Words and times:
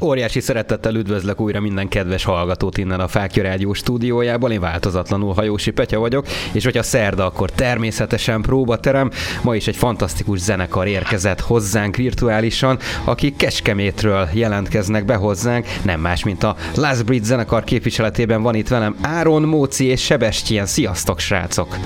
Óriási 0.00 0.40
szeretettel 0.40 0.94
üdvözlök 0.94 1.40
újra 1.40 1.60
minden 1.60 1.88
kedves 1.88 2.24
hallgatót 2.24 2.78
innen 2.78 3.00
a 3.00 3.08
Fákja 3.08 3.42
Rádió 3.42 3.72
stúdiójából. 3.72 4.50
Én 4.50 4.60
változatlanul 4.60 5.34
Hajósi 5.34 5.70
Petya 5.70 5.98
vagyok, 5.98 6.26
és 6.52 6.64
hogyha 6.64 6.82
szerda, 6.82 7.24
akkor 7.24 7.50
természetesen 7.50 8.42
próbaterem. 8.42 9.10
Ma 9.42 9.54
is 9.54 9.66
egy 9.66 9.76
fantasztikus 9.76 10.38
zenekar 10.38 10.86
érkezett 10.86 11.40
hozzánk 11.40 11.96
virtuálisan, 11.96 12.78
akik 13.04 13.36
Kecskemétről 13.36 14.28
jelentkeznek 14.32 15.04
be 15.04 15.14
hozzánk. 15.14 15.66
Nem 15.84 16.00
más, 16.00 16.24
mint 16.24 16.42
a 16.42 16.56
Last 16.74 17.04
Breed 17.04 17.24
zenekar 17.24 17.64
képviseletében 17.64 18.42
van 18.42 18.54
itt 18.54 18.68
velem 18.68 18.96
Áron, 19.02 19.42
Móci 19.42 19.84
és 19.84 20.04
Sebestyén. 20.04 20.66
Sziasztok, 20.66 21.18
srácok! 21.18 21.76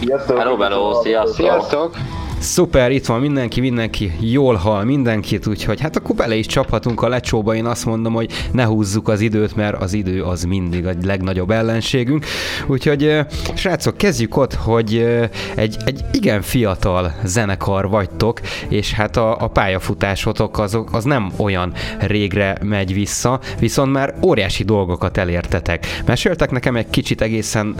Sziasztok! 0.00 0.38
Hello, 0.38 0.56
hello, 0.56 1.02
sziasztok! 1.02 1.34
Sziasztok! 1.34 2.23
Szuper, 2.38 2.90
itt 2.90 3.06
van 3.06 3.20
mindenki, 3.20 3.60
mindenki 3.60 4.12
jól 4.20 4.54
hal 4.54 4.84
mindenkit, 4.84 5.46
úgyhogy 5.46 5.80
hát 5.80 5.96
akkor 5.96 6.14
bele 6.14 6.34
is 6.34 6.46
csaphatunk 6.46 7.02
a 7.02 7.08
lecsóba. 7.08 7.54
Én 7.54 7.64
azt 7.64 7.84
mondom, 7.84 8.12
hogy 8.12 8.30
ne 8.52 8.64
húzzuk 8.64 9.08
az 9.08 9.20
időt, 9.20 9.56
mert 9.56 9.82
az 9.82 9.92
idő 9.92 10.22
az 10.22 10.44
mindig 10.44 10.86
a 10.86 10.92
legnagyobb 11.04 11.50
ellenségünk. 11.50 12.26
Úgyhogy 12.66 13.18
srácok, 13.54 13.96
kezdjük 13.96 14.36
ott, 14.36 14.54
hogy 14.54 15.06
egy, 15.54 15.76
egy 15.84 16.04
igen 16.12 16.42
fiatal 16.42 17.14
zenekar 17.24 17.88
vagytok, 17.88 18.40
és 18.68 18.92
hát 18.92 19.16
a, 19.16 19.40
a 19.40 19.48
pályafutásotok 19.48 20.58
azok, 20.58 20.92
az 20.92 21.04
nem 21.04 21.32
olyan 21.36 21.72
régre 21.98 22.56
megy 22.62 22.94
vissza, 22.94 23.40
viszont 23.58 23.92
már 23.92 24.14
óriási 24.22 24.64
dolgokat 24.64 25.16
elértetek. 25.16 25.86
Meséltek 26.06 26.50
nekem 26.50 26.76
egy 26.76 26.90
kicsit 26.90 27.20
egészen, 27.20 27.74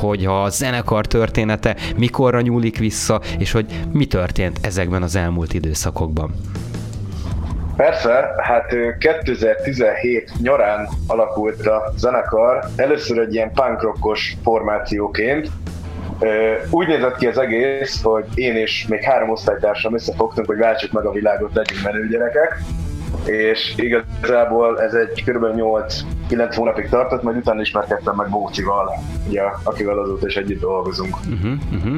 hogy 0.00 0.24
a 0.24 0.48
zenekar 0.48 1.06
története 1.06 1.76
mikorra 1.96 2.40
nyúlik 2.40 2.78
vissza, 2.78 3.20
és 3.38 3.52
hogy 3.52 3.66
mi 3.92 4.06
történt 4.06 4.58
ezekben 4.62 5.02
az 5.02 5.16
elmúlt 5.16 5.54
időszakokban? 5.54 6.34
Persze, 7.76 8.34
hát 8.38 8.74
2017 8.98 10.32
nyarán 10.40 10.88
alakult 11.06 11.66
a 11.66 11.92
zenekar, 11.96 12.64
először 12.76 13.18
egy 13.18 13.34
ilyen 13.34 13.52
punkrockos 13.52 14.36
formációként. 14.42 15.50
Úgy 16.70 16.86
nézett 16.86 17.16
ki 17.16 17.26
az 17.26 17.38
egész, 17.38 18.02
hogy 18.02 18.24
én 18.34 18.56
és 18.56 18.86
még 18.88 19.02
három 19.02 19.30
osztálytársam 19.30 19.94
összefogtunk, 19.94 20.46
hogy 20.46 20.58
váltsuk 20.58 20.92
meg 20.92 21.04
a 21.04 21.12
világot, 21.12 21.54
legyünk 21.54 21.82
menő 21.82 22.08
gyerekek 22.08 22.62
és 23.24 23.74
igazából 23.76 24.80
ez 24.80 24.94
egy 24.94 25.24
kb. 25.24 25.54
8-9 26.32 26.52
hónapig 26.56 26.88
tartott, 26.88 27.22
majd 27.22 27.36
utána 27.36 27.60
ismerkedtem 27.60 28.14
meg 28.14 28.30
Bócival, 28.30 28.90
ugye, 29.28 29.42
akivel 29.62 29.98
azóta 29.98 30.26
is 30.26 30.36
együtt 30.36 30.60
dolgozunk. 30.60 31.16
Uh-huh, 31.16 31.52
uh-huh. 31.72 31.96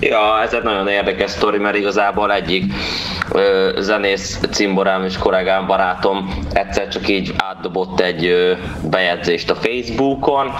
Ja, 0.00 0.42
ez 0.42 0.52
egy 0.52 0.62
nagyon 0.62 0.88
érdekes 0.88 1.30
sztori, 1.30 1.58
mert 1.58 1.76
igazából 1.76 2.32
egyik 2.32 2.72
ö, 3.32 3.70
zenész 3.78 4.40
cimborám 4.50 5.04
és 5.04 5.18
kollégám, 5.18 5.66
barátom 5.66 6.30
egyszer 6.52 6.88
csak 6.88 7.08
így 7.08 7.34
átdobott 7.36 8.00
egy 8.00 8.26
ö, 8.26 8.52
bejegyzést 8.90 9.50
a 9.50 9.54
Facebookon, 9.54 10.50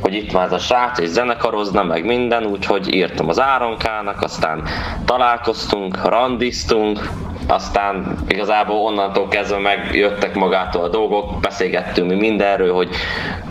hogy 0.00 0.14
itt 0.14 0.32
már 0.32 0.44
ez 0.44 0.52
a 0.52 0.58
srác 0.58 0.98
és 0.98 1.08
zenekarozna, 1.08 1.82
meg 1.82 2.04
minden, 2.04 2.46
úgyhogy 2.46 2.94
írtam 2.94 3.28
az 3.28 3.40
Áronkának, 3.40 4.22
aztán 4.22 4.62
találkoztunk, 5.04 6.08
randiztunk, 6.08 7.10
aztán 7.46 8.18
igazából 8.28 8.76
onnantól 8.76 9.28
kezdve 9.28 9.58
megjöttek 9.58 10.34
magától 10.34 10.82
a 10.82 10.88
dolgok, 10.88 11.40
beszélgettünk 11.40 12.08
mi 12.08 12.14
mindenről, 12.14 12.74
hogy 12.74 12.88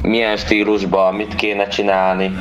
milyen 0.02 0.38
stílusban, 0.38 1.14
mit 1.14 1.36
kéne 1.36 1.68
csinálni, 1.68 2.32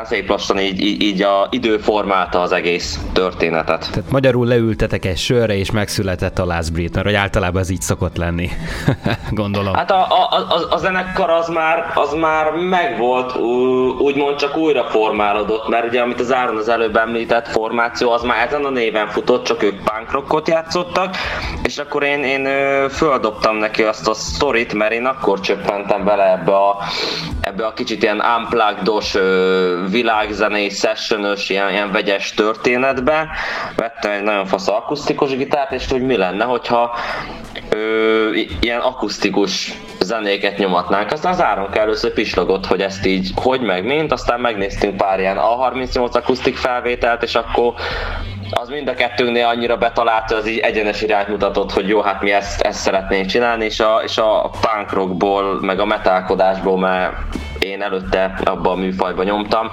aztán 0.00 0.18
szép 0.18 0.28
lassan 0.28 0.58
így, 0.58 0.80
így, 0.80 1.02
így 1.02 1.22
a 1.22 1.46
idő 1.50 1.78
formálta 1.78 2.40
az 2.40 2.52
egész 2.52 2.98
történetet. 3.12 3.88
Tehát 3.92 4.10
magyarul 4.10 4.46
leültetek 4.46 5.04
egy 5.04 5.18
sörre, 5.18 5.56
és 5.56 5.70
megszületett 5.70 6.38
a 6.38 6.44
Last 6.44 6.72
Breed, 6.72 6.94
mert 6.94 7.06
hogy 7.06 7.14
általában 7.14 7.60
ez 7.60 7.70
így 7.70 7.80
szokott 7.80 8.16
lenni, 8.16 8.50
gondolom. 9.30 9.74
Hát 9.74 9.90
a, 9.90 10.06
a, 10.08 10.36
a, 10.48 10.74
a 10.74 10.76
zenekar 10.76 11.30
az 11.30 11.48
már, 11.48 11.92
az 11.94 12.14
már 12.14 12.50
megvolt, 12.50 13.36
úgymond 13.98 14.36
csak 14.36 14.56
újra 14.56 14.84
formálódott, 14.84 15.68
mert 15.68 15.86
ugye 15.86 16.00
amit 16.00 16.20
az 16.20 16.32
Áron 16.32 16.56
az 16.56 16.68
előbb 16.68 16.96
említett 16.96 17.48
formáció, 17.48 18.10
az 18.10 18.22
már 18.22 18.46
ezen 18.46 18.64
a 18.64 18.70
néven 18.70 19.08
futott, 19.08 19.44
csak 19.44 19.62
ők 19.62 19.74
punk 19.74 20.10
rockot 20.10 20.48
játszottak, 20.48 21.16
és 21.62 21.78
akkor 21.78 22.02
én, 22.02 22.24
én 22.24 22.48
földobtam 22.88 23.56
neki 23.56 23.82
azt 23.82 24.08
a 24.08 24.14
sztorit, 24.14 24.74
mert 24.74 24.92
én 24.92 25.04
akkor 25.04 25.40
csöppentem 25.40 26.04
bele 26.04 26.32
ebbe 26.32 26.52
a, 26.52 26.76
ebbe 27.40 27.66
a 27.66 27.72
kicsit 27.72 28.02
ilyen 28.02 28.22
unplugged-os 28.38 29.16
világzenei, 29.90 30.68
sessionös, 30.68 31.48
ilyen, 31.48 31.70
ilyen 31.70 31.92
vegyes 31.92 32.32
történetbe. 32.34 33.28
Vettem 33.76 34.10
egy 34.10 34.22
nagyon 34.22 34.46
fasz 34.46 34.68
akusztikus 34.68 35.36
gitárt, 35.36 35.72
és 35.72 35.86
hogy 35.90 36.02
mi 36.02 36.16
lenne, 36.16 36.44
hogyha 36.44 36.96
ö, 37.70 38.30
ilyen 38.60 38.80
akusztikus 38.80 39.72
zenéket 40.00 40.58
nyomatnánk. 40.58 41.12
Aztán 41.12 41.32
az 41.32 41.42
Áron 41.42 41.74
először 41.74 42.12
pislogott, 42.12 42.66
hogy 42.66 42.80
ezt 42.80 43.06
így 43.06 43.30
hogy 43.34 43.60
meg 43.60 43.84
mint, 43.84 44.12
aztán 44.12 44.40
megnéztünk 44.40 44.96
pár 44.96 45.20
ilyen 45.20 45.38
A38 45.40 46.12
akusztik 46.12 46.56
felvételt, 46.56 47.22
és 47.22 47.34
akkor 47.34 47.74
az 48.50 48.68
mind 48.68 48.88
a 48.88 48.94
kettőnknél 48.94 49.46
annyira 49.46 49.76
betalált, 49.76 50.32
az 50.32 50.48
így 50.48 50.58
egyenes 50.58 51.02
irányt 51.02 51.28
mutatott, 51.28 51.72
hogy 51.72 51.88
jó, 51.88 52.00
hát 52.00 52.22
mi 52.22 52.32
ezt, 52.32 52.60
ezt 52.60 52.80
szeretnénk 52.80 53.26
csinálni, 53.26 53.64
és 53.64 53.80
a, 53.80 54.00
és 54.04 54.18
a 54.18 54.50
punk 54.60 54.92
rockból, 54.92 55.60
meg 55.60 55.80
a 55.80 55.84
metálkodásból, 55.84 56.78
mert 56.78 57.12
én 57.58 57.82
előtte 57.82 58.34
abban 58.44 58.72
a 58.72 58.80
műfajban 58.80 59.24
nyomtam, 59.24 59.70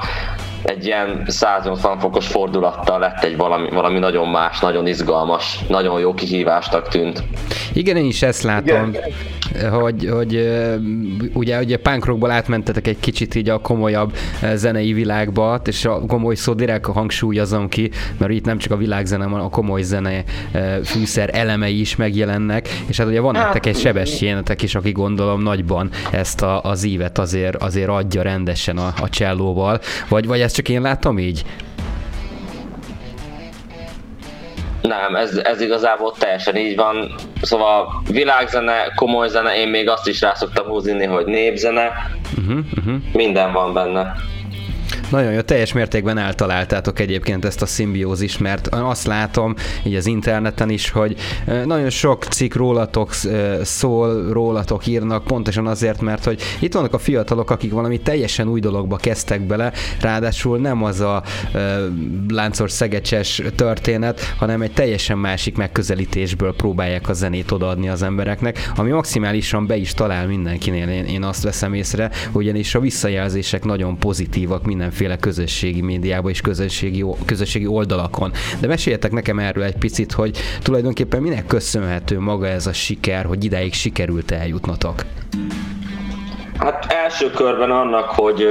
egy 0.64 0.86
ilyen 0.86 1.24
180 1.28 2.00
fokos 2.00 2.28
fordulattal 2.28 3.00
lett 3.00 3.24
egy 3.24 3.38
valami, 3.38 3.70
valami 3.70 4.00
nagyon 4.00 4.28
más, 4.28 4.60
nagyon 4.60 4.88
izgalmas, 4.88 5.60
nagyon 5.68 6.00
jó 6.00 6.14
kihívásnak 6.14 6.88
tűnt. 6.88 7.24
Igen, 7.74 7.96
én 7.98 8.06
is 8.06 8.22
ezt 8.22 8.44
látom, 8.44 8.90
Igen. 8.90 9.72
hogy, 9.72 10.10
hogy 10.12 10.50
ugye, 11.34 11.60
ugye 11.60 11.78
punk 11.78 12.06
rockból 12.06 12.32
átmentetek 12.32 12.88
egy 12.88 13.00
kicsit 13.00 13.36
így 13.36 13.50
a 13.50 13.58
komolyabb 13.58 14.14
zenei 14.54 14.94
világba, 14.94 15.62
és 15.66 15.86
a 15.86 16.00
komoly 16.00 16.36
szó 16.36 16.54
direkt 16.54 16.86
hangsúlyozom 16.86 17.70
ki, 17.70 17.92
mert 18.18 18.32
itt 18.32 18.46
nem 18.46 18.58
csak 18.58 18.72
a 18.72 18.78
világzene, 18.78 19.24
hanem 19.24 19.46
a 19.46 19.50
komoly 19.50 19.82
zene 19.82 20.24
fűszer 20.84 21.30
elemei 21.34 21.80
is 21.80 21.96
megjelennek, 21.96 22.70
és 22.86 22.98
hát 22.98 23.08
ugye 23.08 23.20
van 23.20 23.32
nektek 23.32 23.66
egy 23.66 23.78
sebességénetek 23.78 24.62
is, 24.62 24.76
aki 24.76 24.92
gondolom 24.92 25.42
nagyban 25.42 25.90
ezt 26.12 26.42
a, 26.42 26.62
az 26.62 26.84
ívet 26.84 27.18
azért, 27.18 27.56
azért 27.56 27.90
adja 27.90 28.22
rendesen 28.22 28.78
a, 28.78 28.94
a 29.02 29.10
csellóval, 29.10 29.80
vagy, 30.10 30.28
vagy 30.28 30.42
ezt 30.48 30.56
csak 30.56 30.70
én 30.70 30.82
látom 30.82 31.20
így? 31.20 31.44
Nem, 34.82 35.16
ez, 35.16 35.38
ez 35.38 35.62
igazából 35.62 36.14
teljesen 36.18 36.56
így 36.56 36.76
van. 36.76 37.16
Szóval 37.42 38.04
világzene, 38.12 38.74
komoly 38.96 39.28
zene, 39.28 39.56
én 39.56 39.68
még 39.68 39.90
azt 39.90 40.08
is 40.08 40.22
rá 40.22 40.34
szoktam 40.34 40.66
húzni, 40.66 41.06
hogy 41.06 41.26
népzene. 41.26 41.92
Uh-huh, 42.38 42.60
uh-huh. 42.78 42.96
Minden 43.14 43.52
van 43.52 43.74
benne. 43.74 44.14
Nagyon 45.10 45.32
jó, 45.32 45.42
teljes 45.42 45.74
mértékben 45.74 46.18
eltaláltátok 46.18 47.00
egyébként 47.00 47.46
ezt 47.46 47.62
a 47.62 47.66
szimbiózis, 47.66 48.38
mert 48.38 48.68
azt 48.68 49.06
látom 49.06 49.56
így 49.84 49.96
az 49.96 50.06
interneten 50.06 50.70
is, 50.70 50.90
hogy 50.90 51.16
nagyon 51.66 51.90
sok 51.90 52.24
cikk 52.24 52.54
rólatok 52.54 53.14
szól, 53.62 54.32
rólatok 54.32 54.88
írnak, 54.88 55.24
pontosan 55.24 55.68
azért, 55.68 56.02
mert 56.02 56.24
hogy 56.24 56.42
itt 56.60 56.74
vannak 56.74 56.94
a 56.94 56.98
fiatalok, 56.98 57.50
akik 57.50 57.72
valami 57.72 58.00
teljesen 58.00 58.48
új 58.48 58.60
dologba 58.60 58.96
kezdtek 58.96 59.42
bele, 59.42 59.72
ráadásul 60.02 60.58
nem 60.58 60.84
az 60.84 61.00
a 61.00 61.24
láncos 62.30 62.72
szegecses 62.72 63.42
történet, 63.56 64.34
hanem 64.38 64.62
egy 64.62 64.72
teljesen 64.72 65.18
másik 65.18 65.58
megközelítésből 65.58 66.56
próbálják 66.56 67.10
a 67.10 67.14
zenét 67.14 67.52
odaadni 67.52 67.90
az 67.90 68.02
embereknek, 68.02 68.72
ami 68.76 68.90
maximálisan 68.90 69.68
be 69.68 69.76
is 69.76 69.94
talál 69.94 70.28
mindenkinél, 70.28 70.90
én, 70.90 71.06
én 71.06 71.24
azt 71.24 71.44
veszem 71.44 71.74
észre, 71.74 72.12
ugyanis 72.32 72.76
a 72.76 72.80
visszajelzések 72.80 73.64
nagyon 73.64 73.98
pozitívak 73.98 74.66
minden 74.66 74.92
mindenféle 74.98 75.18
közösségi 75.18 75.82
médiában 75.82 76.32
és 76.32 76.42
közösségi, 76.42 77.06
közösségi 77.26 77.66
oldalakon. 77.66 78.32
De 78.60 78.68
meséljetek 78.68 79.12
nekem 79.12 79.40
erről 79.40 79.64
egy 79.64 79.78
picit, 79.78 80.12
hogy 80.12 80.38
tulajdonképpen 80.62 81.22
minek 81.22 81.46
köszönhető 81.46 82.20
maga 82.20 82.48
ez 82.48 82.68
a 82.68 82.74
siker, 82.74 83.26
hogy 83.26 83.44
idáig 83.44 83.74
sikerült 83.74 84.32
eljutnotok? 84.32 85.06
Hát 86.58 86.86
első 86.92 87.30
körben 87.30 87.72
annak, 87.72 88.10
hogy 88.10 88.48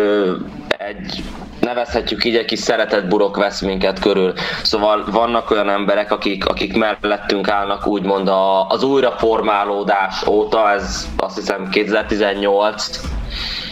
egy 0.68 1.22
nevezhetjük 1.60 2.24
így, 2.24 2.36
egy 2.36 2.44
kis 2.44 2.58
szeretett 2.58 3.08
burok 3.08 3.36
vesz 3.36 3.60
minket 3.60 3.98
körül. 3.98 4.32
Szóval 4.62 5.04
vannak 5.10 5.50
olyan 5.50 5.70
emberek, 5.70 6.12
akik, 6.12 6.46
akik 6.46 6.76
mellettünk 6.76 7.48
állnak 7.48 7.86
úgymond 7.86 8.28
a, 8.28 8.66
az 8.66 8.82
újraformálódás 8.82 10.26
óta, 10.26 10.70
ez 10.70 11.06
azt 11.16 11.36
hiszem 11.36 11.68
2018 11.68 13.00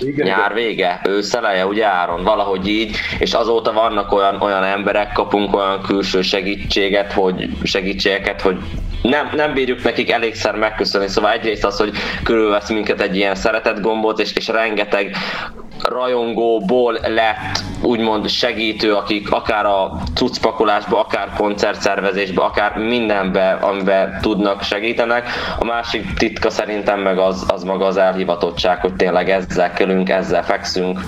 igen, 0.01 0.27
nyár 0.27 0.55
vége, 0.55 1.01
őszeleje, 1.05 1.67
ugye 1.67 1.87
Áron, 1.87 2.25
valahogy 2.25 2.69
így, 2.69 2.97
és 3.19 3.33
azóta 3.33 3.73
vannak 3.73 4.13
olyan, 4.13 4.41
olyan 4.41 4.65
emberek, 4.65 5.13
kapunk 5.13 5.57
olyan 5.57 5.83
külső 5.83 6.23
segítséget, 6.23 7.13
hogy 7.13 7.49
segítségeket, 7.63 8.41
hogy 8.41 8.59
nem, 9.03 9.31
nem 9.35 9.53
bírjuk 9.53 9.83
nekik 9.83 10.11
elégszer 10.11 10.55
megköszönni. 10.57 11.09
Szóval 11.09 11.33
egyrészt 11.33 11.65
az, 11.65 11.79
hogy 11.79 11.93
körülvesz 12.23 12.69
minket 12.69 13.01
egy 13.01 13.17
ilyen 13.17 13.35
szeretett 13.35 13.81
gombot, 13.81 14.21
és, 14.21 14.33
és 14.33 14.49
rengeteg 14.49 15.17
rajongóból 15.83 16.99
lett 17.03 17.63
úgymond 17.83 18.29
segítő, 18.29 18.95
akik 18.95 19.31
akár 19.31 19.67
a 19.67 19.93
cuccpakolásba, 20.15 21.01
akár 21.01 21.33
koncertszervezésbe, 21.37 22.43
akár 22.43 22.77
mindenbe, 22.77 23.51
amiben 23.51 24.19
tudnak, 24.21 24.63
segítenek. 24.63 25.29
A 25.59 25.65
másik 25.65 26.15
titka 26.15 26.51
szerintem 26.51 27.01
meg 27.01 27.19
az, 27.19 27.45
az 27.49 27.63
maga 27.65 27.87
az 27.87 27.97
elhivatottság, 27.97 28.81
hogy 28.81 28.95
tényleg 28.95 29.31
ezzel 29.31 29.73
kelünk, 29.73 30.09
ezzel 30.09 30.45
fekszünk. 30.45 31.01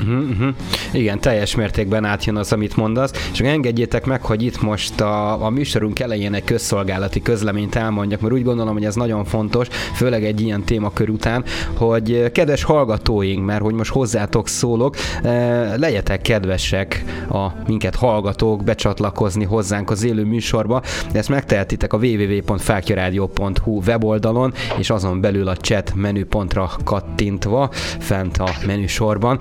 Uh-huh. 0.00 0.54
Igen, 0.92 1.20
teljes 1.20 1.54
mértékben 1.54 2.04
átjön 2.04 2.36
az, 2.36 2.52
amit 2.52 2.76
mondasz, 2.76 3.28
és 3.32 3.40
engedjétek 3.40 4.06
meg, 4.06 4.22
hogy 4.22 4.42
itt 4.42 4.60
most 4.60 5.00
a, 5.00 5.44
a 5.44 5.50
műsorunk 5.50 6.00
elején 6.00 6.34
egy 6.34 6.44
közszolgálati 6.44 7.22
közleményt 7.22 7.74
elmondjak, 7.74 8.20
mert 8.20 8.34
úgy 8.34 8.44
gondolom, 8.44 8.72
hogy 8.72 8.84
ez 8.84 8.94
nagyon 8.94 9.24
fontos, 9.24 9.68
főleg 9.94 10.24
egy 10.24 10.40
ilyen 10.40 10.64
témakör 10.64 11.08
után, 11.08 11.44
hogy 11.74 12.32
kedves 12.32 12.62
hallgatóink, 12.62 13.44
mert 13.44 13.62
hogy 13.62 13.74
most 13.74 13.90
hozzátok 13.90 14.48
szólok, 14.48 14.96
eh, 15.22 15.72
legyetek 15.76 16.22
kedvesek 16.22 17.04
a 17.30 17.46
minket 17.66 17.94
hallgatók 17.94 18.64
becsatlakozni 18.64 19.44
hozzánk 19.44 19.90
az 19.90 20.04
élő 20.04 20.24
műsorba, 20.24 20.82
ezt 21.12 21.28
megtehetitek 21.28 21.92
a 21.92 21.96
www.fákjaradio.hu 21.96 23.80
weboldalon, 23.86 24.52
és 24.78 24.90
azon 24.90 25.20
belül 25.20 25.48
a 25.48 25.56
chat 25.56 25.92
menüpontra 25.94 26.70
kattintva, 26.84 27.70
fent 27.98 28.38
a 28.38 28.50
menüsorban. 28.66 29.38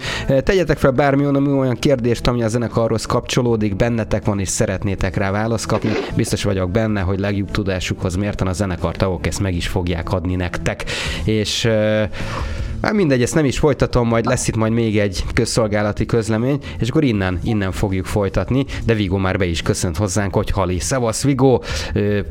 Tegyetek 0.49 0.77
fel 0.77 0.91
bármi 0.91 1.25
olyan 1.25 1.75
kérdést, 1.75 2.27
ami 2.27 2.43
a 2.43 2.47
zenekarhoz 2.47 3.05
kapcsolódik, 3.05 3.75
bennetek 3.75 4.25
van 4.25 4.39
és 4.39 4.49
szeretnétek 4.49 5.15
rá 5.15 5.31
választ 5.31 5.65
kapni. 5.65 5.89
Biztos 6.15 6.43
vagyok 6.43 6.71
benne, 6.71 7.01
hogy 7.01 7.19
legjobb 7.19 7.51
tudásukhoz 7.51 8.15
mérten 8.15 8.47
a 8.47 8.53
zenekar 8.53 8.95
tagok 8.95 9.27
ezt 9.27 9.39
meg 9.39 9.55
is 9.55 9.67
fogják 9.67 10.11
adni 10.11 10.35
nektek. 10.35 10.85
És 11.25 11.69
Hát 12.81 12.93
mindegy, 12.93 13.21
ezt 13.21 13.35
nem 13.35 13.45
is 13.45 13.59
folytatom, 13.59 14.07
majd 14.07 14.25
lesz 14.25 14.47
itt 14.47 14.55
majd 14.55 14.71
még 14.71 14.99
egy 14.99 15.23
közszolgálati 15.33 16.05
közlemény, 16.05 16.59
és 16.79 16.89
akkor 16.89 17.03
innen, 17.03 17.39
innen 17.43 17.71
fogjuk 17.71 18.05
folytatni, 18.05 18.65
de 18.85 18.93
Vigo 18.93 19.17
már 19.17 19.37
be 19.37 19.45
is 19.45 19.61
köszönt 19.61 19.97
hozzánk, 19.97 20.35
hogy 20.35 20.49
Hali. 20.49 20.79
Szevasz 20.79 21.23
Vigo, 21.23 21.59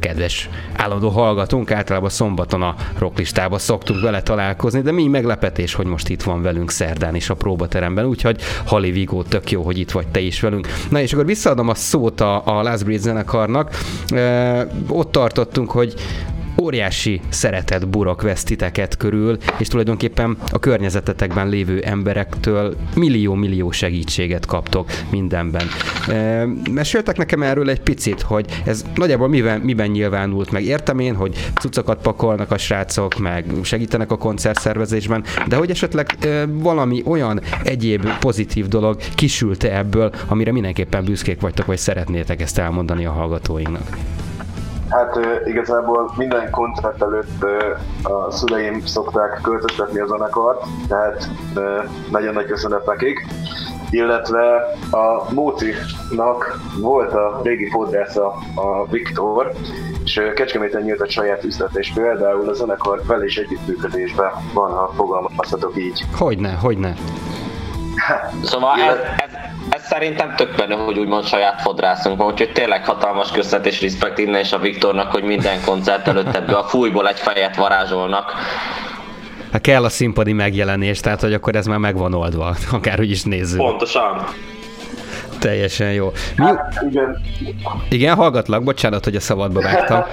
kedves 0.01 0.49
állandó 0.77 1.09
hallgatónk, 1.09 1.71
általában 1.71 2.09
szombaton 2.09 2.63
a 2.63 2.75
rocklistába 2.99 3.59
szoktunk 3.59 4.01
vele 4.01 4.23
találkozni, 4.23 4.81
de 4.81 4.93
mi 4.93 5.07
meglepetés, 5.07 5.75
hogy 5.75 5.87
most 5.87 6.09
itt 6.09 6.23
van 6.23 6.43
velünk 6.43 6.71
szerdán 6.71 7.15
is 7.15 7.31
a 7.31 7.35
próbateremben, 7.35 8.05
úgyhogy 8.05 8.41
Hali 8.65 8.91
Vigo, 8.91 9.23
tök 9.23 9.51
jó, 9.51 9.63
hogy 9.63 9.79
itt 9.79 9.91
vagy 9.91 10.07
te 10.09 10.21
is 10.21 10.41
velünk. 10.41 10.69
Na 10.91 11.01
és 11.01 11.13
akkor 11.13 11.27
visszaadom 11.27 11.69
a 11.69 11.75
szót 11.75 12.21
a, 12.21 12.43
a 12.47 12.63
Last 12.63 12.85
Breed 12.85 13.01
zenekarnak. 13.01 13.71
E, 14.09 14.67
ott 14.89 15.13
tartottunk, 15.13 15.71
hogy 15.71 15.95
óriási 16.63 17.21
szeretet 17.29 17.89
burok 17.89 18.23
vesz 18.23 18.47
körül, 18.99 19.39
és 19.59 19.69
tulajdonképpen 19.69 20.37
a 20.51 20.59
környezetetekben 20.59 21.49
lévő 21.49 21.81
emberektől 21.81 22.77
millió-millió 22.95 23.71
segítséget 23.71 24.47
kaptok 24.47 24.91
mindenben. 25.11 25.67
E, 26.09 26.47
meséltek 26.71 27.17
nekem 27.17 27.43
erről 27.43 27.71
egy 27.71 27.81
picit, 27.81 28.21
hogy 28.21 28.47
ez 28.65 28.85
nagyjából 28.95 29.29
miben, 29.29 29.61
miben 29.61 29.91
nyilvánult 29.91 30.51
meg. 30.51 30.65
Értem 30.65 30.99
én, 30.99 31.15
hogy 31.15 31.51
cuccokat 31.55 32.03
pakolnak 32.03 32.51
a 32.51 32.59
srácok, 32.59 33.19
meg 33.19 33.45
segítenek 33.63 34.11
a 34.11 34.19
koncertszervezésben, 34.19 35.25
de 35.47 35.57
hogy 35.57 35.71
esetleg 35.71 36.17
e, 36.21 36.47
valami 36.47 37.03
olyan 37.05 37.41
egyéb 37.63 38.19
pozitív 38.19 38.69
dolog 38.69 38.97
kisült-e 39.15 39.79
ebből, 39.79 40.13
amire 40.27 40.53
mindenképpen 40.53 41.05
büszkék 41.05 41.41
vagytok, 41.41 41.67
vagy 41.67 41.79
szeretnétek 41.79 42.41
ezt 42.41 42.59
elmondani 42.59 43.05
a 43.05 43.11
hallgatóinknak? 43.11 43.97
Hát 44.91 45.19
igazából 45.45 46.13
minden 46.17 46.51
koncert 46.51 47.03
előtt 47.03 47.45
a 48.03 48.31
szüleim 48.31 48.87
szokták 48.87 49.41
költöztetni 49.43 50.01
a 50.01 50.07
zenekart, 50.07 50.65
tehát 50.89 51.29
nagyon 52.11 52.35
nagy 52.35 52.47
köszönet 52.47 52.87
nekik. 52.87 53.27
Illetve 53.91 54.77
a 54.91 55.33
Mócinak 55.33 56.61
volt 56.81 57.13
a 57.13 57.41
régi 57.43 57.71
fodrásza 57.71 58.27
a 58.55 58.87
Viktor, 58.91 59.53
és 60.05 60.21
Kecskeméten 60.35 60.83
nyílt 60.83 61.01
a 61.01 61.11
saját 61.11 61.45
üzlet, 61.45 61.77
és 61.77 61.93
például 61.95 62.49
a 62.49 62.53
zenekar 62.53 63.01
vele 63.07 63.25
is 63.25 63.37
együttműködésben 63.37 64.31
van, 64.55 64.73
ha 64.73 64.93
fogalmazhatok 64.97 65.77
így. 65.77 66.05
Hogyne, 66.19 66.53
hogyne. 66.53 66.95
Szóval 68.43 68.81
ez, 68.81 68.97
ez, 69.69 69.78
szerintem 69.89 70.35
tök 70.37 70.57
benne, 70.57 70.75
hogy 70.75 70.99
úgymond 70.99 71.27
saját 71.27 71.61
fodrászunk 71.61 72.19
van, 72.19 72.33
úgyhogy 72.33 72.53
tényleg 72.53 72.85
hatalmas 72.85 73.31
köszönet 73.31 73.67
és 73.67 73.81
respekt 73.81 74.19
innen 74.19 74.41
is 74.41 74.53
a 74.53 74.59
Viktornak, 74.59 75.11
hogy 75.11 75.23
minden 75.23 75.65
koncert 75.65 76.09
előtt 76.09 76.35
ebből 76.35 76.57
a 76.57 76.63
fújból 76.63 77.09
egy 77.09 77.19
fejet 77.19 77.57
varázsolnak. 77.57 78.33
Hát 79.53 79.61
kell 79.61 79.85
a 79.85 79.89
színpadi 79.89 80.33
megjelenés, 80.33 81.01
tehát 81.01 81.21
hogy 81.21 81.33
akkor 81.33 81.57
ez 81.57 81.67
már 81.67 81.79
megvan 81.79 82.15
oldva, 82.15 82.55
akárhogy 82.73 83.11
is 83.11 83.23
nézzük. 83.23 83.59
Pontosan. 83.59 84.27
Teljesen 85.39 85.93
jó. 85.93 86.13
Mi... 86.37 86.45
Hát, 86.45 86.85
igen. 86.91 87.21
Igen, 87.89 88.17
hallgatlak, 88.17 88.63
bocsánat, 88.63 89.05
hogy 89.05 89.17
a 89.17 89.21
szabadba 89.21 89.61
vágtam. 89.61 90.03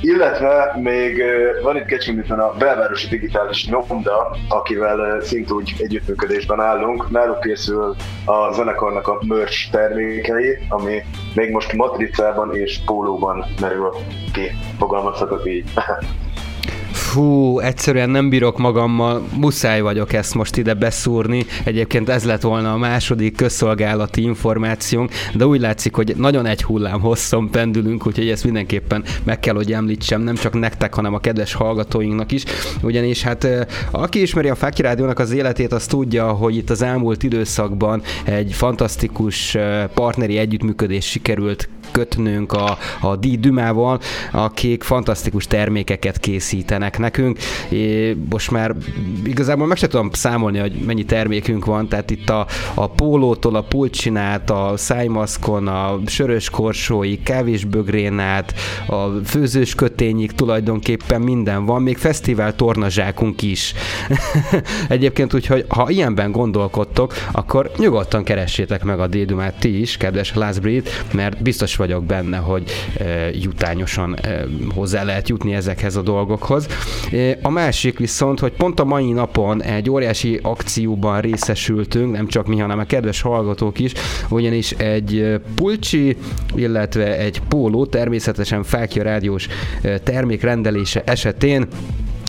Illetve 0.00 0.76
még 0.82 1.22
van 1.62 1.76
itt 1.76 1.84
Kecskeméten 1.84 2.38
a 2.38 2.52
belvárosi 2.58 3.08
digitális 3.08 3.68
nyomda, 3.68 4.36
akivel 4.48 5.20
szintúgy 5.20 5.74
együttműködésben 5.78 6.60
állunk. 6.60 7.10
Náluk 7.10 7.40
készül 7.40 7.96
a 8.24 8.52
zenekarnak 8.52 9.08
a 9.08 9.18
merch 9.26 9.70
termékei, 9.70 10.58
ami 10.68 11.02
még 11.34 11.50
most 11.50 11.72
matricában 11.72 12.56
és 12.56 12.80
pólóban 12.84 13.44
merül 13.60 13.90
ki, 14.32 14.50
fogalmazhatok 14.78 15.46
így. 15.46 15.64
Fú, 17.10 17.58
egyszerűen 17.58 18.10
nem 18.10 18.28
bírok 18.28 18.58
magammal, 18.58 19.26
muszáj 19.34 19.80
vagyok 19.80 20.12
ezt 20.12 20.34
most 20.34 20.56
ide 20.56 20.74
beszúrni. 20.74 21.46
Egyébként 21.64 22.08
ez 22.08 22.24
lett 22.24 22.40
volna 22.40 22.72
a 22.72 22.76
második 22.76 23.36
közszolgálati 23.36 24.22
információnk, 24.22 25.10
de 25.34 25.46
úgy 25.46 25.60
látszik, 25.60 25.94
hogy 25.94 26.14
nagyon 26.16 26.46
egy 26.46 26.62
hullám 26.62 27.00
hosszon 27.00 27.50
pendülünk, 27.50 28.06
úgyhogy 28.06 28.28
ezt 28.28 28.44
mindenképpen 28.44 29.04
meg 29.22 29.40
kell, 29.40 29.54
hogy 29.54 29.72
említsem, 29.72 30.22
nem 30.22 30.34
csak 30.34 30.58
nektek, 30.58 30.94
hanem 30.94 31.14
a 31.14 31.18
kedves 31.18 31.52
hallgatóinknak 31.52 32.32
is. 32.32 32.44
Ugyanis 32.82 33.22
hát 33.22 33.48
aki 33.90 34.20
ismeri 34.20 34.48
a 34.48 34.54
Fáki 34.54 34.82
Rádiónak 34.82 35.18
az 35.18 35.30
életét, 35.30 35.72
az 35.72 35.86
tudja, 35.86 36.28
hogy 36.28 36.56
itt 36.56 36.70
az 36.70 36.82
elmúlt 36.82 37.22
időszakban 37.22 38.02
egy 38.24 38.52
fantasztikus 38.52 39.56
partneri 39.94 40.38
együttműködés 40.38 41.04
sikerült 41.04 41.68
kötnünk 41.90 42.52
a, 42.52 42.78
a 43.00 43.16
D 43.16 43.40
Dümával, 43.40 44.00
akik 44.32 44.82
fantasztikus 44.82 45.46
termékeket 45.46 46.18
készítenek 46.18 46.98
nekünk. 46.98 47.38
É, 47.68 48.16
most 48.30 48.50
már 48.50 48.74
igazából 49.24 49.66
meg 49.66 49.76
sem 49.76 49.88
tudom 49.88 50.10
számolni, 50.12 50.58
hogy 50.58 50.72
mennyi 50.86 51.04
termékünk 51.04 51.64
van, 51.64 51.88
tehát 51.88 52.10
itt 52.10 52.30
a, 52.30 52.46
a 52.74 52.86
pólótól 52.86 53.56
a 53.56 53.62
pulcsinát, 53.62 54.50
a 54.50 54.72
szájmaszkon, 54.76 55.68
a 55.68 55.98
sörös 56.06 56.50
korsóig, 56.50 57.22
kávésbögrén 57.22 58.18
át, 58.18 58.54
a 58.86 59.06
főzős 59.24 59.74
kötényig 59.74 60.32
tulajdonképpen 60.32 61.20
minden 61.20 61.64
van, 61.64 61.82
még 61.82 61.96
fesztivál 61.98 62.54
tornazsákunk 62.54 63.42
is. 63.42 63.74
Egyébként 64.88 65.34
úgyhogy 65.34 65.64
ha 65.68 65.90
ilyenben 65.90 66.32
gondolkodtok, 66.32 67.14
akkor 67.32 67.70
nyugodtan 67.76 68.24
keressétek 68.24 68.84
meg 68.84 69.00
a 69.00 69.06
Dédumát 69.06 69.58
ti 69.58 69.80
is, 69.80 69.96
kedves 69.96 70.34
Last 70.34 70.60
mert 71.12 71.42
biztos 71.42 71.76
vagyok 71.80 72.04
benne, 72.04 72.36
hogy 72.36 72.70
e, 72.98 73.04
jutányosan 73.32 74.14
e, 74.14 74.44
hozzá 74.74 75.02
lehet 75.02 75.28
jutni 75.28 75.54
ezekhez 75.54 75.96
a 75.96 76.02
dolgokhoz. 76.02 76.66
E, 77.12 77.38
a 77.42 77.50
másik 77.50 77.98
viszont, 77.98 78.40
hogy 78.40 78.52
pont 78.52 78.80
a 78.80 78.84
mai 78.84 79.12
napon 79.12 79.62
egy 79.62 79.90
óriási 79.90 80.38
akcióban 80.42 81.20
részesültünk, 81.20 82.12
nem 82.12 82.26
csak 82.26 82.46
mi, 82.46 82.58
hanem 82.58 82.78
a 82.78 82.84
kedves 82.84 83.20
hallgatók 83.20 83.78
is, 83.78 83.92
ugyanis 84.28 84.70
egy 84.70 85.40
pulcsi, 85.54 86.16
illetve 86.54 87.18
egy 87.18 87.40
póló, 87.48 87.86
természetesen 87.86 88.62
Fákja 88.62 89.02
rádiós 89.02 89.48
termékrendelése 90.02 91.02
esetén 91.04 91.66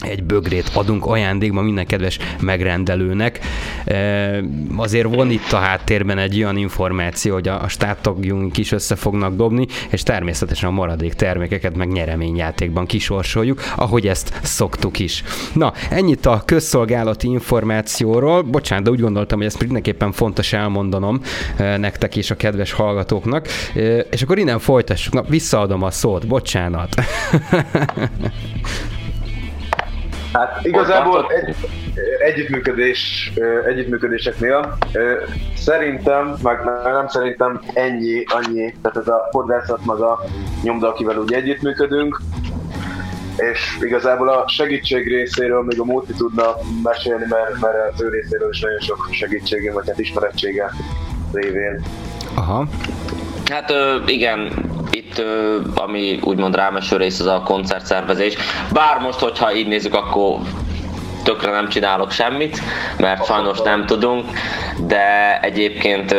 egy 0.02 0.24
bögrét 0.24 0.72
adunk 0.74 1.06
ajándékba 1.06 1.62
minden 1.62 1.86
kedves 1.86 2.18
megrendelőnek. 2.40 3.40
E, 3.86 4.44
azért 4.76 5.16
van 5.16 5.30
itt 5.30 5.52
a 5.52 5.58
háttérben 5.58 6.18
egy 6.18 6.38
olyan 6.38 6.58
információ, 6.58 7.34
hogy 7.34 7.48
a, 7.48 7.68
státtagjunk 7.68 8.58
is 8.58 8.72
össze 8.72 8.96
fognak 8.96 9.36
dobni, 9.36 9.68
és 9.90 10.04
természetesen 10.04 10.70
a 10.70 10.72
maradék 10.72 11.14
termékeket 11.14 11.76
meg 11.76 11.92
nyereményjátékban 11.92 12.86
kisorsoljuk, 12.86 13.62
ahogy 13.76 14.08
ezt 14.08 14.40
szoktuk 14.42 15.00
is. 15.00 15.24
Na, 15.54 15.74
ennyit 15.90 16.26
a 16.26 16.42
közszolgálati 16.46 17.28
információról. 17.28 18.42
Bocsánat, 18.42 18.84
de 18.84 18.92
úgy 18.92 19.02
gondoltam, 19.02 19.38
hogy 19.38 19.48
ezt 19.48 19.62
mindenképpen 19.62 20.12
fontos 20.12 20.54
elmondanom 20.54 21.22
e, 21.58 21.78
nektek 21.78 22.16
és 22.16 22.32
a 22.32 22.36
kedves 22.36 22.72
hallgatóknak. 22.72 23.48
E, 23.76 24.00
és 24.00 24.22
akkor 24.22 24.38
innen 24.38 24.60
folytassuk. 24.60 25.14
Na, 25.14 25.22
visszaadom 25.22 25.84
a 25.84 25.92
szót. 25.92 26.28
Bocsánat. 26.28 26.96
Hát 30.34 30.60
igazából 30.66 31.26
egy, 31.28 31.56
együttműködés, 32.20 33.32
együttműködéseknél 33.66 34.78
szerintem, 35.56 36.36
meg 36.44 36.60
nem 36.84 37.08
szerintem 37.08 37.62
ennyi, 37.74 38.24
annyi, 38.28 38.76
tehát 38.82 38.98
ez 38.98 39.08
a 39.08 39.28
fodrászat 39.32 39.86
maga 39.86 40.20
nyomda, 40.64 40.88
akivel 40.88 41.18
úgy 41.18 41.34
együttműködünk, 41.34 42.22
és 43.38 43.78
igazából 43.82 44.30
a 44.30 44.48
segítség 44.48 45.08
részéről 45.08 45.64
még 45.64 45.80
a 45.80 45.84
Móti 45.84 46.14
tudna 46.14 46.44
mesélni, 46.84 47.26
mert, 47.30 47.60
mert 47.60 47.94
az 47.94 48.02
ő 48.02 48.10
részéről 48.10 48.50
is 48.52 48.60
nagyon 48.60 48.80
sok 48.80 49.08
segítségem, 49.12 49.74
vagy 49.74 49.88
hát 49.88 50.00
ismerettsége 50.00 50.72
révén. 51.34 51.84
Aha. 52.36 52.68
Hát 53.46 53.74
igen, 54.06 54.52
itt 54.92 55.24
ami 55.76 56.20
úgymond 56.24 56.56
rámeső 56.56 56.98
rész 56.98 57.20
az 57.20 57.26
a 57.26 57.42
koncertszervezés. 57.46 58.36
Bár 58.74 59.00
most, 59.00 59.20
hogyha 59.20 59.56
így 59.56 59.68
nézzük, 59.68 59.94
akkor 59.94 60.40
tökre 61.24 61.52
nem 61.52 61.70
csinálok 61.70 62.12
semmit, 62.12 62.60
mert 62.98 63.26
sajnos 63.26 63.62
nem 63.62 63.86
tudunk, 63.86 64.26
de 64.88 65.40
egyébként 65.42 66.16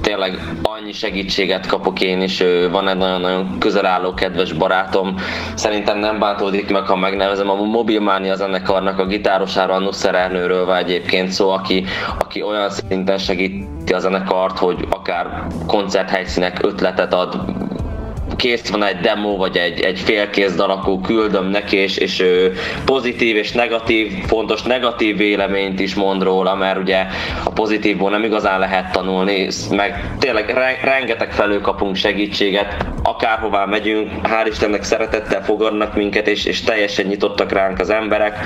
tényleg 0.00 0.38
annyi 0.62 0.92
segítséget 0.92 1.66
kapok 1.66 2.00
én 2.00 2.22
is, 2.22 2.42
van 2.70 2.88
egy 2.88 2.96
nagyon-nagyon 2.96 3.58
közel 3.58 3.86
álló 3.86 4.14
kedves 4.14 4.52
barátom, 4.52 5.14
szerintem 5.54 5.98
nem 5.98 6.18
bántódik 6.18 6.70
meg, 6.70 6.86
ha 6.86 6.96
megnevezem, 6.96 7.50
a 7.50 7.54
Mobilmánia 7.54 8.34
zenekarnak 8.34 8.98
a 8.98 9.06
gitárosára, 9.06 9.74
a 9.74 9.78
Nusser 9.78 10.14
Ernőről 10.14 10.74
egyébként 10.74 11.30
szó, 11.30 11.50
aki, 11.50 11.84
aki 12.18 12.42
olyan 12.42 12.70
szinten 12.70 13.18
segíti 13.18 13.92
a 13.92 13.98
zenekart, 13.98 14.58
hogy 14.58 14.86
akár 14.90 15.46
koncerthelyszínek 15.66 16.58
ötletet 16.62 17.14
ad, 17.14 17.36
kész 18.38 18.68
van 18.68 18.82
egy 18.82 18.96
demo, 18.96 19.36
vagy 19.36 19.56
egy, 19.56 19.80
egy 19.80 19.98
félkész 19.98 20.54
dal, 20.54 20.70
akkor 20.70 21.00
küldöm 21.00 21.46
neki, 21.46 21.76
és, 21.76 21.96
és 21.96 22.24
pozitív 22.84 23.36
és 23.36 23.52
negatív, 23.52 24.12
fontos 24.26 24.62
negatív 24.62 25.16
véleményt 25.16 25.80
is 25.80 25.94
mond 25.94 26.22
róla, 26.22 26.54
mert 26.54 26.78
ugye 26.78 27.06
a 27.44 27.50
pozitívból 27.50 28.10
nem 28.10 28.24
igazán 28.24 28.58
lehet 28.58 28.92
tanulni, 28.92 29.48
meg 29.70 30.10
tényleg 30.18 30.50
rengeteg 30.82 31.32
felől 31.32 31.60
kapunk 31.60 31.96
segítséget, 31.96 32.86
akárhová 33.02 33.64
megyünk, 33.64 34.10
hál' 34.22 34.46
Istennek 34.48 34.82
szeretettel 34.82 35.44
fogadnak 35.44 35.94
minket, 35.94 36.28
és, 36.28 36.44
és 36.44 36.60
teljesen 36.60 37.06
nyitottak 37.06 37.52
ránk 37.52 37.78
az 37.78 37.90
emberek. 37.90 38.38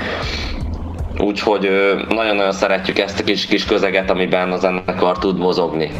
Úgyhogy 1.19 1.69
nagyon-nagyon 2.09 2.51
szeretjük 2.51 2.99
ezt 2.99 3.19
a 3.19 3.23
kis, 3.23 3.45
kis 3.45 3.65
közeget, 3.65 4.09
amiben 4.09 4.51
az 4.51 4.59
zenekar 4.59 5.17
tud 5.17 5.37
mozogni. 5.37 5.91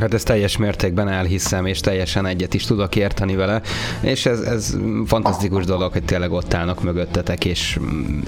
Hát 0.00 0.14
ez 0.14 0.22
teljes 0.22 0.56
mértékben 0.56 1.08
elhiszem, 1.08 1.66
és 1.66 1.80
teljesen 1.80 2.26
egyet 2.26 2.54
is 2.54 2.64
tudok 2.64 2.96
érteni 2.96 3.36
vele, 3.36 3.60
és 4.00 4.26
ez, 4.26 4.40
ez 4.40 4.76
fantasztikus 5.06 5.64
dolog, 5.64 5.92
hogy 5.92 6.04
tényleg 6.04 6.32
ott 6.32 6.54
állnak 6.54 6.82
mögöttetek, 6.82 7.44
és 7.44 7.78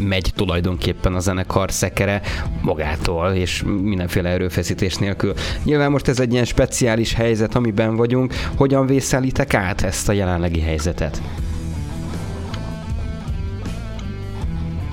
megy 0.02 0.32
tulajdonképpen 0.37 1.14
a 1.14 1.18
zenekar 1.18 1.72
szekere 1.72 2.20
magától, 2.62 3.32
és 3.32 3.64
mindenféle 3.82 4.28
erőfeszítés 4.28 4.96
nélkül. 4.96 5.34
Nyilván 5.64 5.90
most 5.90 6.08
ez 6.08 6.20
egy 6.20 6.32
ilyen 6.32 6.44
speciális 6.44 7.14
helyzet, 7.14 7.54
amiben 7.54 7.96
vagyunk. 7.96 8.34
Hogyan 8.56 8.87
vészelitek 8.87 9.54
át 9.54 9.82
ezt 9.82 10.08
a 10.08 10.12
jelenlegi 10.12 10.60
helyzetet? 10.60 11.22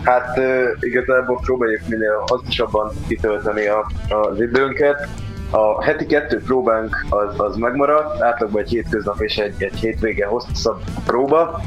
Hát 0.04 0.40
igazából 0.80 1.40
próbáljuk 1.42 1.82
minél 1.88 2.24
hasznosabban 2.28 2.92
kitölteni 3.08 3.66
a, 3.66 3.92
az 4.10 4.42
időnket 4.42 5.10
a 5.56 5.84
heti 5.84 6.06
kettő 6.06 6.42
próbánk 6.42 7.06
az, 7.10 7.34
az 7.38 7.56
megmaradt, 7.56 8.22
átlagban 8.22 8.62
egy 8.62 8.70
hétköznap 8.70 9.22
és 9.22 9.38
egy, 9.38 9.64
egy 9.64 9.80
hétvége 9.80 10.26
hosszabb 10.26 10.82
próba. 11.06 11.62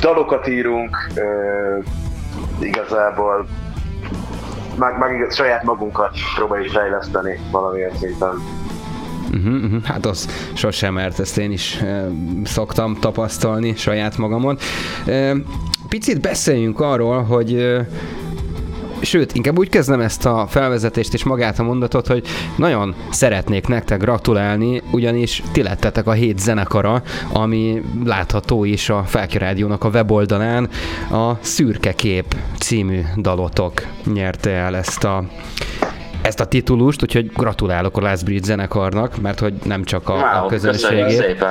Dalokat 0.00 0.46
írunk, 0.46 0.96
ö, 1.14 1.78
igazából 2.60 3.46
meg, 4.78 4.98
meg 4.98 5.30
saját 5.30 5.62
magunkat 5.62 6.16
próbáljuk 6.36 6.72
fejleszteni 6.72 7.38
valamilyen 7.50 7.96
szinten. 7.96 8.42
Uh-huh, 9.32 9.64
uh-huh. 9.64 9.82
Hát 9.82 10.06
az 10.06 10.28
sosem, 10.54 10.94
mert 10.94 11.20
ezt 11.20 11.38
én 11.38 11.52
is 11.52 11.80
e, 11.80 12.08
szoktam 12.44 12.96
tapasztalni 13.00 13.74
saját 13.76 14.16
magamon. 14.18 14.58
Picit 15.88 16.20
beszéljünk 16.20 16.80
arról, 16.80 17.22
hogy 17.22 17.76
sőt, 19.04 19.34
inkább 19.34 19.58
úgy 19.58 19.68
kezdem 19.68 20.00
ezt 20.00 20.26
a 20.26 20.46
felvezetést 20.48 21.14
és 21.14 21.24
magát 21.24 21.58
a 21.58 21.62
mondatot, 21.62 22.06
hogy 22.06 22.26
nagyon 22.56 22.94
szeretnék 23.10 23.66
nektek 23.66 24.00
gratulálni, 24.00 24.82
ugyanis 24.90 25.42
ti 25.52 25.62
lettetek 25.62 26.06
a 26.06 26.12
hét 26.12 26.38
zenekara, 26.38 27.02
ami 27.32 27.82
látható 28.04 28.64
is 28.64 28.88
a 28.88 29.04
Felki 29.06 29.38
Rádiónak 29.38 29.84
a 29.84 29.88
weboldalán. 29.88 30.68
A 31.10 31.32
Szürke 31.40 31.92
Kép 31.92 32.36
című 32.58 33.00
dalotok 33.16 33.72
nyerte 34.12 34.50
el 34.50 34.76
ezt 34.76 35.04
a 35.04 35.24
ezt 36.24 36.40
a 36.40 36.44
titulust, 36.44 37.02
úgyhogy 37.02 37.32
gratulálok 37.32 37.96
a 37.96 38.00
Last 38.00 38.24
Bridge 38.24 38.46
zenekarnak, 38.46 39.20
mert 39.20 39.40
hogy 39.40 39.54
nem 39.64 39.84
csak 39.84 40.08
a, 40.08 40.12
wow, 40.12 40.44
a 40.44 40.46
közönségét, 40.46 41.42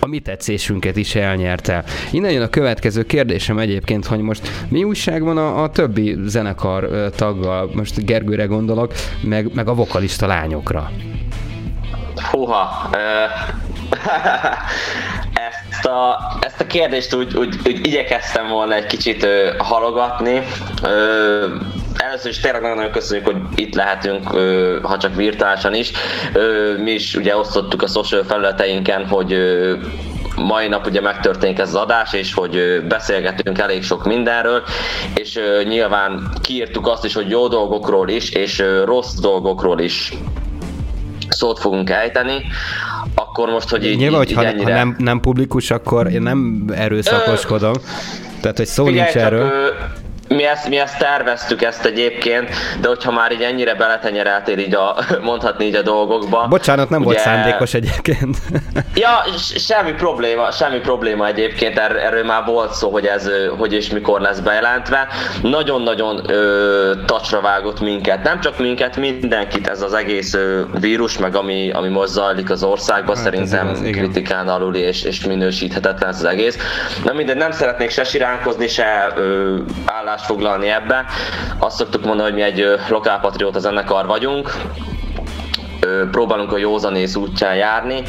a 0.00 0.06
mi 0.06 0.18
tetszésünket 0.18 0.96
is 0.96 1.14
elnyerte. 1.14 1.84
Innen 2.10 2.30
jön 2.30 2.42
a 2.42 2.48
következő 2.48 3.02
kérdésem 3.02 3.58
egyébként, 3.58 4.06
hogy 4.06 4.20
most 4.20 4.48
mi 4.68 4.84
újság 4.84 5.22
van 5.22 5.38
a, 5.38 5.62
a 5.62 5.70
többi 5.70 6.16
zenekar 6.24 7.10
taggal, 7.16 7.70
most 7.74 8.04
Gergőre 8.04 8.44
gondolok, 8.44 8.92
meg, 9.22 9.54
meg 9.54 9.68
a 9.68 9.74
vokalista 9.74 10.26
lányokra. 10.26 10.90
Húha, 12.30 12.90
ezt 15.48 15.86
a, 15.86 16.18
ezt 16.40 16.60
a 16.60 16.66
kérdést 16.66 17.14
úgy, 17.14 17.36
úgy, 17.36 17.56
úgy 17.66 17.86
igyekeztem 17.86 18.48
volna 18.48 18.74
egy 18.74 18.86
kicsit 18.86 19.22
ö, 19.22 19.50
halogatni. 19.58 20.42
Ö, 20.82 21.46
először 21.98 22.30
is 22.30 22.40
tényleg 22.40 22.60
nagyon-nagyon 22.60 22.92
köszönjük, 22.92 23.26
hogy 23.26 23.36
itt 23.54 23.74
lehetünk, 23.74 24.28
ha 24.82 24.96
csak 24.98 25.14
virtuálisan 25.14 25.74
is. 25.74 25.92
Mi 26.82 26.90
is 26.90 27.14
ugye 27.14 27.36
osztottuk 27.36 27.82
a 27.82 27.86
social 27.86 28.24
felületeinken, 28.24 29.06
hogy 29.06 29.36
mai 30.36 30.68
nap 30.68 30.86
ugye 30.86 31.00
megtörténik 31.00 31.58
ez 31.58 31.68
az 31.68 31.74
adás, 31.74 32.12
és 32.12 32.34
hogy 32.34 32.82
beszélgetünk 32.88 33.58
elég 33.58 33.82
sok 33.82 34.04
mindenről, 34.04 34.62
és 35.14 35.38
nyilván 35.64 36.30
kiírtuk 36.42 36.86
azt 36.86 37.04
is, 37.04 37.14
hogy 37.14 37.30
jó 37.30 37.48
dolgokról 37.48 38.08
is, 38.08 38.30
és 38.30 38.64
rossz 38.84 39.14
dolgokról 39.14 39.80
is 39.80 40.12
szót 41.28 41.58
fogunk 41.58 41.90
ejteni, 41.90 42.44
akkor 43.14 43.48
most, 43.48 43.68
hogy 43.68 43.86
így, 43.86 43.96
Nyilván, 43.96 44.22
így, 44.22 44.32
hogy 44.32 44.44
így 44.44 44.50
ha, 44.50 44.56
ennyire... 44.56 44.72
ha 44.72 44.78
nem, 44.78 44.96
nem 44.98 45.20
publikus, 45.20 45.70
akkor 45.70 46.12
én 46.12 46.22
nem 46.22 46.64
erőszakoskodom. 46.74 47.72
Ö... 47.74 47.78
Tehát, 48.40 48.56
hogy 48.56 48.66
szó 48.66 48.84
Figyelj, 48.84 49.02
nincs 49.02 49.24
erről. 49.24 49.40
Ö, 49.40 49.68
mi 50.28 50.44
ezt, 50.44 50.68
mi 50.68 50.78
ezt 50.78 50.98
terveztük 50.98 51.62
ezt 51.62 51.84
egyébként, 51.84 52.50
de 52.80 52.88
hogyha 52.88 53.12
már 53.12 53.32
így 53.32 53.42
ennyire 53.42 53.74
beletenyereltél 53.74 54.58
így 54.58 54.74
a, 54.74 54.96
mondhatni 55.22 55.64
így 55.64 55.74
a 55.74 55.82
dolgokba. 55.82 56.46
Bocsánat, 56.48 56.88
nem 56.88 57.00
ugye, 57.00 57.08
volt 57.08 57.18
szándékos 57.18 57.74
egyébként. 57.74 58.36
ja, 58.94 59.24
semmi 59.56 59.92
probléma, 59.92 60.50
semmi 60.50 60.78
probléma 60.78 61.26
egyébként, 61.26 61.78
er, 61.78 61.96
erről 61.96 62.24
már 62.24 62.44
volt 62.44 62.72
szó, 62.72 62.90
hogy 62.90 63.06
ez 63.06 63.30
hogy 63.58 63.72
és 63.72 63.90
mikor 63.90 64.20
lesz 64.20 64.38
bejelentve. 64.38 65.08
Nagyon-nagyon 65.42 66.22
tacsra 67.06 67.40
vágott 67.40 67.80
minket, 67.80 68.22
nem 68.22 68.40
csak 68.40 68.58
minket, 68.58 68.96
mindenkit 68.96 69.68
ez 69.68 69.82
az 69.82 69.92
egész 69.92 70.34
ö, 70.34 70.60
vírus, 70.80 71.18
meg 71.18 71.34
ami, 71.34 71.70
ami 71.70 71.88
most 71.88 72.08
zajlik 72.08 72.50
az 72.50 72.62
országban, 72.62 73.14
hát 73.14 73.24
szerintem 73.24 73.68
az, 73.68 73.80
kritikán 73.80 74.48
aluli 74.48 74.78
és, 74.78 75.02
és 75.02 75.24
minősíthetetlen 75.24 76.10
ez 76.10 76.16
az 76.16 76.24
egész. 76.24 76.58
Na 77.04 77.12
mindegy, 77.12 77.36
nem 77.36 77.50
szeretnék 77.50 77.90
se 77.90 78.04
siránkozni, 78.04 78.68
se 78.68 79.12
ö, 79.16 79.56
állás 79.84 80.17
állást 80.18 80.24
foglalni 80.24 80.68
ebbe. 80.68 81.04
Azt 81.58 81.76
szoktuk 81.76 82.04
mondani, 82.04 82.30
hogy 82.30 82.38
mi 82.38 82.44
egy 82.44 82.64
lokálpatrióta 82.88 83.58
zenekar 83.58 84.06
vagyunk, 84.06 84.52
próbálunk 86.10 86.52
a 86.52 86.56
józanész 86.56 87.16
útján 87.16 87.54
járni, 87.54 88.02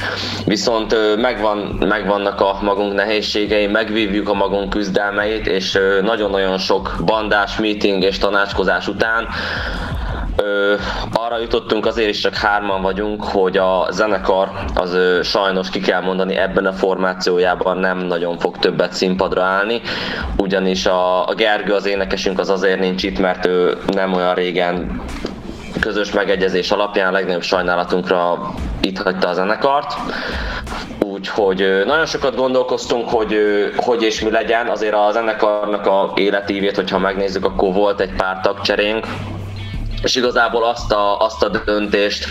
viszont 0.45 0.95
megvan, 1.21 1.57
megvannak 1.79 2.41
a 2.41 2.57
magunk 2.61 2.93
nehézségei, 2.93 3.67
megvívjuk 3.67 4.29
a 4.29 4.33
magunk 4.33 4.69
küzdelmeit, 4.69 5.47
és 5.47 5.79
nagyon-nagyon 6.01 6.57
sok 6.57 6.95
bandás, 7.05 7.57
meeting 7.57 8.03
és 8.03 8.17
tanácskozás 8.17 8.87
után 8.87 9.27
Arra 11.13 11.37
jutottunk, 11.39 11.85
azért 11.85 12.09
is 12.09 12.19
csak 12.19 12.35
hárman 12.35 12.81
vagyunk, 12.81 13.23
hogy 13.23 13.57
a 13.57 13.87
zenekar 13.91 14.49
az 14.75 14.93
ö, 14.93 15.19
sajnos 15.23 15.69
ki 15.69 15.79
kell 15.79 16.01
mondani 16.01 16.35
ebben 16.35 16.65
a 16.65 16.73
formációjában 16.73 17.77
nem 17.77 17.97
nagyon 17.97 18.37
fog 18.37 18.57
többet 18.57 18.93
színpadra 18.93 19.43
állni, 19.43 19.81
ugyanis 20.37 20.85
a, 20.85 21.27
a 21.27 21.33
Gergő 21.33 21.73
az 21.73 21.85
énekesünk 21.85 22.39
az 22.39 22.49
azért 22.49 22.79
nincs 22.79 23.03
itt, 23.03 23.19
mert 23.19 23.45
ő 23.45 23.77
nem 23.87 24.13
olyan 24.13 24.33
régen 24.33 25.01
közös 25.79 26.11
megegyezés 26.11 26.71
alapján 26.71 27.11
legnagyobb 27.11 27.41
sajnálatunkra 27.41 28.53
itt 28.81 28.97
hagyta 28.97 29.27
a 29.27 29.33
zenekart. 29.33 29.93
Úgyhogy 30.99 31.83
nagyon 31.85 32.05
sokat 32.05 32.35
gondolkoztunk, 32.35 33.09
hogy 33.09 33.35
hogy 33.75 34.03
és 34.03 34.21
mi 34.21 34.31
legyen. 34.31 34.67
Azért 34.67 34.93
a 34.93 35.09
zenekarnak 35.11 35.85
a 35.85 36.11
életívét, 36.15 36.75
hogyha 36.75 36.99
megnézzük, 36.99 37.45
akkor 37.45 37.73
volt 37.73 37.99
egy 37.99 38.13
pár 38.17 38.39
tagcserénk, 38.41 39.05
és 40.03 40.15
igazából 40.15 40.63
azt 40.63 40.91
a, 40.91 41.19
azt 41.19 41.43
a 41.43 41.49
döntést 41.65 42.27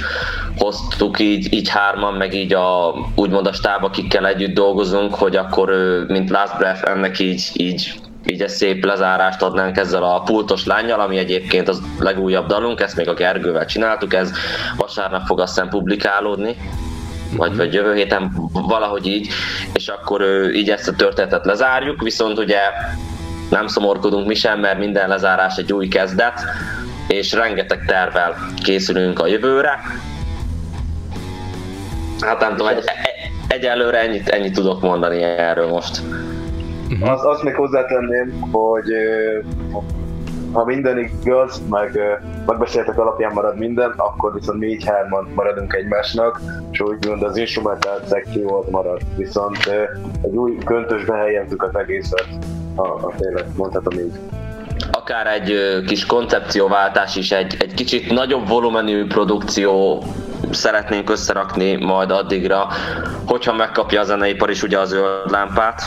hoztuk 0.57 1.19
így, 1.19 1.53
így 1.53 1.69
hárman, 1.69 2.15
meg 2.15 2.35
így 2.35 2.55
a, 2.55 2.95
úgymond 3.15 3.47
a 3.47 3.53
stáb, 3.53 3.85
akikkel 3.85 4.27
együtt 4.27 4.55
dolgozunk, 4.55 5.15
hogy 5.15 5.37
akkor 5.37 5.71
mint 6.09 6.31
Last 6.31 6.57
Breath 6.57 6.91
ennek 6.91 7.19
így, 7.19 7.51
így 7.53 8.01
így 8.27 8.43
egy 8.43 8.49
szép 8.49 8.85
lezárást 8.85 9.43
adnánk 9.43 9.77
ezzel 9.77 10.03
a 10.03 10.21
pultos 10.21 10.67
lányjal, 10.67 11.01
ami 11.01 11.19
egyébként 11.19 11.69
az 11.69 11.83
legújabb 11.99 12.47
dalunk, 12.47 12.81
ezt 12.81 12.97
még 12.97 13.09
a 13.09 13.15
Gergővel 13.15 13.67
csináltuk, 13.67 14.15
ez 14.15 14.33
vasárnap 14.77 15.27
fog 15.27 15.41
azt 15.41 15.55
hiszem 15.55 15.69
publikálódni, 15.69 16.57
vagy, 17.37 17.57
vagy 17.57 17.73
jövő 17.73 17.95
héten 17.95 18.33
valahogy 18.53 19.07
így, 19.07 19.29
és 19.73 19.89
akkor 19.89 20.23
így 20.53 20.71
ezt 20.71 20.89
a 20.89 20.95
történetet 20.95 21.45
lezárjuk, 21.45 22.03
viszont 22.03 22.39
ugye 22.39 22.59
nem 23.51 23.67
szomorkodunk 23.67 24.27
mi 24.27 24.35
sem, 24.35 24.61
mert 24.61 24.79
minden 24.79 25.09
lezárás 25.09 25.57
egy 25.57 25.73
új 25.73 25.89
kezdet, 25.89 26.41
és 27.09 27.33
rengeteg 27.33 27.85
tervel 27.87 28.35
készülünk 28.63 29.21
a 29.21 29.27
jövőre. 29.27 29.81
Hát 32.21 32.41
nem 32.41 32.51
tudom, 32.51 32.67
egy, 32.67 32.85
egyelőre 33.49 34.01
ennyit, 34.01 34.29
ennyit 34.29 34.55
tudok 34.55 34.81
mondani 34.81 35.23
erről 35.23 35.69
most. 35.69 36.01
Uh-huh. 36.91 37.11
Az, 37.11 37.25
azt 37.25 37.43
még 37.43 37.55
hozzátenném, 37.55 38.41
hogy 38.53 38.85
ha 40.53 40.65
minden 40.65 40.99
igaz, 40.99 41.63
meg 41.71 42.01
megbeszéltek 42.47 42.99
alapján 42.99 43.33
marad 43.33 43.59
minden, 43.59 43.93
akkor 43.97 44.35
viszont 44.35 44.59
mi 44.59 44.67
így 44.67 44.85
hárman 44.85 45.31
maradunk 45.35 45.73
egymásnak, 45.73 46.41
és 46.71 46.81
úgy 46.81 47.07
mond 47.07 47.23
az 47.23 47.37
instrumentált 47.37 48.07
szekció 48.07 48.57
ott 48.57 48.71
marad. 48.71 49.01
Viszont 49.17 49.59
egy 50.23 50.37
új 50.37 50.57
köntösbe 50.65 51.15
helyeztük 51.15 51.63
az 51.63 51.77
egészet, 51.77 52.29
ha, 52.75 52.99
ha 52.99 53.13
tényleg 53.19 53.45
mondhatom 53.57 53.99
így 53.99 54.19
akár 55.09 55.27
egy 55.27 55.83
kis 55.87 56.07
koncepcióváltás 56.07 57.17
is, 57.17 57.33
egy, 57.33 57.57
egy 57.59 57.75
kicsit 57.75 58.11
nagyobb 58.11 58.49
volumenű 58.49 59.07
produkció 59.07 60.03
szeretnénk 60.51 61.11
összerakni 61.11 61.77
majd 61.77 62.11
addigra, 62.11 62.69
hogyha 63.27 63.53
megkapja 63.53 64.01
a 64.01 64.05
zeneipar 64.05 64.51
is 64.51 64.63
ugye 64.63 64.79
a 64.79 64.85
zöld 64.85 65.31
lámpát. 65.31 65.83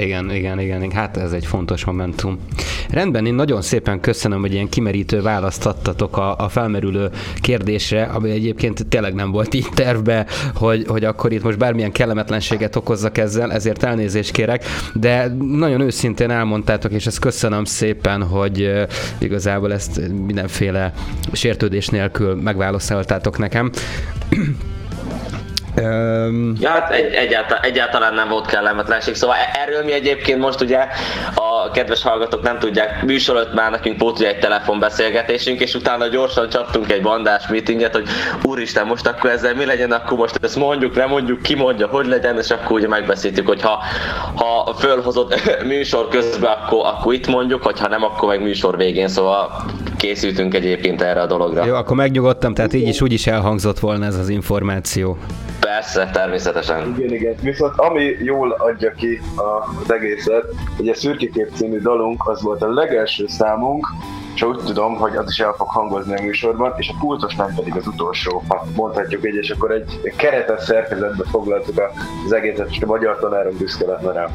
Igen, 0.00 0.30
igen, 0.30 0.60
igen, 0.60 0.90
hát 0.90 1.16
ez 1.16 1.32
egy 1.32 1.46
fontos 1.46 1.84
momentum. 1.84 2.38
Rendben, 2.90 3.26
én 3.26 3.34
nagyon 3.34 3.62
szépen 3.62 4.00
köszönöm, 4.00 4.40
hogy 4.40 4.52
ilyen 4.52 4.68
kimerítő 4.68 5.22
választ 5.22 5.66
adtatok 5.66 6.16
a, 6.16 6.36
a 6.36 6.48
felmerülő 6.48 7.10
kérdésre, 7.40 8.02
ami 8.02 8.30
egyébként 8.30 8.86
tényleg 8.86 9.14
nem 9.14 9.30
volt 9.30 9.54
így 9.54 9.66
tervbe, 9.74 10.26
hogy, 10.54 10.84
hogy 10.86 11.04
akkor 11.04 11.32
itt 11.32 11.42
most 11.42 11.58
bármilyen 11.58 11.92
kellemetlenséget 11.92 12.76
okozzak 12.76 13.18
ezzel, 13.18 13.52
ezért 13.52 13.82
elnézést 13.82 14.30
kérek, 14.30 14.64
de 14.94 15.36
nagyon 15.38 15.80
őszintén 15.80 16.30
elmondtátok, 16.30 16.92
és 16.92 17.06
ezt 17.06 17.18
köszönöm 17.18 17.64
szépen, 17.64 18.22
hogy 18.22 18.70
igazából 19.18 19.72
ezt 19.72 20.00
mindenféle 20.26 20.92
sértődés 21.32 21.88
nélkül 21.88 22.34
megválaszoltátok 22.34 23.38
nekem. 23.38 23.70
Um, 25.82 26.52
ja, 26.60 26.68
hát 26.68 26.90
egy, 26.90 27.12
egyáltalán, 27.12 27.62
egyáltalán 27.62 28.14
nem 28.14 28.28
volt 28.28 28.46
kellemetlenség, 28.46 29.14
szóval 29.14 29.36
e- 29.36 29.58
erről 29.60 29.84
mi 29.84 29.92
egyébként 29.92 30.40
most 30.40 30.60
ugye 30.60 30.86
a 31.34 31.70
kedves 31.70 32.02
hallgatók 32.02 32.42
nem 32.42 32.58
tudják, 32.58 33.02
műsor 33.02 33.36
előtt 33.36 33.54
már 33.54 33.70
nekünk 33.70 34.00
volt 34.00 34.18
ugye 34.18 34.28
egy 34.28 34.38
telefonbeszélgetésünk, 34.38 35.60
és 35.60 35.74
utána 35.74 36.06
gyorsan 36.06 36.48
csaptunk 36.48 36.92
egy 36.92 37.02
bandás 37.02 37.46
meetinget, 37.48 37.94
hogy 37.94 38.08
úristen, 38.42 38.86
most 38.86 39.06
akkor 39.06 39.30
ezzel 39.30 39.54
mi 39.54 39.64
legyen, 39.64 39.92
akkor 39.92 40.18
most 40.18 40.38
ezt 40.42 40.56
mondjuk, 40.56 40.94
nem 40.94 41.08
mondjuk, 41.08 41.42
ki 41.42 41.54
mondja, 41.54 41.86
hogy 41.86 42.06
legyen, 42.06 42.38
és 42.38 42.50
akkor 42.50 42.78
ugye 42.78 42.88
megbeszéltük, 42.88 43.46
hogy 43.46 43.62
ha, 43.62 43.78
ha 44.34 44.74
fölhozott 44.78 45.40
műsor 45.72 46.08
közben, 46.08 46.52
akkor, 46.52 46.86
akkor 46.86 47.14
itt 47.14 47.26
mondjuk, 47.26 47.62
hogy 47.62 47.80
ha 47.80 47.88
nem, 47.88 48.04
akkor 48.04 48.28
meg 48.28 48.42
műsor 48.42 48.76
végén, 48.76 49.08
szóval 49.08 49.64
készültünk 49.96 50.54
egyébként 50.54 51.02
erre 51.02 51.20
a 51.20 51.26
dologra. 51.26 51.64
Jó, 51.64 51.74
akkor 51.74 51.96
megnyugodtam, 51.96 52.54
tehát 52.54 52.72
így 52.72 52.88
is 52.88 53.00
úgy 53.00 53.12
is 53.12 53.26
elhangzott 53.26 53.78
volna 53.78 54.04
ez 54.04 54.16
az 54.16 54.28
információ. 54.28 55.18
Persze, 55.60 56.10
természetesen. 56.12 56.94
Igen, 56.98 57.14
igen. 57.14 57.34
Viszont 57.42 57.72
ami 57.76 58.16
jól 58.20 58.50
adja 58.50 58.92
ki 58.92 59.20
az 59.34 59.92
egészet, 59.92 60.44
ugye 60.78 60.94
Szürkikép 60.94 61.50
című 61.54 61.80
dalunk, 61.80 62.28
az 62.28 62.42
volt 62.42 62.62
a 62.62 62.72
legelső 62.72 63.26
számunk, 63.26 63.86
és 64.38 64.44
úgy 64.44 64.56
tudom, 64.64 64.96
hogy 64.96 65.16
az 65.16 65.30
is 65.30 65.38
el 65.38 65.54
fog 65.56 65.68
hangozni 65.68 66.16
a 66.16 66.22
műsorban, 66.22 66.74
és 66.76 66.88
a 66.88 66.94
pultos 66.98 67.34
nem 67.34 67.54
pedig 67.54 67.76
az 67.76 67.86
utolsó, 67.86 68.42
ha 68.48 68.66
mondhatjuk 68.74 69.26
így, 69.26 69.34
és 69.34 69.50
akkor 69.50 69.70
egy 69.70 70.14
keretes 70.16 70.62
szerkezetbe 70.62 71.24
foglaltuk 71.30 71.80
az 72.26 72.32
egészet, 72.32 72.70
és 72.70 72.82
a 72.82 72.86
magyar 72.86 73.18
tanárom 73.18 73.56
büszke 73.56 73.86
lenne 73.86 74.12
rám. 74.12 74.30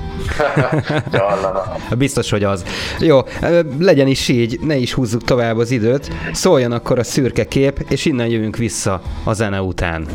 Biztos, 1.98 2.30
hogy 2.30 2.44
az. 2.44 2.66
Jó, 3.00 3.20
legyen 3.80 4.08
is 4.08 4.28
így, 4.28 4.60
ne 4.60 4.76
is 4.76 4.94
húzzuk 4.94 5.24
tovább 5.24 5.58
az 5.58 5.72
időt, 5.72 6.08
szóljon 6.32 6.72
akkor 6.72 7.00
a 7.00 7.04
szürke 7.04 7.46
kép, 7.46 7.86
és 7.90 8.06
innen 8.06 8.28
jövünk 8.28 8.58
vissza 8.58 9.02
a 9.24 9.34
zene 9.34 9.62
után. 9.62 10.08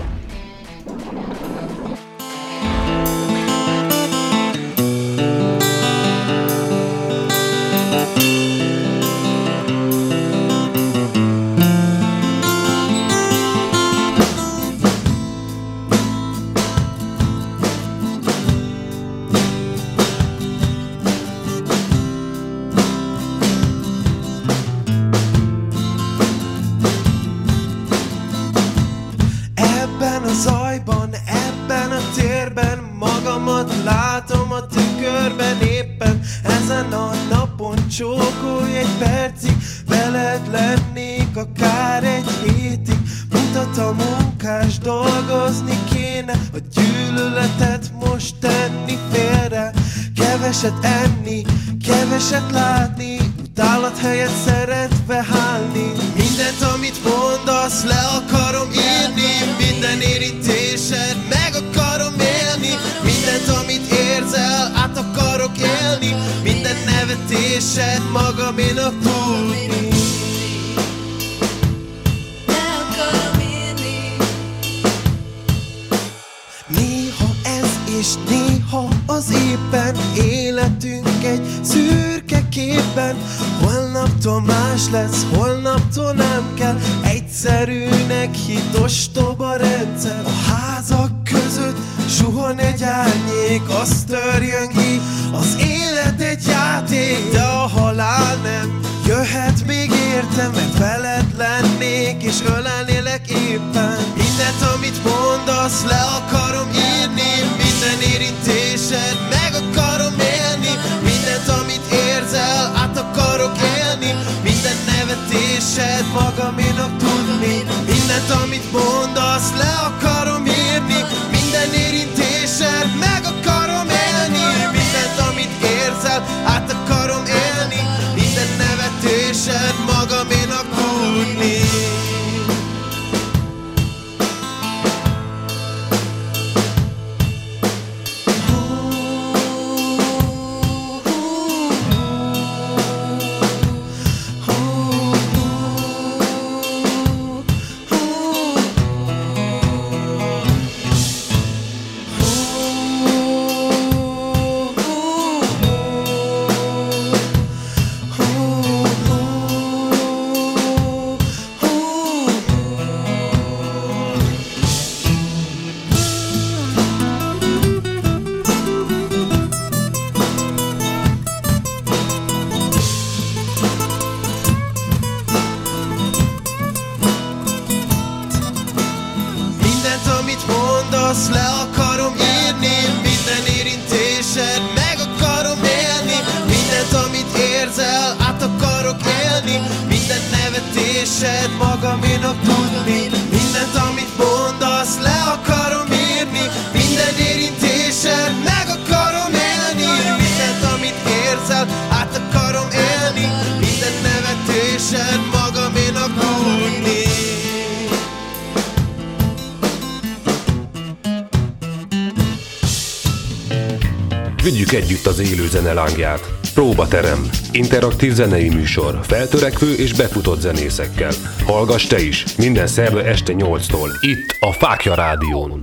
Együtt 214.89 215.07
az 215.07 215.19
élő 215.19 215.47
zene 215.49 215.73
lángját. 215.73 216.33
Próbaterem. 216.55 217.29
Interaktív 217.53 218.13
zenei 218.13 218.49
műsor. 218.49 218.99
Feltörekvő 219.03 219.75
és 219.75 219.93
befutott 219.93 220.41
zenészekkel. 220.41 221.11
Hallgass 221.47 221.87
te 221.87 222.01
is. 222.01 222.25
Minden 222.37 222.67
szerve 222.67 223.05
este 223.05 223.33
8-tól. 223.37 223.89
Itt 224.01 224.37
a 224.41 224.53
Fákja 224.53 224.95
Rádión. 224.95 225.61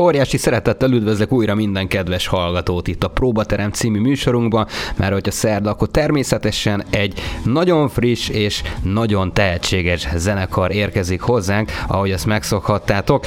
Óriási 0.00 0.36
szeretettel 0.36 0.92
üdvözlök 0.92 1.32
újra 1.32 1.54
minden 1.54 1.88
kedves 1.88 2.26
hallgatót 2.26 2.88
itt 2.88 3.04
a 3.04 3.08
Próbaterem 3.08 3.70
című 3.70 4.00
műsorunkban, 4.00 4.66
mert 4.96 5.12
hogyha 5.12 5.30
szerda, 5.30 5.70
akkor 5.70 5.88
természetesen 5.88 6.84
egy 6.90 7.20
nagyon 7.44 7.88
friss 7.88 8.28
és 8.28 8.62
nagyon 8.82 9.32
tehetséges 9.32 10.08
zenekar 10.16 10.72
érkezik 10.72 11.20
hozzánk, 11.20 11.70
ahogy 11.88 12.10
ezt 12.10 12.26
megszokhattátok. 12.26 13.26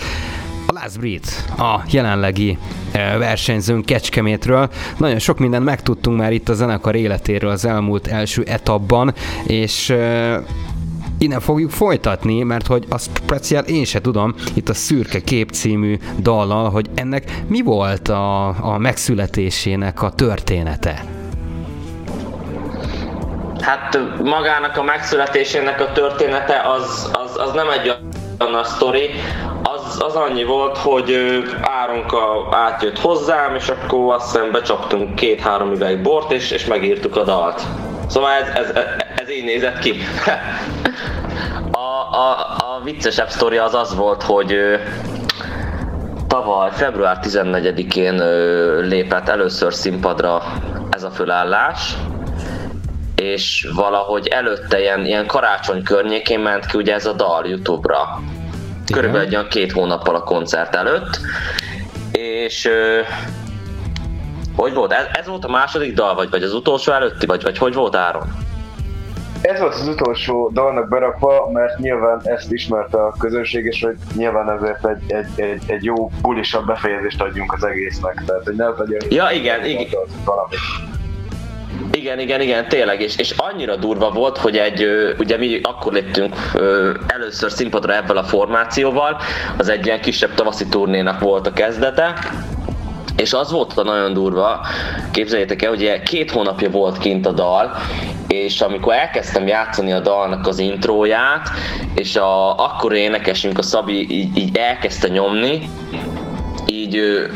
A 0.83 0.85
Last 0.85 0.99
Breed, 0.99 1.23
a 1.57 1.81
jelenlegi 1.89 2.57
eh, 2.91 3.17
versenyzőnk 3.17 3.85
Kecskemétről. 3.85 4.69
Nagyon 4.97 5.19
sok 5.19 5.39
mindent 5.39 5.65
megtudtunk 5.65 6.17
már 6.17 6.31
itt 6.31 6.49
a 6.49 6.53
zenekar 6.53 6.95
életéről 6.95 7.49
az 7.49 7.65
elmúlt 7.65 8.07
első 8.07 8.43
etapban, 8.47 9.13
és 9.47 9.89
eh, 9.89 10.37
innen 11.17 11.39
fogjuk 11.39 11.71
folytatni, 11.71 12.43
mert 12.43 12.67
hogy 12.67 12.85
azt 12.89 13.09
speciál 13.13 13.63
én 13.63 13.85
se 13.85 14.01
tudom, 14.01 14.35
itt 14.53 14.69
a 14.69 14.73
Szürke 14.73 15.19
Kép 15.19 15.49
című 15.51 15.97
dallal, 16.19 16.69
hogy 16.69 16.89
ennek 16.95 17.23
mi 17.47 17.61
volt 17.61 18.07
a, 18.07 18.47
a 18.47 18.77
megszületésének 18.77 20.01
a 20.01 20.11
története. 20.11 21.05
Hát 23.59 23.99
magának 24.23 24.77
a 24.77 24.83
megszületésének 24.83 25.81
a 25.81 25.91
története 25.91 26.61
az, 26.65 27.09
az, 27.13 27.37
az 27.37 27.53
nem 27.53 27.69
egy 27.69 27.87
olyan 28.39 28.53
a 28.53 28.63
sztori, 28.63 29.09
az, 29.93 30.03
az 30.03 30.15
annyi 30.15 30.43
volt, 30.43 30.77
hogy 30.77 31.17
Áronka 31.61 32.47
átjött 32.51 32.99
hozzám, 32.99 33.55
és 33.55 33.69
akkor 33.69 34.13
azt 34.13 34.31
hiszem 34.31 34.51
becsaptunk 34.51 35.15
két-három 35.15 35.71
üveg 35.71 36.01
bort, 36.01 36.31
és, 36.31 36.51
és 36.51 36.65
megírtuk 36.65 37.15
a 37.15 37.23
dalt. 37.23 37.61
Szóval 38.07 38.31
ez, 38.31 38.47
ez, 38.55 38.83
ez, 39.15 39.29
így 39.29 39.43
nézett 39.43 39.79
ki. 39.79 39.93
a, 41.71 42.17
a, 42.17 42.31
a 42.57 42.81
viccesebb 42.83 43.29
sztori 43.29 43.57
az 43.57 43.73
az 43.73 43.95
volt, 43.95 44.23
hogy 44.23 44.57
tavaly 46.27 46.69
február 46.71 47.19
14-én 47.21 48.19
ö, 48.19 48.81
lépett 48.81 49.29
először 49.29 49.73
színpadra 49.73 50.41
ez 50.89 51.03
a 51.03 51.09
fölállás, 51.11 51.93
és 53.15 53.67
valahogy 53.75 54.27
előtte 54.27 54.79
ilyen, 54.79 55.05
ilyen 55.05 55.27
karácsony 55.27 55.83
környékén 55.83 56.39
ment 56.39 56.65
ki 56.65 56.77
ugye 56.77 56.93
ez 56.93 57.05
a 57.05 57.13
dal 57.13 57.45
Youtube-ra. 57.47 58.19
Körülbelül 58.91 59.27
egy 59.27 59.35
olyan 59.35 59.47
két 59.47 59.71
hónappal 59.71 60.15
a 60.15 60.23
koncert 60.23 60.75
előtt. 60.75 61.19
És 62.11 62.69
hogy 64.55 64.73
volt? 64.73 64.91
Ez, 64.91 65.05
ez 65.13 65.27
volt 65.27 65.45
a 65.45 65.49
második 65.49 65.93
dal, 65.93 66.15
vagy, 66.15 66.29
vagy 66.29 66.43
az 66.43 66.53
utolsó 66.53 66.91
előtti, 66.91 67.25
vagy, 67.25 67.43
vagy 67.43 67.57
hogy 67.57 67.73
volt 67.73 67.95
Áron? 67.95 68.51
Ez 69.41 69.59
volt 69.59 69.73
az 69.73 69.87
utolsó 69.87 70.49
dalnak 70.53 70.87
berakva, 70.87 71.49
mert 71.51 71.77
nyilván 71.77 72.21
ezt 72.23 72.51
ismerte 72.51 72.97
a 72.97 73.13
közönség, 73.19 73.65
és 73.65 73.83
hogy 73.83 73.95
nyilván 74.15 74.49
ezért 74.49 74.87
egy, 74.87 75.11
egy, 75.11 75.27
egy, 75.35 75.63
egy 75.67 75.83
jó 75.83 76.11
bulisabb 76.21 76.65
befejezést 76.65 77.21
adjunk 77.21 77.53
az 77.53 77.63
egésznek. 77.63 78.23
Tehát, 78.25 78.43
hogy 78.43 78.55
ne 78.55 78.67
legyen... 78.67 79.01
Ja, 79.09 79.29
igen, 79.31 79.65
igen. 79.65 80.01
Valami. 80.25 80.55
Igen, 81.97 82.19
igen, 82.19 82.41
igen, 82.41 82.67
tényleg, 82.67 83.01
és, 83.01 83.15
és 83.15 83.33
annyira 83.37 83.75
durva 83.75 84.11
volt, 84.11 84.37
hogy 84.37 84.57
egy, 84.57 84.87
ugye 85.19 85.37
mi 85.37 85.59
akkor 85.61 85.93
léptünk 85.93 86.35
először 87.07 87.51
színpadra 87.51 87.95
ebben 87.95 88.17
a 88.17 88.23
formációval, 88.23 89.17
az 89.57 89.69
egy 89.69 89.85
ilyen 89.85 90.01
kisebb 90.01 90.33
tavaszi 90.33 90.67
turnénak 90.67 91.19
volt 91.19 91.47
a 91.47 91.53
kezdete, 91.53 92.13
és 93.17 93.33
az 93.33 93.51
volt 93.51 93.77
a 93.77 93.83
nagyon 93.83 94.13
durva, 94.13 94.65
képzeljétek 95.11 95.61
el, 95.61 95.69
hogy 95.69 96.01
két 96.03 96.31
hónapja 96.31 96.69
volt 96.69 96.97
kint 96.97 97.25
a 97.25 97.31
dal, 97.31 97.71
és 98.27 98.61
amikor 98.61 98.93
elkezdtem 98.93 99.47
játszani 99.47 99.91
a 99.91 99.99
dalnak 99.99 100.47
az 100.47 100.59
intróját, 100.59 101.49
és 101.95 102.15
a 102.15 102.59
akkor 102.59 102.93
énekesünk, 102.93 103.57
a 103.57 103.61
Szabi 103.61 104.11
így, 104.11 104.37
így 104.37 104.57
elkezdte 104.57 105.07
nyomni, 105.07 105.69
így 106.65 107.27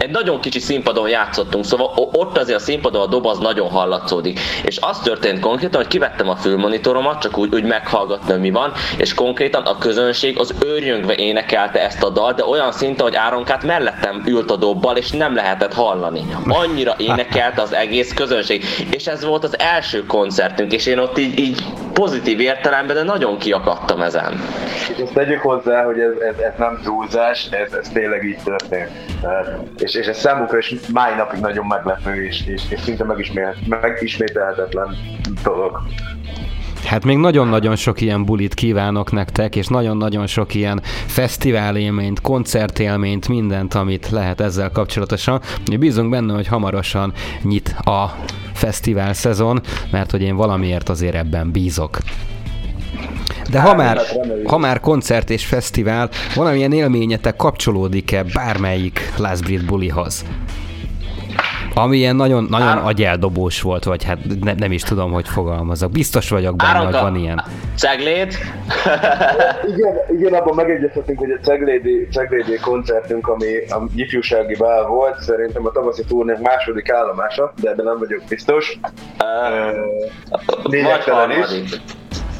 egy 0.00 0.10
nagyon 0.10 0.40
kicsi 0.40 0.58
színpadon 0.58 1.08
játszottunk, 1.08 1.64
szóval 1.64 2.08
ott 2.12 2.38
azért 2.38 2.58
a 2.58 2.62
színpadon 2.62 3.02
a 3.02 3.06
dob 3.06 3.26
az 3.26 3.38
nagyon 3.38 3.68
hallatszódik. 3.68 4.40
És 4.64 4.78
az 4.80 4.98
történt 4.98 5.40
konkrétan, 5.40 5.80
hogy 5.80 5.90
kivettem 5.90 6.28
a 6.28 6.36
fülmonitoromat, 6.36 7.20
csak 7.20 7.38
úgy, 7.38 7.54
úgy 7.54 7.64
meghallgatni, 7.64 8.36
mi 8.36 8.50
van, 8.50 8.72
és 8.96 9.14
konkrétan 9.14 9.62
a 9.62 9.78
közönség 9.78 10.38
az 10.38 10.54
őrjöngve 10.64 11.14
énekelte 11.14 11.84
ezt 11.84 12.02
a 12.02 12.10
dalt, 12.10 12.36
de 12.36 12.44
olyan 12.44 12.72
szinten, 12.72 13.06
hogy 13.06 13.14
Áronkát 13.14 13.64
mellettem 13.64 14.22
ült 14.26 14.50
a 14.50 14.56
dobbal, 14.56 14.96
és 14.96 15.10
nem 15.10 15.34
lehetett 15.34 15.74
hallani. 15.74 16.22
Annyira 16.48 16.94
énekelte 16.98 17.62
az 17.62 17.74
egész 17.74 18.14
közönség. 18.14 18.64
És 18.90 19.06
ez 19.06 19.24
volt 19.24 19.44
az 19.44 19.58
első 19.58 20.06
koncertünk, 20.06 20.72
és 20.72 20.86
én 20.86 20.98
ott 20.98 21.18
így, 21.18 21.38
így 21.38 21.64
pozitív 21.92 22.40
értelemben, 22.40 22.96
de 22.96 23.02
nagyon 23.02 23.38
kiakadtam 23.38 24.00
ezen. 24.00 24.40
És 24.96 25.08
tegyük 25.14 25.40
hozzá, 25.40 25.84
hogy 25.84 25.98
ez, 25.98 26.12
ez, 26.30 26.38
ez 26.38 26.52
nem 26.58 26.80
túlzás, 26.84 27.48
ez, 27.50 27.72
ez 27.72 27.88
tényleg 27.88 28.24
így 28.24 28.38
történt. 28.44 28.90
Tehát, 29.20 29.58
és, 29.90 29.96
és 29.96 30.06
ez 30.06 30.18
számunkra 30.18 30.58
is 30.58 30.74
máj 30.92 31.16
napig 31.16 31.40
nagyon 31.40 31.66
meglepő, 31.66 32.24
és, 32.24 32.46
és, 32.46 32.62
és 32.68 32.80
szinte 32.80 33.04
megismétel, 33.04 33.54
megismételhetetlen 33.68 34.96
dolog. 35.42 35.80
Hát 36.84 37.04
még 37.04 37.16
nagyon-nagyon 37.16 37.76
sok 37.76 38.00
ilyen 38.00 38.24
bulit 38.24 38.54
kívánok 38.54 39.12
nektek, 39.12 39.56
és 39.56 39.66
nagyon-nagyon 39.66 40.26
sok 40.26 40.54
ilyen 40.54 40.80
fesztivál 41.06 41.76
élményt, 41.76 42.20
koncertélményt, 42.20 43.28
mindent, 43.28 43.74
amit 43.74 44.10
lehet 44.10 44.40
ezzel 44.40 44.70
kapcsolatosan. 44.70 45.40
Bízunk 45.78 46.10
benne, 46.10 46.34
hogy 46.34 46.46
hamarosan 46.46 47.12
nyit 47.42 47.68
a 47.68 48.14
fesztivál 48.54 49.12
szezon, 49.12 49.60
mert 49.90 50.10
hogy 50.10 50.22
én 50.22 50.36
valamiért 50.36 50.88
azért 50.88 51.14
ebben 51.14 51.50
bízok. 51.50 51.98
De 53.50 53.60
ha 53.60 53.74
már, 53.74 53.98
ha 54.44 54.58
már 54.58 54.80
koncert 54.80 55.30
és 55.30 55.46
fesztivál, 55.46 56.08
valamilyen 56.34 56.72
élményetek 56.72 57.36
kapcsolódik-e 57.36 58.22
bármelyik 58.34 59.12
Last 59.18 59.44
Breed 59.44 59.64
bulihoz? 59.64 60.24
Ami 61.74 61.96
ilyen 61.96 62.16
nagyon, 62.16 62.46
nagyon 62.50 62.66
Áron- 62.68 62.84
agyeldobós 62.84 63.60
volt, 63.60 63.84
vagy 63.84 64.04
hát 64.04 64.18
ne, 64.40 64.54
nem 64.54 64.72
is 64.72 64.82
tudom, 64.82 65.12
hogy 65.12 65.28
fogalmazok. 65.28 65.90
Biztos 65.90 66.30
vagyok 66.30 66.56
benne, 66.56 66.78
hogy 66.78 66.92
van 66.92 67.16
ilyen. 67.16 67.42
Ceglét? 67.74 68.34
Igen, 69.76 69.94
igen, 70.18 70.34
abban 70.34 70.54
megegyezhetünk, 70.54 71.18
hogy 71.18 71.30
a 71.30 71.44
Ceglédi, 71.44 72.08
Ceglédi 72.12 72.58
koncertünk, 72.60 73.28
ami 73.28 73.46
a 73.68 73.82
ifjúsági 73.94 74.56
bál 74.56 74.86
volt, 74.86 75.20
szerintem 75.20 75.66
a 75.66 75.70
tavaszi 75.70 76.04
turné 76.04 76.34
második 76.42 76.90
állomása, 76.90 77.52
de 77.60 77.70
ebben 77.70 77.84
nem 77.84 77.98
vagyok 77.98 78.22
biztos. 78.28 78.78
Vagy 80.62 80.72
Lényegtelen 80.72 81.30
is. 81.30 81.80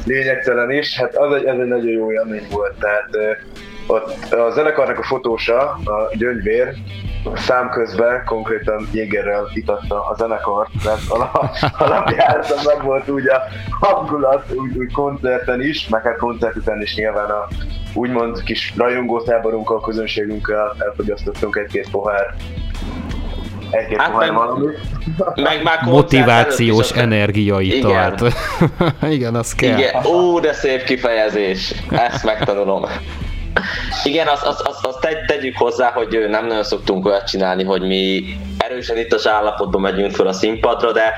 Lényegtelen 0.05 0.71
is, 0.71 0.97
hát 0.97 1.15
az 1.15 1.33
egy, 1.33 1.45
ez 1.45 1.59
egy 1.59 1.67
nagyon 1.67 1.91
jó 1.91 2.11
élmény 2.11 2.47
volt, 2.51 2.73
tehát 2.79 3.39
ott 3.87 4.31
a 4.33 4.51
zenekarnak 4.51 4.99
a 4.99 5.03
fotósa, 5.03 5.59
a 5.71 6.15
Gyöngyvér, 6.17 6.73
számközben 7.35 8.25
konkrétan 8.25 8.87
Jégerrel 8.91 9.49
itatta 9.53 10.07
a 10.07 10.15
zenekart, 10.17 10.69
mert 10.83 11.01
alap, 11.09 11.55
alapjártan 11.77 12.57
meg 12.65 12.83
volt 12.85 13.09
úgy 13.09 13.27
a 13.27 13.41
hangulat, 13.79 14.51
úgy, 14.55 14.77
úgy 14.77 14.91
koncerten 14.91 15.61
is, 15.61 15.87
meg 15.87 16.03
hát 16.03 16.17
koncert 16.17 16.55
után 16.55 16.81
is 16.81 16.95
nyilván 16.95 17.29
a 17.29 17.47
úgymond 17.93 18.43
kis 18.43 18.73
rajongótáborunkkal, 18.77 19.81
közönségünkkel 19.81 20.75
elfogyasztottunk 20.79 21.55
egy-két 21.55 21.89
pohár 21.91 22.35
egy-két 23.71 23.97
Hát 24.01 24.17
meg- 24.17 24.33
valami. 24.33 24.65
Meg 25.35 25.63
már 25.63 25.81
Motivációs 25.95 26.91
energiaitalt. 26.91 28.21
Igen. 28.21 29.11
Igen, 29.15 29.35
az 29.35 29.55
kell. 29.55 29.77
Igen, 29.77 30.05
ó, 30.05 30.39
de 30.39 30.53
szép 30.53 30.83
kifejezés. 30.83 31.73
Ezt 31.89 32.23
megtanulom. 32.23 32.85
Igen, 34.03 34.27
azt 34.27 34.45
az, 34.45 34.61
az, 34.63 34.77
az 34.81 34.95
tegy, 35.01 35.25
tegyük 35.25 35.57
hozzá, 35.57 35.91
hogy 35.91 36.25
nem 36.29 36.45
nagyon 36.47 36.63
szoktunk 36.63 37.05
olyat 37.05 37.27
csinálni, 37.27 37.63
hogy 37.63 37.81
mi 37.81 38.23
erősen 38.57 38.97
ittas 38.97 39.25
állapotban 39.25 39.81
megyünk 39.81 40.11
fel 40.11 40.27
a 40.27 40.33
színpadra, 40.33 40.91
de 40.91 41.13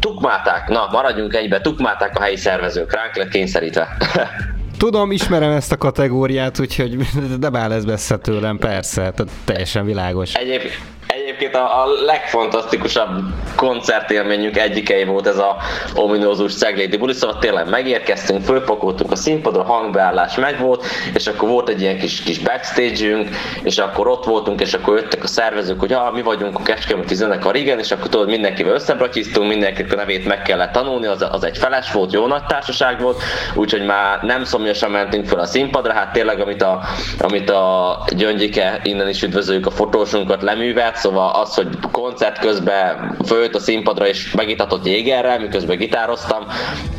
tukmálták, 0.00 0.68
na 0.68 0.88
maradjunk 0.92 1.34
egybe, 1.34 1.60
tukmálták 1.60 2.18
a 2.18 2.22
helyi 2.22 2.36
szervezők, 2.36 2.92
ránk 2.94 3.16
lett 3.16 3.28
kényszerítve. 3.28 3.88
Tudom, 4.78 5.12
ismerem 5.12 5.50
ezt 5.50 5.72
a 5.72 5.76
kategóriát, 5.76 6.60
úgyhogy 6.60 6.96
nem 7.40 7.56
áll 7.56 7.72
ez 7.72 7.84
messze 7.84 8.16
tőlem, 8.16 8.58
persze, 8.58 9.00
tehát 9.00 9.28
teljesen 9.44 9.84
világos. 9.84 10.34
Egyéb, 10.34 10.60
egyébként 11.06 11.54
a, 11.54 11.82
a 11.82 11.86
legfantasztikusabb 12.06 13.08
koncertélményünk 13.54 14.58
egyikei 14.58 15.04
volt 15.04 15.26
ez 15.26 15.38
a 15.38 15.56
ominózus 15.94 16.54
Ceglédi 16.54 16.96
buli, 16.96 17.12
szóval 17.12 17.38
tényleg 17.38 17.68
megérkeztünk, 17.68 18.44
fölpakoltuk 18.44 19.12
a 19.12 19.16
színpadra, 19.16 19.62
hangbeállás 19.62 20.36
megvolt, 20.36 20.84
és 21.14 21.26
akkor 21.26 21.48
volt 21.48 21.68
egy 21.68 21.80
ilyen 21.80 21.98
kis, 21.98 22.22
kis 22.22 22.38
backstage-ünk, 22.38 23.28
és 23.62 23.78
akkor 23.78 24.08
ott 24.08 24.24
voltunk, 24.24 24.60
és 24.60 24.74
akkor 24.74 24.96
jöttek 24.96 25.22
a 25.22 25.26
szervezők, 25.26 25.80
hogy 25.80 25.92
ah, 25.92 26.12
mi 26.12 26.22
vagyunk 26.22 26.58
a 26.58 26.62
Kecskeméti 26.62 27.14
zenekar, 27.14 27.56
igen, 27.56 27.78
és 27.78 27.90
akkor 27.90 28.08
tudod, 28.08 28.28
mindenkivel 28.28 28.74
összebratyiztunk, 28.74 29.48
mindenkinek 29.48 29.92
a 29.92 29.96
nevét 29.96 30.26
meg 30.26 30.42
kellett 30.42 30.72
tanulni, 30.72 31.06
az, 31.06 31.26
az 31.30 31.44
egy 31.44 31.58
feles 31.58 31.92
volt, 31.92 32.12
jó 32.12 32.26
nagy 32.26 32.44
társaság 32.44 33.00
volt, 33.00 33.22
úgyhogy 33.54 33.84
már 33.84 34.22
nem 34.22 34.44
szomjasan 34.44 34.90
mentünk 34.90 35.26
fel 35.26 35.38
a 35.38 35.46
színpadra, 35.46 35.92
hát 35.92 36.12
tényleg, 36.12 36.40
amit 36.40 36.62
a, 36.62 36.80
amit 37.18 37.50
a 37.50 37.98
Gyöngyike, 38.16 38.80
innen 38.82 39.08
is 39.08 39.22
üdvözöljük 39.22 39.66
a 39.66 39.70
fotósunkat 39.70 40.42
leművelt, 40.42 40.96
szóval 40.96 41.30
az, 41.30 41.54
hogy 41.54 41.68
koncert 41.92 42.38
közben 42.38 43.16
följött 43.44 43.62
a 43.62 43.64
színpadra 43.64 44.06
és 44.06 44.32
megitatott 44.32 44.86
jégerrel, 44.86 45.40
miközben 45.40 45.76
gitároztam. 45.76 46.46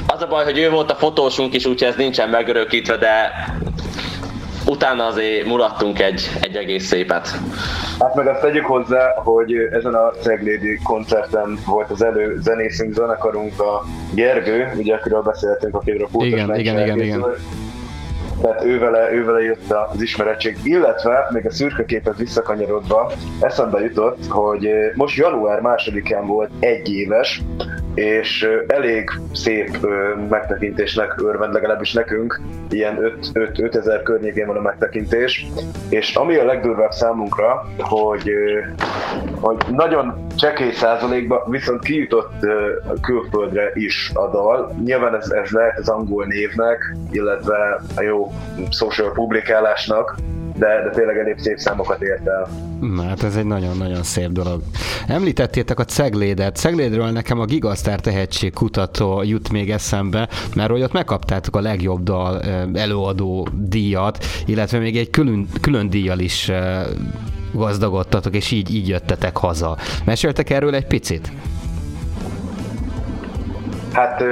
Az 0.07 0.21
a 0.21 0.27
baj, 0.27 0.43
hogy 0.43 0.57
ő 0.57 0.69
volt 0.69 0.91
a 0.91 0.95
fotósunk 0.95 1.53
is, 1.53 1.65
úgyhogy 1.65 1.87
ez 1.87 1.95
nincsen 1.95 2.29
megörökítve, 2.29 2.97
de 2.97 3.31
utána 4.65 5.05
azért 5.05 5.45
mulattunk 5.45 5.99
egy, 5.99 6.29
egy 6.41 6.55
egész 6.55 6.85
szépet. 6.85 7.27
Hát 7.99 8.15
meg 8.15 8.27
azt 8.27 8.41
tegyük 8.41 8.65
hozzá, 8.65 9.13
hogy 9.15 9.53
ezen 9.71 9.93
a 9.93 10.11
Ceglédi 10.21 10.79
koncerten 10.83 11.59
volt 11.65 11.89
az 11.89 12.03
elő 12.03 12.39
zenészünk, 12.41 12.93
zenekarunk 12.93 13.59
a 13.59 13.83
Gergő, 14.13 14.71
ugye 14.77 14.95
akiről 14.95 15.21
beszéltünk, 15.21 15.75
akiről 15.75 16.07
a 16.11 16.25
igen, 16.25 16.55
igen, 16.55 16.79
igen, 16.79 16.99
igen 17.01 17.25
tehát 18.41 18.63
ővele, 18.63 19.11
ővele 19.11 19.41
jött 19.41 19.71
az 19.71 20.01
ismerettség, 20.01 20.57
illetve 20.63 21.27
még 21.29 21.45
a 21.45 21.51
szürke 21.51 21.85
képet 21.85 22.17
visszakanyarodva 22.17 23.11
eszembe 23.39 23.79
jutott, 23.79 24.27
hogy 24.27 24.69
most 24.93 25.17
január 25.17 25.61
másodikán 25.61 26.25
volt 26.25 26.51
egy 26.59 26.93
éves, 26.93 27.41
és 27.95 28.47
elég 28.67 29.09
szép 29.33 29.77
megtekintésnek 30.29 31.21
örvend, 31.21 31.53
legalábbis 31.53 31.93
nekünk, 31.93 32.41
ilyen 32.69 33.19
5 33.33 33.75
ezer 33.75 34.01
környékén 34.01 34.47
van 34.47 34.57
a 34.57 34.61
megtekintés, 34.61 35.45
és 35.89 36.15
ami 36.15 36.35
a 36.35 36.45
legdurvább 36.45 36.91
számunkra, 36.91 37.67
hogy, 37.77 38.31
hogy 39.39 39.57
nagyon 39.71 40.27
csekély 40.35 40.71
százalékban 40.71 41.39
viszont 41.49 41.83
kijutott 41.83 42.33
külföldre 43.01 43.71
is 43.73 44.11
a 44.13 44.29
dal. 44.29 44.75
Nyilván 44.83 45.15
ez, 45.15 45.29
ez 45.29 45.49
lehet 45.49 45.79
az 45.79 45.89
angol 45.89 46.25
névnek, 46.25 46.95
illetve 47.11 47.81
a 47.95 48.01
jó 48.01 48.31
social 48.69 49.11
publikálásnak, 49.11 50.15
de, 50.55 50.81
de 50.83 50.89
tényleg 50.89 51.17
elég 51.17 51.37
szép 51.37 51.57
számokat 51.57 52.01
ért 52.01 52.27
el. 52.27 52.49
Na, 52.81 53.03
hát 53.03 53.23
ez 53.23 53.35
egy 53.35 53.45
nagyon-nagyon 53.45 54.03
szép 54.03 54.29
dolog. 54.29 54.61
Említettétek 55.07 55.79
a 55.79 55.85
Ceglédet. 55.85 56.55
Ceglédről 56.55 57.09
nekem 57.09 57.39
a 57.39 57.45
Gigasztár 57.45 57.99
kutató 58.53 59.23
jut 59.23 59.51
még 59.51 59.71
eszembe, 59.71 60.29
mert 60.55 60.69
hogy 60.69 60.81
ott 60.81 60.93
megkaptátok 60.93 61.55
a 61.55 61.61
legjobb 61.61 62.03
dal 62.03 62.41
előadó 62.73 63.47
díjat, 63.53 64.25
illetve 64.45 64.79
még 64.79 64.97
egy 64.97 65.09
külön, 65.09 65.47
külön 65.61 65.89
díjjal 65.89 66.19
is 66.19 66.51
gazdagodtatok, 67.53 68.35
és 68.35 68.51
így, 68.51 68.75
így 68.75 68.87
jöttetek 68.87 69.37
haza. 69.37 69.77
Meséltek 70.05 70.49
erről 70.49 70.75
egy 70.75 70.87
picit? 70.87 71.31
Hát 73.95 74.23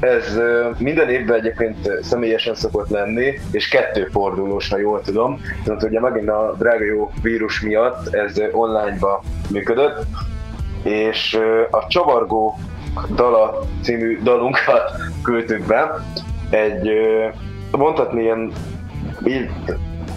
ez 0.00 0.38
minden 0.78 1.08
évben 1.08 1.38
egyébként 1.38 1.90
személyesen 2.02 2.54
szokott 2.54 2.88
lenni, 2.88 3.40
és 3.50 3.68
kettő 3.68 4.08
fordulós, 4.12 4.68
ha 4.68 4.78
jól 4.78 5.00
tudom. 5.00 5.40
Tehát 5.64 5.82
ugye 5.82 6.00
megint 6.00 6.28
a 6.28 6.54
drága 6.58 6.84
jó 6.84 7.10
vírus 7.22 7.60
miatt 7.60 8.14
ez 8.14 8.40
online-ba 8.52 9.22
működött, 9.50 10.06
és 10.82 11.38
a 11.70 11.86
Csavargó 11.88 12.58
dala 13.14 13.60
című 13.82 14.20
dalunkat 14.22 14.90
küldtük 15.22 15.66
be. 15.66 16.04
Egy 16.50 16.90
mondhatni 17.70 18.22
ilyen 18.22 18.52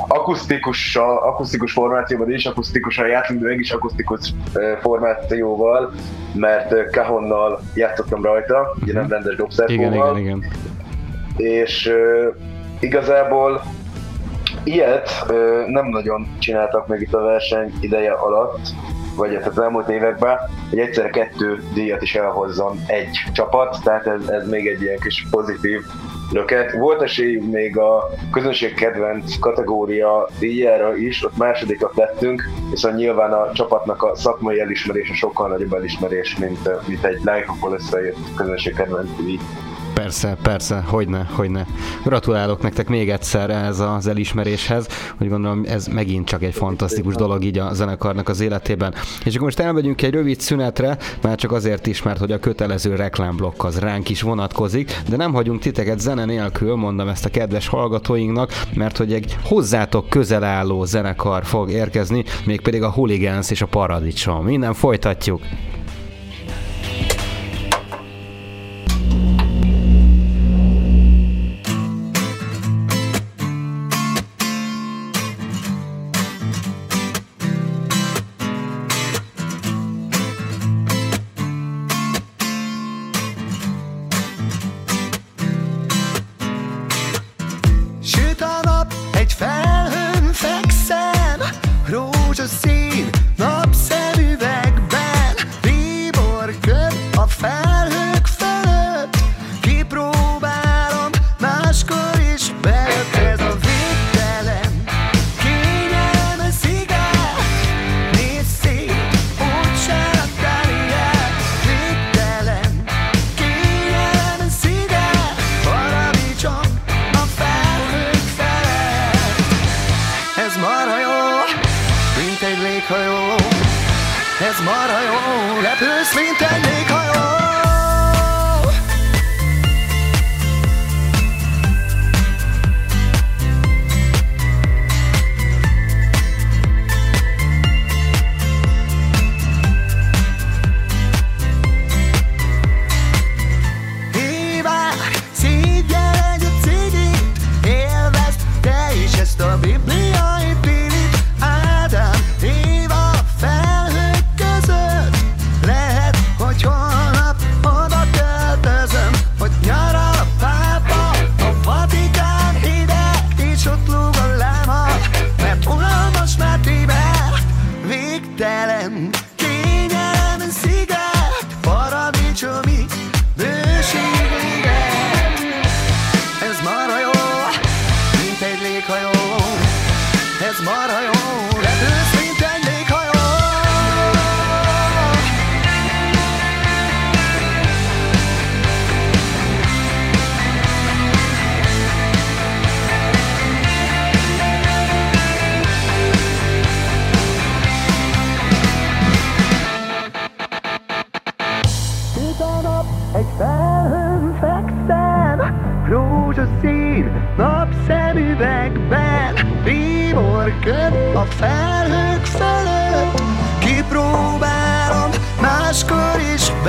akusztikus, 0.08 0.96
akusztikus 0.96 1.72
formációban 1.72 2.32
is 2.32 2.46
akusztikusan 2.46 3.08
játszunk, 3.08 3.42
de 3.42 3.48
mégis 3.48 3.72
akusztikus 3.72 4.34
formációval, 4.82 5.94
mert 6.34 6.92
Kahonnal 6.92 7.60
játszottam 7.74 8.24
rajta, 8.24 8.76
ugye 8.82 8.94
nem 8.94 9.04
mhm. 9.04 9.12
rendes 9.12 9.36
dobszerkóval. 9.36 9.92
Igen, 9.92 10.18
igen, 10.18 10.18
igen. 10.18 10.44
És 11.38 11.86
uh, 11.86 12.36
igazából 12.80 13.62
ilyet 14.64 15.10
uh, 15.30 15.68
nem 15.68 15.88
nagyon 15.88 16.28
csináltak 16.40 16.88
meg 16.88 17.02
itt 17.02 17.14
a 17.14 17.22
verseny 17.22 17.74
ideje 17.80 18.12
alatt, 18.12 18.60
vagy 19.16 19.34
hát 19.34 19.48
az 19.48 19.60
elmúlt 19.60 19.90
években, 19.90 20.38
hogy 20.70 20.80
egyszerre 20.80 21.10
kettő 21.10 21.64
díjat 21.74 22.02
is 22.02 22.16
elhozzon 22.16 22.80
egy 22.88 23.10
csapat, 23.34 23.78
tehát 23.84 24.08
ez, 24.08 24.28
ez 24.28 24.50
még 24.50 24.68
egy 24.68 24.82
ilyen 24.82 25.00
kis 25.00 25.26
pozitív 25.32 25.82
löket. 26.32 26.72
Volt 26.72 27.02
esély 27.02 27.38
még 27.38 27.78
a 27.78 28.10
közönség 28.32 28.74
kedvenc 28.74 29.40
kategória 29.40 30.28
díjára 30.40 30.96
is, 30.96 31.24
ott 31.24 31.38
másodikak 31.38 31.96
lettünk, 31.96 32.50
viszont 32.70 32.96
nyilván 32.96 33.32
a 33.32 33.52
csapatnak 33.54 34.04
a 34.04 34.16
szakmai 34.16 34.60
elismerése 34.60 35.14
sokkal 35.14 35.48
nagyobb 35.48 35.74
elismerés, 35.74 36.38
mint, 36.38 36.88
mint 36.88 37.06
egy 37.06 37.18
Likeoból 37.18 37.74
összejött 37.74 38.18
közönség 38.36 38.74
kedvenc 38.74 39.10
díj. 39.24 39.40
Persze, 39.98 40.38
persze, 40.42 40.84
hogyne, 40.88 41.28
hogyne. 41.32 41.66
Gratulálok 42.04 42.62
nektek 42.62 42.88
még 42.88 43.10
egyszer 43.10 43.50
ez 43.50 43.80
az 43.80 44.08
elismeréshez, 44.08 44.88
hogy 45.18 45.30
gondolom 45.30 45.64
ez 45.68 45.88
megint 45.88 46.28
csak 46.28 46.44
egy 46.44 46.54
fantasztikus 46.54 47.16
dolog 47.16 47.44
így 47.44 47.58
a 47.58 47.74
zenekarnak 47.74 48.30
az 48.30 48.40
életében. 48.40 48.94
És 49.26 49.34
akkor 49.34 49.46
most 49.46 49.60
elmegyünk 49.60 50.02
egy 50.02 50.14
rövid 50.14 50.40
szünetre, 50.40 50.98
már 51.22 51.36
csak 51.36 51.52
azért 51.52 51.88
is, 51.88 52.02
mert 52.02 52.20
hogy 52.20 52.32
a 52.32 52.40
kötelező 52.40 52.96
reklámblokk 52.96 53.64
az 53.64 53.80
ránk 53.80 54.10
is 54.10 54.22
vonatkozik, 54.22 55.02
de 55.10 55.16
nem 55.16 55.34
hagyunk 55.34 55.60
titeket 55.60 56.00
zene 56.00 56.26
nélkül, 56.26 56.76
mondom 56.76 57.08
ezt 57.08 57.26
a 57.26 57.30
kedves 57.30 57.68
hallgatóinknak, 57.68 58.52
mert 58.74 58.98
hogy 58.98 59.14
egy 59.14 59.38
hozzátok 59.44 60.10
közel 60.10 60.44
álló 60.44 60.86
zenekar 60.86 61.46
fog 61.46 61.70
érkezni, 61.70 62.24
mégpedig 62.46 62.84
a 62.84 62.92
Hooligans 62.92 63.52
és 63.52 63.62
a 63.62 63.66
Paradicsom. 63.66 64.46
Minden 64.46 64.74
folytatjuk! 64.74 65.42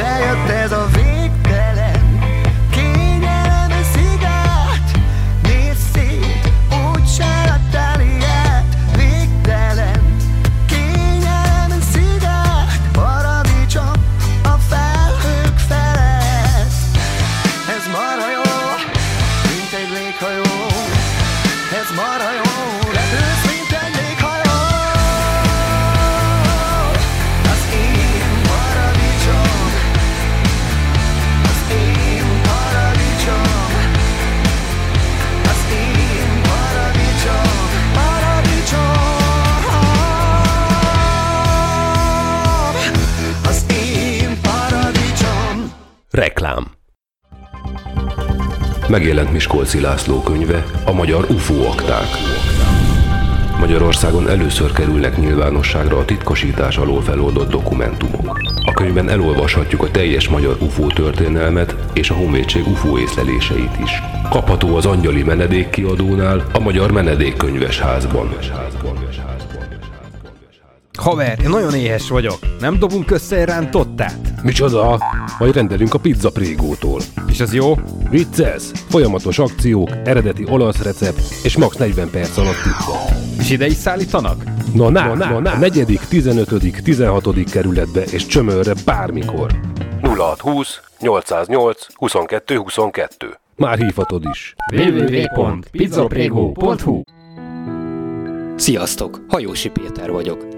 Máskor 0.03 0.51
is 0.65 0.78
Megjelent 48.99 49.33
Miskolci 49.33 49.81
László 49.81 50.23
könyve, 50.23 50.65
a 50.85 50.93
magyar 50.93 51.27
UFO 51.31 51.67
akták. 51.67 52.07
Magyarországon 53.59 54.29
először 54.29 54.73
kerülnek 54.73 55.17
nyilvánosságra 55.17 55.99
a 55.99 56.05
titkosítás 56.05 56.77
alól 56.77 57.03
feloldott 57.03 57.51
dokumentumok. 57.51 58.41
A 58.65 58.73
könyvben 58.73 59.09
elolvashatjuk 59.09 59.83
a 59.83 59.91
teljes 59.91 60.29
magyar 60.29 60.57
UFO 60.61 60.87
történelmet 60.87 61.77
és 61.93 62.11
a 62.11 62.15
honvédség 62.15 62.67
UFO 62.67 62.99
észleléseit 62.99 63.79
is. 63.83 64.03
Kapható 64.31 64.77
az 64.77 64.87
Angyali 64.87 65.23
Menedék 65.23 65.71
kiadónál, 65.71 66.45
a 66.53 66.59
Magyar 66.59 66.91
Menedékkönyves 66.91 67.81
házban. 67.81 68.37
Haver, 70.99 71.39
én 71.43 71.49
nagyon 71.49 71.75
éhes 71.75 72.09
vagyok. 72.09 72.39
Nem 72.61 72.79
dobunk 72.79 73.11
össze 73.11 73.37
egy 73.37 73.45
rántottát? 73.45 74.28
Micsoda? 74.43 74.99
Majd 75.39 75.55
rendelünk 75.55 75.95
a 75.95 75.99
pizza 75.99 76.31
prégótól. 76.31 77.01
És 77.29 77.41
az 77.41 77.55
jó? 77.55 77.75
Vicces! 78.11 78.63
Folyamatos 78.89 79.39
akciók, 79.39 79.91
eredeti 80.05 80.47
olasz 80.51 80.83
recept 80.83 81.21
és 81.43 81.57
max 81.57 81.77
40 81.77 82.11
perc 82.11 82.37
alatt 82.37 82.63
pizza. 82.63 82.93
És 83.39 83.51
ide 83.51 83.67
is 83.67 83.75
szállítanak? 83.75 84.43
Na, 84.75 84.89
na, 84.89 85.15
na, 85.15 85.41
na, 85.41 85.51
a 85.51 85.59
negyedik, 85.59 86.01
15., 86.01 86.83
16. 86.83 87.51
kerületbe 87.51 88.03
és 88.03 88.27
csömörre 88.27 88.75
bármikor. 88.85 89.51
0620 90.03 90.81
808 91.01 91.87
22 91.95 92.57
22. 92.57 93.39
Már 93.57 93.79
hívhatod 93.79 94.25
is. 94.33 94.55
www.pizzaprego.hu 94.75 97.01
Sziasztok! 98.57 99.21
Hajósi 99.29 99.69
Péter 99.69 100.11
vagyok. 100.11 100.58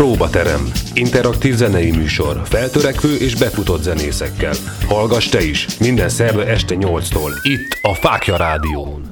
Próbaterem. 0.00 0.60
Interaktív 0.94 1.54
zenei 1.54 1.90
műsor. 1.90 2.40
Feltörekvő 2.44 3.16
és 3.16 3.34
befutott 3.34 3.82
zenészekkel. 3.82 4.52
Hallgass 4.88 5.28
te 5.28 5.42
is. 5.42 5.78
Minden 5.78 6.08
szerve 6.08 6.46
este 6.46 6.74
8-tól. 6.78 7.30
Itt 7.42 7.78
a 7.82 7.94
Fákja 7.94 8.36
Rádión. 8.36 9.02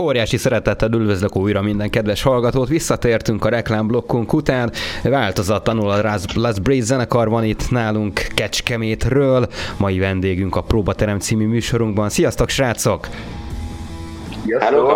Óriási 0.00 0.36
szeretettel 0.36 0.92
üdvözlök 0.92 1.36
újra 1.36 1.62
minden 1.62 1.90
kedves 1.90 2.22
hallgatót. 2.22 2.68
Visszatértünk 2.68 3.44
a 3.44 3.48
reklámblokkunk 3.48 4.32
után. 4.32 4.72
Változatlanul 5.02 5.90
a 5.90 6.02
Las- 6.02 6.34
Las 6.34 6.60
Breeze 6.60 6.86
zenekar 6.86 7.28
van 7.28 7.44
itt 7.44 7.70
nálunk 7.70 8.26
Kecskemétről. 8.34 9.48
Mai 9.76 9.98
vendégünk 9.98 10.56
a 10.56 10.62
Próbaterem 10.62 11.18
című 11.18 11.46
műsorunkban. 11.46 12.08
Sziasztok, 12.08 12.48
srácok! 12.48 13.08
Hello! 14.60 14.88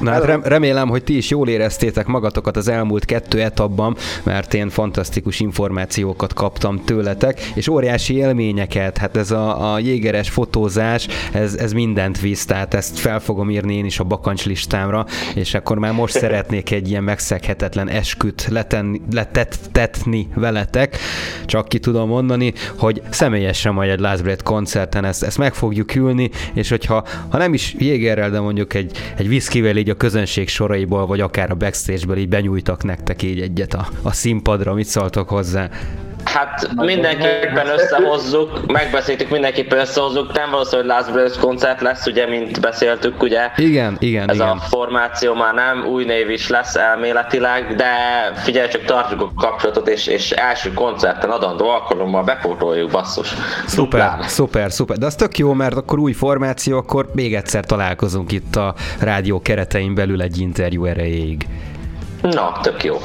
Na 0.00 0.10
hát 0.10 0.24
rem- 0.24 0.46
remélem, 0.46 0.88
hogy 0.88 1.04
ti 1.04 1.16
is 1.16 1.30
jól 1.30 1.48
éreztétek 1.48 2.06
magatokat 2.06 2.56
az 2.56 2.68
elmúlt 2.68 3.04
kettő 3.04 3.42
etapban, 3.42 3.96
mert 4.22 4.54
én 4.54 4.70
fantasztikus 4.70 5.40
információkat 5.40 6.32
kaptam 6.32 6.84
tőletek, 6.84 7.40
és 7.54 7.68
óriási 7.68 8.16
élményeket, 8.16 8.98
hát 8.98 9.16
ez 9.16 9.30
a, 9.30 9.72
a 9.72 9.78
jégeres 9.78 10.30
fotózás, 10.30 11.06
ez, 11.32 11.54
ez 11.54 11.72
mindent 11.72 12.20
visz, 12.20 12.44
tehát 12.44 12.74
ezt 12.74 12.98
fel 12.98 13.20
fogom 13.20 13.50
írni 13.50 13.76
én 13.76 13.84
is 13.84 13.98
a 13.98 14.04
bakancs 14.04 14.44
listámra, 14.44 15.06
és 15.34 15.54
akkor 15.54 15.78
már 15.78 15.92
most 15.92 16.18
szeretnék 16.18 16.70
egy 16.70 16.88
ilyen 16.88 17.04
megszeghetetlen 17.04 17.88
esküt 17.88 18.46
letenni, 18.50 19.00
letettetni 19.12 20.28
veletek, 20.34 20.98
csak 21.46 21.68
ki 21.68 21.78
tudom 21.78 22.08
mondani, 22.08 22.52
hogy 22.78 23.02
személyesen 23.10 23.74
majd 23.74 23.90
egy 23.90 24.22
Breath 24.22 24.42
koncerten 24.42 25.04
ezt, 25.04 25.22
ezt 25.22 25.38
meg 25.38 25.54
fogjuk 25.54 25.94
ülni, 25.94 26.30
és 26.52 26.68
hogyha 26.68 27.06
ha 27.28 27.38
nem 27.38 27.54
is 27.54 27.74
jégerrel, 27.78 28.30
de 28.30 28.40
mondjuk 28.40 28.74
egy, 28.74 28.96
egy 29.16 29.28
viszkivel 29.28 29.76
így 29.84 29.90
a 29.90 29.96
közönség 29.96 30.48
soraiból, 30.48 31.06
vagy 31.06 31.20
akár 31.20 31.50
a 31.50 31.54
backstage-ből 31.54 32.16
így 32.16 32.28
benyújtak 32.28 32.84
nektek 32.84 33.22
így 33.22 33.40
egyet 33.40 33.74
a, 33.74 33.88
a 34.02 34.12
színpadra, 34.12 34.74
mit 34.74 34.86
szóltok 34.86 35.28
hozzá? 35.28 35.70
Hát 36.24 36.68
mindenképpen 36.74 37.66
összehozzuk, 37.66 38.66
megbeszéltük, 38.66 39.28
mindenképpen 39.30 39.78
összehozzuk. 39.78 40.32
Nem 40.32 40.50
valószínű, 40.50 40.80
hogy 40.82 40.90
Last 40.90 41.12
Brothers 41.12 41.36
koncert 41.38 41.80
lesz, 41.80 42.06
ugye, 42.06 42.26
mint 42.26 42.60
beszéltük, 42.60 43.22
ugye. 43.22 43.50
Igen, 43.56 43.96
igen, 43.98 44.28
Ez 44.28 44.34
igen. 44.34 44.48
a 44.48 44.56
formáció 44.56 45.34
már 45.34 45.54
nem, 45.54 45.84
új 45.86 46.04
név 46.04 46.30
is 46.30 46.48
lesz 46.48 46.74
elméletileg, 46.74 47.74
de 47.74 47.86
figyelj 48.36 48.68
csak, 48.68 48.84
tartjuk 48.84 49.20
a 49.20 49.32
kapcsolatot, 49.36 49.88
és, 49.88 50.06
és 50.06 50.30
első 50.30 50.72
koncerten 50.72 51.30
adandó 51.30 51.68
alkalommal 51.68 52.22
bepótoljuk, 52.22 52.90
basszus. 52.90 53.34
Szuper, 53.66 54.00
Duplán. 54.00 54.28
szuper, 54.28 54.72
szuper. 54.72 54.98
De 54.98 55.06
az 55.06 55.14
tök 55.14 55.38
jó, 55.38 55.52
mert 55.52 55.76
akkor 55.76 55.98
új 55.98 56.12
formáció, 56.12 56.76
akkor 56.76 57.10
még 57.14 57.34
egyszer 57.34 57.64
találkozunk 57.64 58.32
itt 58.32 58.56
a 58.56 58.74
rádió 59.00 59.40
keretein 59.40 59.94
belül 59.94 60.22
egy 60.22 60.38
interjú 60.38 60.84
erejéig. 60.84 61.46
Na, 62.22 62.58
tök 62.62 62.84
jó. 62.84 62.96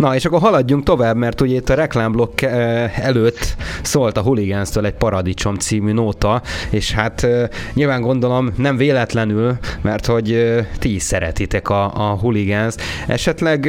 Na, 0.00 0.14
és 0.14 0.24
akkor 0.24 0.40
haladjunk 0.40 0.84
tovább, 0.84 1.16
mert 1.16 1.40
ugye 1.40 1.56
itt 1.56 1.68
a 1.68 1.74
reklámblokk 1.74 2.40
eh, 2.40 2.98
előtt 2.98 3.56
szólt 3.82 4.16
a 4.16 4.20
hooligans 4.20 4.76
egy 4.76 4.92
Paradicsom 4.92 5.54
című 5.54 5.92
nóta, 5.92 6.42
és 6.70 6.92
hát 6.92 7.24
eh, 7.24 7.48
nyilván 7.74 8.00
gondolom 8.00 8.52
nem 8.56 8.76
véletlenül, 8.76 9.58
mert 9.80 10.06
hogy 10.06 10.32
eh, 10.32 10.66
ti 10.78 10.94
is 10.94 11.02
szeretitek 11.02 11.68
a, 11.68 11.84
a 11.84 12.16
hooligans. 12.16 12.74
Esetleg 13.06 13.68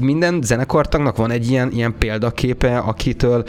minden 0.00 0.42
zenekartagnak 0.42 1.16
van 1.16 1.30
egy 1.30 1.50
ilyen, 1.50 1.70
ilyen 1.72 1.94
példaképe, 1.98 2.78
akitől 2.78 3.44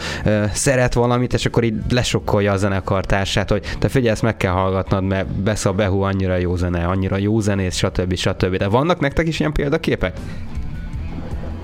szeret 0.53 0.93
valamit, 0.93 1.34
és 1.34 1.45
akkor 1.45 1.63
így 1.63 1.76
lesokkolja 1.89 2.51
a 2.51 2.57
zenekartársát, 2.57 3.49
hogy 3.49 3.63
te 3.80 3.88
figyelj, 3.88 4.11
ezt 4.11 4.22
meg 4.22 4.38
kell 4.38 4.51
hallgatnod, 4.51 5.03
mert 5.03 5.28
Besz 5.28 5.65
a 5.65 5.72
Behu 5.72 6.01
annyira 6.01 6.36
jó 6.36 6.55
zene, 6.55 6.86
annyira 6.86 7.17
jó 7.17 7.39
zenész, 7.39 7.76
stb. 7.76 8.15
stb. 8.15 8.57
De 8.57 8.67
vannak 8.67 8.99
nektek 8.99 9.28
is 9.28 9.39
ilyen 9.39 9.51
példaképek? 9.51 10.13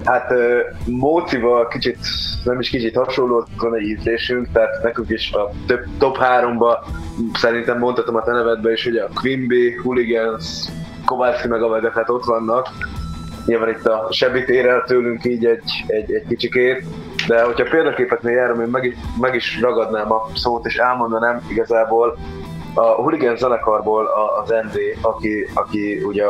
Hát 0.08 0.34
Mócival 0.86 1.68
kicsit, 1.68 1.98
nem 2.44 2.60
is 2.60 2.70
kicsit 2.70 2.96
hasonló 2.96 3.48
van 3.58 3.76
egy 3.76 3.82
ízlésünk, 3.82 4.48
tehát 4.54 4.84
nekünk 4.84 5.10
is 5.10 5.32
a 5.32 5.52
több, 5.68 5.86
top 5.98 6.18
3-ba 6.20 6.78
szerintem 7.34 7.78
mondhatom 7.78 8.16
a 8.16 8.24
te 8.24 8.32
nevedbe 8.32 8.72
is, 8.72 8.84
hogy 8.84 8.98
a 8.98 9.10
Quimby, 9.14 9.76
Hooligans, 9.76 10.66
Kovácsi 11.06 11.48
meg 11.48 11.62
a 11.62 11.92
hát 11.94 12.10
ott 12.10 12.24
vannak. 12.24 12.68
Nyilván 13.46 13.70
itt 13.70 13.86
a 13.86 14.08
Sebi 14.12 14.44
tér 14.44 14.84
tőlünk 14.84 15.26
így 15.26 15.46
egy, 15.46 15.84
egy, 15.88 16.14
egy 16.14 16.26
kicsikét, 16.28 16.84
de 17.28 17.44
hogyha 17.44 17.70
példaképet 17.70 18.22
még 18.22 18.36
járom, 18.36 18.62
én 18.62 18.68
meg 18.68 18.84
is, 18.84 18.96
meg 19.20 19.36
is 19.36 19.60
ragadnám 19.62 20.12
a 20.12 20.28
szót, 20.36 20.66
és 20.66 20.78
elmondanám 20.78 21.42
igazából 21.50 22.18
a 22.74 22.82
Hooligan 22.82 23.38
zenekarból 23.38 24.10
az 24.44 24.50
ND, 24.50 24.80
aki, 25.02 25.48
aki 25.54 26.04
ugye 26.04 26.26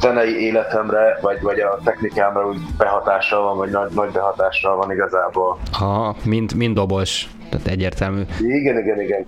zenei 0.00 0.40
életemre, 0.40 1.18
vagy, 1.20 1.40
vagy 1.40 1.60
a 1.60 1.78
technikámra 1.84 2.46
úgy 2.46 2.58
behatással 2.78 3.42
van, 3.42 3.56
vagy 3.56 3.70
nagy, 3.70 3.90
nagy 3.94 4.10
behatással 4.10 4.76
van 4.76 4.90
igazából. 4.90 5.58
Ha, 5.72 6.16
mind, 6.24 6.54
mind 6.54 6.74
dobos, 6.74 7.28
tehát 7.50 7.66
egyértelmű. 7.66 8.22
Igen, 8.40 8.78
igen, 8.78 9.00
igen. 9.00 9.26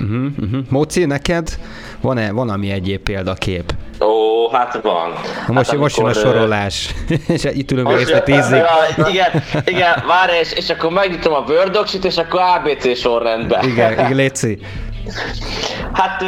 Uh-huh, 0.00 0.26
uh-huh. 0.38 0.60
Móci, 0.68 1.04
neked 1.04 1.48
van-e 2.00 2.32
valami 2.32 2.70
egyéb 2.70 3.00
példakép? 3.00 3.72
Ó, 4.00 4.48
hát 4.50 4.80
van. 4.82 5.12
Ha 5.46 5.52
most, 5.52 5.70
hát 5.70 5.78
most 5.78 5.96
jön 5.96 6.06
a 6.06 6.12
sorolás, 6.12 6.94
és 7.28 7.44
itt 7.44 7.70
ülünk 7.70 7.90
egész 7.90 8.10
a 8.10 8.22
tízig. 8.22 8.62
Igen, 8.96 9.42
igen, 9.64 10.02
várj, 10.06 10.38
és, 10.40 10.52
és 10.52 10.70
akkor 10.70 10.90
megnyitom 10.90 11.32
a 11.32 11.44
Word 11.48 11.78
és 12.02 12.16
akkor 12.16 12.40
ABC 12.40 12.96
sorrendben. 12.96 13.64
Igen, 13.64 13.92
igen, 13.92 14.14
létszi. 14.14 14.58
Hát 15.92 16.22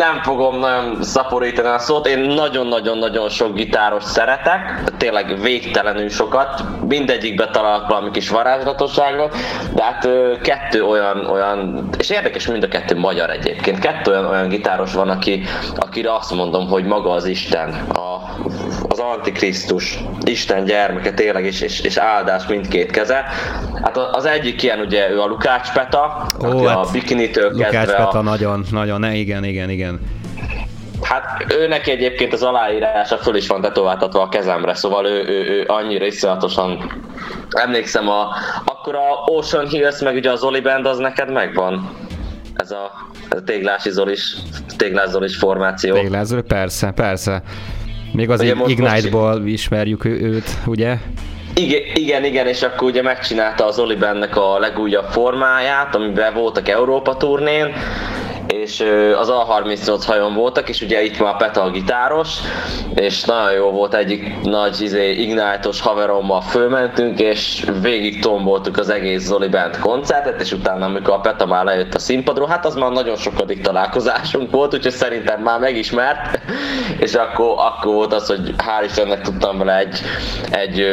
nem 0.00 0.22
fogom 0.22 0.58
nagyon 0.58 1.02
szaporítani 1.02 1.68
a 1.68 1.78
szót, 1.78 2.06
én 2.06 2.18
nagyon-nagyon-nagyon 2.18 3.28
sok 3.28 3.54
gitáros 3.54 4.04
szeretek, 4.04 4.82
tényleg 4.96 5.40
végtelenül 5.40 6.08
sokat, 6.08 6.62
mindegyikbe 6.88 7.48
találok 7.48 7.88
valami 7.88 8.10
kis 8.10 8.28
varázslatosságot, 8.28 9.36
de 9.74 9.82
hát 9.82 10.08
kettő 10.42 10.84
olyan, 10.84 11.26
olyan, 11.26 11.88
és 11.98 12.10
érdekes 12.10 12.46
mind 12.46 12.62
a 12.62 12.68
kettő 12.68 12.96
magyar 12.96 13.30
egyébként, 13.30 13.78
kettő 13.78 14.10
olyan, 14.10 14.26
olyan 14.26 14.48
gitáros 14.48 14.92
van, 14.92 15.08
aki, 15.08 15.42
akire 15.76 16.14
azt 16.14 16.34
mondom, 16.34 16.68
hogy 16.68 16.84
maga 16.84 17.10
az 17.10 17.24
Isten, 17.24 17.74
a, 17.88 18.20
Antikrisztus, 19.00 19.98
Isten 20.24 20.64
gyermeke 20.64 21.12
tényleg, 21.12 21.44
és, 21.44 21.60
és, 21.60 21.80
és 21.80 21.96
áldás 21.96 22.46
mindkét 22.46 22.90
keze. 22.90 23.24
Hát 23.82 23.96
az 23.96 24.24
egyik 24.24 24.62
ilyen 24.62 24.80
ugye 24.80 25.10
ő 25.10 25.20
a 25.20 25.26
Lukács 25.26 25.72
Peta, 25.72 26.26
Ó, 26.42 26.46
aki 26.46 26.64
hát 26.66 26.76
a 26.76 26.88
bikinitől 26.92 27.48
kezdve 27.48 27.66
Lukács 27.66 27.86
Peta 27.86 28.18
a... 28.18 28.22
nagyon, 28.22 28.64
nagyon, 28.70 29.00
ne, 29.00 29.14
igen, 29.14 29.44
igen, 29.44 29.70
igen. 29.70 30.00
Hát 31.02 31.44
ő 31.58 31.68
neki 31.68 31.90
egyébként 31.90 32.32
az 32.32 32.42
aláírása 32.42 33.16
föl 33.16 33.36
is 33.36 33.46
van 33.46 33.60
tetováltatva 33.60 34.22
a 34.22 34.28
kezemre, 34.28 34.74
szóval 34.74 35.06
ő, 35.06 35.24
ő, 35.28 35.48
ő 35.48 35.64
annyira 35.66 36.06
iszonyatosan 36.06 36.92
emlékszem, 37.50 38.08
a, 38.08 38.28
akkor 38.64 38.94
a 38.94 39.32
Ocean 39.32 39.68
Hills, 39.68 40.00
meg 40.00 40.14
ugye 40.14 40.30
a 40.30 40.36
Zoli 40.36 40.60
Band 40.60 40.86
az 40.86 40.98
neked 40.98 41.32
megvan? 41.32 41.90
Ez 42.54 42.70
a, 42.70 42.90
ez 43.30 43.38
a 43.38 43.42
téglási 43.42 43.90
Zolis, 43.90 44.36
téglás 44.76 45.08
Zolis 45.08 45.36
formáció. 45.36 45.94
Téglás 45.94 46.26
Zolis, 46.26 46.44
persze, 46.48 46.90
persze. 46.90 47.42
Még 48.12 48.30
az 48.30 48.42
Ignite-ból 48.66 49.32
most... 49.32 49.46
ismerjük 49.46 50.04
őt, 50.04 50.50
ugye? 50.66 50.96
Igen, 51.54 51.82
igen, 51.94 52.24
igen, 52.24 52.46
és 52.46 52.62
akkor 52.62 52.88
ugye 52.88 53.02
megcsinálta 53.02 53.66
az 53.66 53.78
Olibennek 53.78 54.36
a 54.36 54.58
legújabb 54.58 55.04
formáját, 55.10 55.94
amiben 55.94 56.34
voltak 56.34 56.68
Európa 56.68 57.16
turnén, 57.16 57.72
és 58.52 58.84
az 59.18 59.32
A38 59.32 60.02
hajón 60.06 60.34
voltak, 60.34 60.68
és 60.68 60.80
ugye 60.80 61.02
itt 61.02 61.18
már 61.18 61.36
Petal 61.36 61.70
gitáros, 61.70 62.38
és 62.94 63.24
nagyon 63.24 63.52
jó 63.52 63.70
volt 63.70 63.94
egyik 63.94 64.40
nagy 64.42 64.80
izé, 64.80 65.12
Ignite-os 65.12 65.80
haverommal 65.80 66.40
fölmentünk, 66.40 67.20
és 67.20 67.66
végig 67.82 68.20
tomboltuk 68.20 68.78
az 68.78 68.88
egész 68.88 69.22
Zoli 69.22 69.48
Band 69.48 69.78
koncertet, 69.78 70.40
és 70.40 70.52
utána, 70.52 70.84
amikor 70.84 71.14
a 71.14 71.20
Peta 71.20 71.46
már 71.46 71.64
lejött 71.64 71.94
a 71.94 71.98
színpadról, 71.98 72.46
hát 72.46 72.66
az 72.66 72.74
már 72.74 72.90
nagyon 72.90 73.16
sokadik 73.16 73.60
találkozásunk 73.60 74.50
volt, 74.50 74.74
úgyhogy 74.74 74.92
szerintem 74.92 75.40
már 75.40 75.60
megismert, 75.60 76.40
és 77.06 77.14
akkor, 77.14 77.54
akkor 77.56 77.94
volt 77.94 78.12
az, 78.12 78.26
hogy 78.26 78.54
hál' 78.58 78.84
Istennek 78.84 79.20
tudtam 79.20 79.58
vele 79.58 79.78
egy, 79.78 80.00
egy 80.50 80.84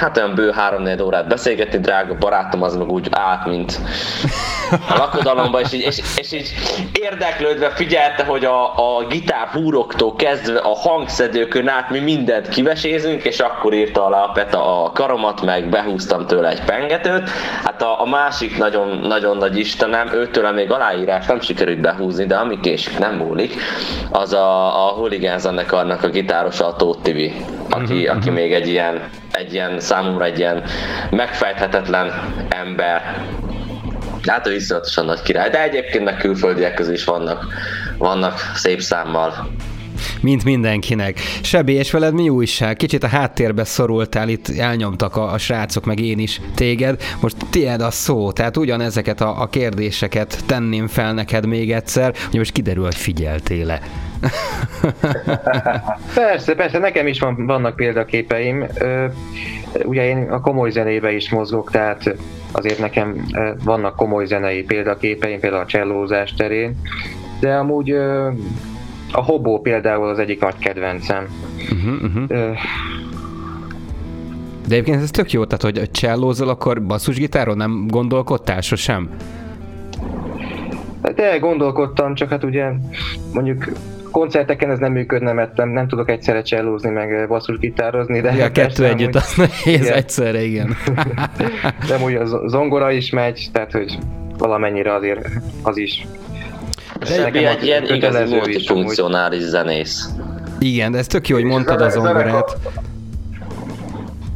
hát 0.00 0.16
olyan 0.16 0.34
bő 0.34 0.50
három 0.50 0.84
órát 1.02 1.28
beszélgetni, 1.28 1.78
drága 1.78 2.14
barátom 2.18 2.62
az 2.62 2.76
meg 2.76 2.90
úgy 2.90 3.08
állt, 3.10 3.46
mint 3.46 3.80
a 4.70 4.96
lakodalomba, 4.98 5.60
és 5.60 5.72
így, 5.72 5.80
és, 5.80 6.02
és 6.16 6.32
így 6.32 6.54
érdeklődve 7.10 7.70
figyelte, 7.70 8.24
hogy 8.24 8.44
a, 8.44 8.64
a 8.98 9.06
gitár 9.06 9.46
húroktól 9.46 10.14
kezdve 10.14 10.58
a 10.58 10.74
hangszedőkön 10.74 11.68
át 11.68 11.90
mi 11.90 11.98
mindent 11.98 12.48
kivesézünk, 12.48 13.24
és 13.24 13.40
akkor 13.40 13.74
írta 13.74 14.06
alá 14.06 14.22
a 14.22 14.30
Peta 14.32 14.84
a 14.84 14.92
karomat, 14.92 15.42
meg 15.42 15.68
behúztam 15.68 16.26
tőle 16.26 16.48
egy 16.48 16.64
pengetőt. 16.64 17.30
Hát 17.64 17.82
a, 17.82 18.00
a 18.00 18.06
másik 18.06 18.58
nagyon, 18.58 18.98
nagyon 18.98 19.36
nagy 19.36 19.58
istenem, 19.58 20.08
őtől 20.14 20.50
még 20.50 20.70
aláírás 20.70 21.26
nem 21.26 21.40
sikerült 21.40 21.80
behúzni, 21.80 22.26
de 22.26 22.36
ami 22.36 22.60
késik 22.60 22.98
nem 22.98 23.14
múlik, 23.14 23.54
az 24.10 24.32
a, 24.32 24.86
a 24.86 24.88
Hooligan 24.88 25.38
zenekarnak 25.38 26.02
a 26.02 26.08
gitárosa 26.08 26.66
a 26.66 26.76
Tóth 26.76 27.02
Tibi, 27.02 27.32
aki, 27.70 28.02
uh-huh, 28.02 28.16
aki 28.16 28.30
még 28.30 28.52
egy 28.52 28.68
ilyen, 28.68 29.08
egy 29.32 29.52
ilyen 29.52 29.80
számomra 29.80 30.24
egy 30.24 30.38
ilyen 30.38 30.62
megfejthetetlen 31.10 32.12
ember, 32.48 33.16
Hát 34.26 34.46
ő 34.46 34.54
iszonyatosan 34.54 35.04
nagy 35.04 35.22
király, 35.22 35.50
de 35.50 35.62
egyébként 35.62 36.04
meg 36.04 36.16
külföldiek 36.16 36.74
közül 36.74 36.94
is 36.94 37.04
vannak, 37.04 37.46
vannak 37.98 38.52
szép 38.54 38.80
számmal. 38.80 39.48
Mint 40.20 40.44
mindenkinek. 40.44 41.18
Sebi, 41.42 41.72
és 41.72 41.90
veled 41.90 42.14
mi 42.14 42.28
újság? 42.28 42.76
Kicsit 42.76 43.02
a 43.02 43.08
háttérbe 43.08 43.64
szorultál, 43.64 44.28
itt 44.28 44.48
elnyomtak 44.58 45.16
a, 45.16 45.32
a 45.32 45.38
srácok, 45.38 45.84
meg 45.84 46.00
én 46.00 46.18
is 46.18 46.40
téged. 46.54 47.02
Most 47.20 47.36
tiéd 47.50 47.80
a 47.80 47.90
szó, 47.90 48.32
tehát 48.32 48.56
ugyanezeket 48.56 49.20
a, 49.20 49.40
a 49.42 49.46
kérdéseket 49.46 50.38
tenném 50.46 50.86
fel 50.86 51.12
neked 51.12 51.46
még 51.46 51.72
egyszer, 51.72 52.14
hogy 52.30 52.38
most 52.38 52.52
kiderül, 52.52 52.84
hogy 52.84 52.94
figyeltél-e. 52.94 53.80
persze, 56.14 56.54
persze, 56.54 56.78
nekem 56.78 57.06
is 57.06 57.18
van, 57.18 57.46
vannak 57.46 57.76
példaképeim. 57.76 58.66
Ugye 59.84 60.08
én 60.08 60.28
a 60.30 60.40
komoly 60.40 60.70
zenébe 60.70 61.12
is 61.12 61.30
mozgok, 61.30 61.70
tehát 61.70 62.14
azért 62.56 62.78
nekem 62.78 63.26
vannak 63.64 63.96
komoly 63.96 64.26
zenei 64.26 64.62
példaképeim, 64.62 65.40
például 65.40 65.62
a 65.62 65.66
csellózás 65.66 66.34
terén, 66.34 66.76
de 67.40 67.54
amúgy 67.54 67.90
a 69.12 69.22
Hobó 69.22 69.60
például 69.60 70.08
az 70.08 70.18
egyik 70.18 70.40
nagy 70.40 70.58
kedvencem. 70.58 71.26
Uh-huh, 71.72 72.02
uh-huh. 72.02 72.56
De 74.68 74.74
egyébként 74.74 75.02
ez 75.02 75.10
tök 75.10 75.32
jó, 75.32 75.44
tehát 75.44 75.62
hogy 75.62 75.90
csellózol, 75.90 76.48
akkor 76.48 76.82
basszusgitáron 76.82 77.56
nem 77.56 77.86
gondolkodtál 77.88 78.60
sosem? 78.60 79.10
De 81.14 81.38
gondolkodtam, 81.38 82.14
csak 82.14 82.28
hát 82.28 82.44
ugye 82.44 82.70
mondjuk 83.34 83.64
koncerteken 84.16 84.70
ez 84.70 84.78
nem 84.78 84.92
működne, 84.92 85.32
mert 85.32 85.56
nem, 85.56 85.68
nem 85.68 85.88
tudok 85.88 86.10
egyszerre 86.10 86.42
csellózni, 86.42 86.90
meg 86.90 87.28
basszusgitározni. 87.28 88.20
De 88.20 88.32
ja, 88.32 88.50
kettő 88.52 88.84
együtt, 88.84 89.14
az 89.14 89.34
nehéz 89.64 89.80
igen. 89.80 89.92
egyszerre, 89.92 90.42
igen. 90.42 90.76
de 91.88 91.98
úgy 92.04 92.14
a 92.14 92.48
zongora 92.48 92.90
is 92.90 93.10
megy, 93.10 93.48
tehát 93.52 93.72
hogy 93.72 93.98
valamennyire 94.38 94.94
azért 94.94 95.28
az 95.62 95.76
is. 95.76 96.06
Sebi 97.02 97.44
egy 97.44 97.64
ilyen 97.64 97.84
igazi 97.84 98.34
multifunkcionális 98.34 99.42
zenész. 99.42 100.08
Igen, 100.58 100.92
de 100.92 100.98
ez 100.98 101.06
tök 101.06 101.28
jó, 101.28 101.36
hogy 101.36 101.44
mondtad 101.44 101.80
a 101.80 101.88
zongorát. 101.88 102.56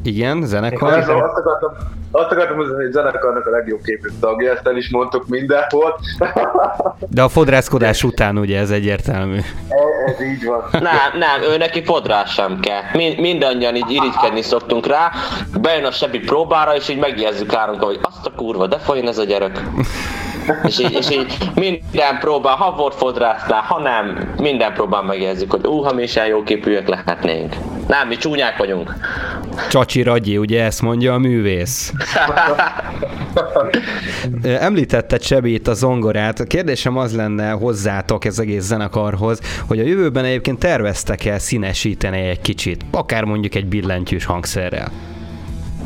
Igen, 0.03 0.46
zenekar. 0.46 0.92
Azt 0.92 1.09
akartam, 1.09 1.72
azt 2.11 2.30
akartam 2.30 2.57
mondani, 2.57 2.82
hogy 2.82 2.92
zenekarnak 2.92 3.46
a 3.46 3.51
legjobb 3.51 3.80
képű 3.82 4.09
tagja, 4.20 4.53
ezt 4.53 4.66
el 4.66 4.76
is 4.76 4.90
mondtuk 4.90 5.28
mindenhol. 5.28 6.01
De 7.09 7.22
a 7.22 7.28
fodrászkodás 7.28 8.03
után 8.03 8.38
ugye 8.38 8.59
ez 8.59 8.70
egyértelmű. 8.70 9.36
Ez, 9.36 10.14
ez 10.14 10.22
így 10.22 10.44
van. 10.44 10.64
Nem, 10.72 11.18
nem, 11.18 11.53
ő 11.53 11.57
neki 11.57 11.84
fodrás 11.84 12.32
sem 12.32 12.61
kell. 12.61 12.82
Mind, 12.92 13.18
mindannyian 13.18 13.76
így 13.76 13.90
irigykedni 13.90 14.42
szoktunk 14.42 14.86
rá, 14.86 15.11
bejön 15.61 15.84
a 15.84 15.90
sebi 15.90 16.18
próbára, 16.18 16.74
és 16.74 16.88
így 16.88 16.98
megjegyezzük 16.98 17.55
árunkkal, 17.55 17.86
hogy 17.88 18.01
azt 18.03 18.26
a 18.26 18.32
kurva, 18.36 18.66
de 18.66 18.78
folyjon 18.78 19.09
ez 19.09 19.18
a 19.18 19.24
gyerek. 19.24 19.62
És, 20.64 20.78
így, 20.78 20.92
és 20.92 21.11
így 21.11 21.51
minden 21.55 22.18
próbál, 22.20 22.55
ha 22.55 22.76
volt 22.76 22.94
fodrásznál, 22.94 23.61
ha 23.61 23.80
nem, 23.80 24.34
minden 24.36 24.72
próbál 24.72 25.03
megjegyezzük, 25.03 25.51
hogy 25.51 25.66
ú, 25.66 25.82
ha 25.82 25.92
mi 25.92 26.03
is 26.03 26.16
jó 26.28 26.42
képűek 26.42 26.88
lehetnénk. 26.88 27.55
Nem, 27.88 28.09
mi 28.09 28.16
csúnyák 28.16 28.57
vagyunk. 28.57 28.94
Csacsi 29.70 30.03
Ragyi, 30.03 30.38
ugye 30.38 30.64
ezt 30.64 30.82
mondja 30.82 31.14
a 31.14 31.18
művész. 31.18 31.92
Említette 34.42 35.16
Csebi 35.16 35.61
a 35.64 35.72
zongorát. 35.72 36.40
A 36.40 36.44
kérdésem 36.44 36.96
az 36.96 37.16
lenne 37.16 37.51
hozzátok 37.51 38.24
ez 38.24 38.38
egész 38.38 38.62
zenekarhoz, 38.62 39.40
hogy 39.68 39.78
a 39.78 39.82
jövőben 39.82 40.24
egyébként 40.24 40.59
terveztek-e 40.59 41.38
színesíteni 41.38 42.28
egy 42.28 42.40
kicsit, 42.40 42.84
akár 42.90 43.24
mondjuk 43.24 43.55
egy 43.55 43.66
billentyűs 43.66 44.24
hangszerrel? 44.24 44.88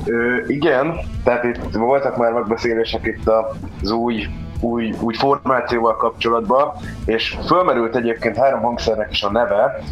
Ö, 0.06 0.36
igen, 0.46 0.94
tehát 1.24 1.44
itt 1.44 1.60
voltak 1.72 2.16
már 2.16 2.32
megbeszélések 2.32 3.06
itt 3.06 3.28
az 3.82 3.90
új 3.90 4.26
új, 4.60 4.94
új 5.00 5.14
formációval 5.14 5.96
kapcsolatban, 5.96 6.72
és 7.04 7.38
fölmerült 7.46 7.96
egyébként 7.96 8.36
három 8.36 8.60
hangszernek 8.60 9.10
is 9.10 9.22
a 9.22 9.30
neve, 9.30 9.82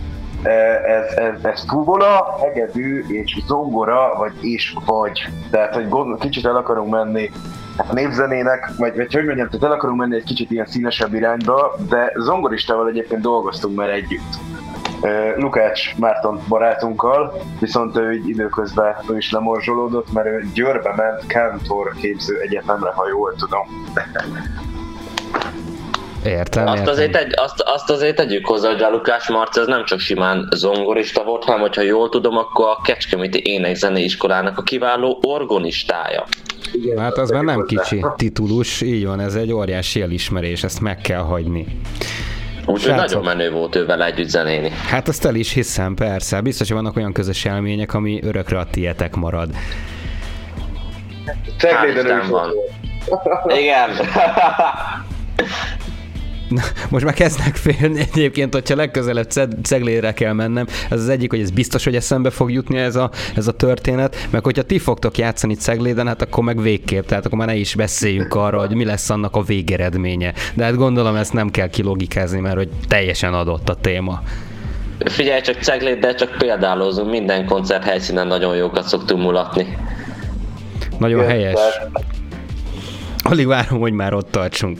ez, 0.87 1.13
ez, 1.17 1.45
ez 1.45 1.65
fuvola, 1.69 2.39
hegedű 2.41 3.05
és 3.09 3.39
zongora, 3.47 4.15
vagy 4.19 4.33
és 4.41 4.75
vagy. 4.87 5.29
Tehát, 5.51 5.75
hogy 5.75 5.89
gond, 5.89 6.19
kicsit 6.19 6.47
el 6.47 6.57
akarunk 6.57 6.91
menni 6.91 7.31
hát 7.77 7.93
népzenének, 7.93 8.71
vagy, 8.77 8.97
vagy 8.97 9.13
hogy 9.13 9.25
mondjam, 9.25 9.49
tehát 9.49 9.65
el 9.65 9.73
akarunk 9.73 9.99
menni 9.99 10.17
egy 10.17 10.25
kicsit 10.25 10.51
ilyen 10.51 10.67
színesebb 10.67 11.15
irányba, 11.15 11.77
de 11.89 12.13
zongoristával 12.17 12.89
egyébként 12.89 13.21
dolgoztunk 13.21 13.77
már 13.77 13.89
együtt. 13.89 14.42
Lukács 15.37 15.97
Márton 15.97 16.41
barátunkkal, 16.49 17.43
viszont 17.61 17.97
ő 17.97 18.13
így 18.13 18.29
időközben 18.29 18.95
ő 19.11 19.17
is 19.17 19.31
lemorzsolódott, 19.31 20.13
mert 20.13 20.27
ő 20.27 20.49
Győrbe 20.55 20.95
ment 20.97 21.27
Kántor 21.27 21.95
képző 22.01 22.41
egyetemre, 22.41 22.91
ha 22.91 23.09
jól 23.09 23.35
tudom. 23.35 23.87
Értem, 26.25 26.67
azt, 26.67 26.79
értem. 26.79 26.93
Azért 26.93 27.17
egy, 27.17 27.33
azt, 27.37 27.61
azt 27.61 27.91
azért 27.91 28.17
tegyük 28.17 28.47
hozzá, 28.47 28.71
hogy 28.71 28.83
a 28.83 28.91
Lukás 28.91 29.29
Marc 29.29 29.57
ez 29.57 29.67
nem 29.67 29.85
csak 29.85 29.99
simán 29.99 30.49
zongorista 30.55 31.25
volt, 31.25 31.45
hanem 31.45 31.61
hogyha 31.61 31.83
jól 31.83 32.09
tudom, 32.09 32.37
akkor 32.37 32.67
a 32.67 32.81
Kecskeméti 32.83 33.41
Énekzeneiskolának 33.45 34.59
a 34.59 34.63
kiváló 34.63 35.19
orgonistája. 35.23 36.25
Igen, 36.73 36.99
hát 36.99 37.19
az 37.19 37.31
már 37.31 37.43
nem 37.43 37.65
kicsi 37.65 38.05
titulus, 38.17 38.81
így 38.81 39.07
van, 39.07 39.21
ez 39.21 39.35
egy 39.35 39.53
óriási 39.53 40.01
elismerés, 40.01 40.65
ezt 40.65 40.81
meg 40.81 41.01
kell 41.01 41.21
hagyni. 41.21 41.67
Úgyhogy 42.67 42.95
nagyon 42.95 43.25
menő 43.25 43.51
volt 43.51 43.77
ővel 43.77 44.05
együtt 44.05 44.29
zenéni. 44.29 44.69
Hát 44.69 45.09
azt 45.09 45.25
el 45.25 45.35
is 45.35 45.53
hiszem, 45.53 45.95
persze. 45.95 46.41
Biztos, 46.41 46.69
hogy 46.69 46.77
vannak 46.77 46.97
olyan 46.97 47.13
közös 47.13 47.45
élmények, 47.45 47.95
ami 47.95 48.21
örökre 48.23 48.59
a 48.59 48.67
tietek 48.71 49.15
marad. 49.15 49.51
Cegléden 51.59 52.29
van. 52.31 52.51
Igen. 53.47 53.91
most 56.89 57.05
már 57.05 57.15
kezdnek 57.15 57.57
félni 57.57 58.01
egyébként, 58.13 58.55
hogyha 58.55 58.77
legközelebb 58.77 59.31
ceglére 59.63 60.13
kell 60.13 60.33
mennem. 60.33 60.67
Ez 60.91 61.01
az 61.01 61.09
egyik, 61.09 61.31
hogy 61.31 61.41
ez 61.41 61.51
biztos, 61.51 61.85
hogy 61.85 61.97
eszembe 61.97 62.31
fog 62.31 62.53
jutni 62.53 62.79
ez 62.79 62.97
a, 62.97 63.11
ez 63.37 63.47
a 63.47 63.53
történet, 63.53 64.29
meg 64.31 64.45
hogyha 64.45 64.63
ti 64.63 64.79
fogtok 64.79 65.19
játszani 65.19 65.55
cegléden, 65.55 66.07
hát 66.07 66.23
akkor 66.23 66.45
meg 66.45 66.63
végképp, 66.63 67.07
tehát 67.07 67.27
akkor 67.27 67.39
már 67.39 67.47
ne 67.47 67.55
is 67.55 67.75
beszéljünk 67.75 68.35
arra, 68.35 68.59
hogy 68.59 68.75
mi 68.75 68.85
lesz 68.85 69.11
annak 69.11 69.37
a 69.37 69.43
végeredménye. 69.43 70.33
De 70.55 70.65
hát 70.65 70.77
gondolom 70.77 71.17
ezt 71.17 71.33
nem 71.33 71.51
kell 71.51 71.69
kilogikázni, 71.69 72.41
mert 72.41 72.57
hogy 72.57 72.69
teljesen 72.89 73.35
adott 73.35 73.69
a 73.69 73.75
téma. 73.75 74.23
Figyelj 75.05 75.41
csak 75.41 75.57
ceglét, 75.61 75.99
de 75.99 76.15
csak 76.15 76.37
példálózunk, 76.39 77.11
minden 77.11 77.47
koncert 77.47 77.85
helyszínen 77.85 78.27
nagyon 78.27 78.57
jókat 78.57 78.85
szoktunk 78.85 79.23
mulatni. 79.23 79.77
Nagyon 80.99 81.27
helyes. 81.27 81.61
Alig 83.23 83.47
várom, 83.47 83.81
hogy 83.81 83.93
már 83.93 84.15
ott 84.15 84.31
tartsunk. 84.31 84.79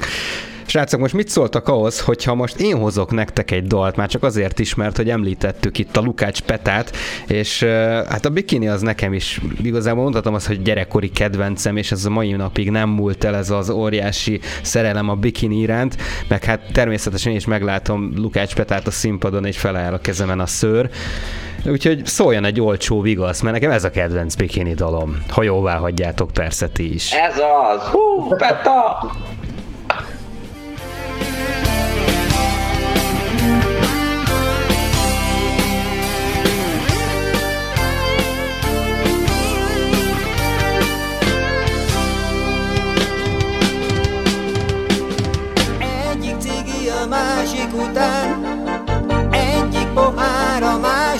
Srácok, 0.73 1.01
most 1.01 1.15
mit 1.15 1.29
szóltak 1.29 1.69
ahhoz, 1.69 2.01
hogyha 2.01 2.35
most 2.35 2.61
én 2.61 2.77
hozok 2.77 3.11
nektek 3.11 3.51
egy 3.51 3.67
dalt, 3.67 3.97
már 3.97 4.09
csak 4.09 4.23
azért 4.23 4.59
is, 4.59 4.75
mert 4.75 4.97
hogy 4.97 5.11
említettük 5.11 5.79
itt 5.79 5.97
a 5.97 6.01
Lukács 6.01 6.41
Petát, 6.41 6.97
és 7.27 7.63
hát 8.09 8.25
a 8.25 8.31
bikini 8.31 8.69
az 8.69 8.81
nekem 8.81 9.13
is, 9.13 9.41
igazából 9.63 10.03
mondhatom 10.03 10.35
azt, 10.35 10.47
hogy 10.47 10.63
gyerekkori 10.63 11.11
kedvencem, 11.11 11.77
és 11.77 11.93
ez 11.93 12.05
a 12.05 12.11
mai 12.11 12.33
napig 12.33 12.71
nem 12.71 12.89
múlt 12.89 13.25
el 13.25 13.37
ez 13.37 13.51
az 13.51 13.71
óriási 13.71 14.41
szerelem 14.63 15.09
a 15.09 15.15
bikini 15.15 15.57
iránt, 15.57 15.97
meg 16.29 16.45
hát 16.45 16.61
természetesen 16.73 17.33
is 17.33 17.47
meglátom 17.47 18.13
Lukács 18.17 18.55
Petát 18.55 18.87
a 18.87 18.91
színpadon, 18.91 19.45
és 19.45 19.59
feláll 19.59 19.93
a 19.93 20.01
kezemen 20.01 20.41
a 20.41 20.47
szőr. 20.47 20.91
Úgyhogy 21.67 22.07
szóljon 22.07 22.45
egy 22.45 22.61
olcsó 22.61 23.01
vigasz, 23.01 23.41
mert 23.41 23.55
nekem 23.55 23.71
ez 23.71 23.85
a 23.85 23.91
kedvenc 23.91 24.35
bikini 24.35 24.75
dalom. 24.75 25.23
Ha 25.29 25.43
jóvá 25.43 25.77
hagyjátok, 25.77 26.31
persze 26.31 26.69
ti 26.69 26.95
is. 26.95 27.13
Ez 27.13 27.35
az! 27.39 27.83
Hú, 27.83 28.29
Peta! 28.37 29.11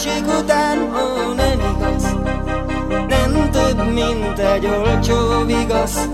Másik 0.05 0.27
után 0.39 0.79
Ó, 0.79 1.33
nem 1.33 1.61
igaz. 1.77 2.17
Nem 3.09 3.51
több, 3.51 3.93
mint 3.93 4.39
egy 4.39 4.67
olcsó 4.67 5.45
vigasz. 5.47 6.09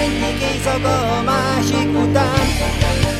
Egyik 0.00 0.42
éjszaka 0.52 1.16
a 1.18 1.22
másik 1.22 1.98
után 2.08 2.46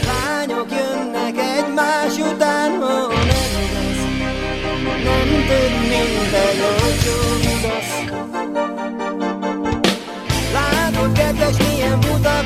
Lányok 0.06 0.66
jönnek 0.70 1.36
egymás 1.58 2.32
után 2.32 2.72
Ó, 2.82 3.08
nem 3.08 3.52
igaz. 3.64 3.98
Nem 5.04 5.28
több, 5.46 5.74
mint 5.80 6.32
egy 6.32 6.60
olcsó 6.60 7.16
vigasz. 7.40 8.20
Látod, 10.52 11.12
kedves, 11.12 11.56
milyen 11.56 12.00
buta 12.00 12.41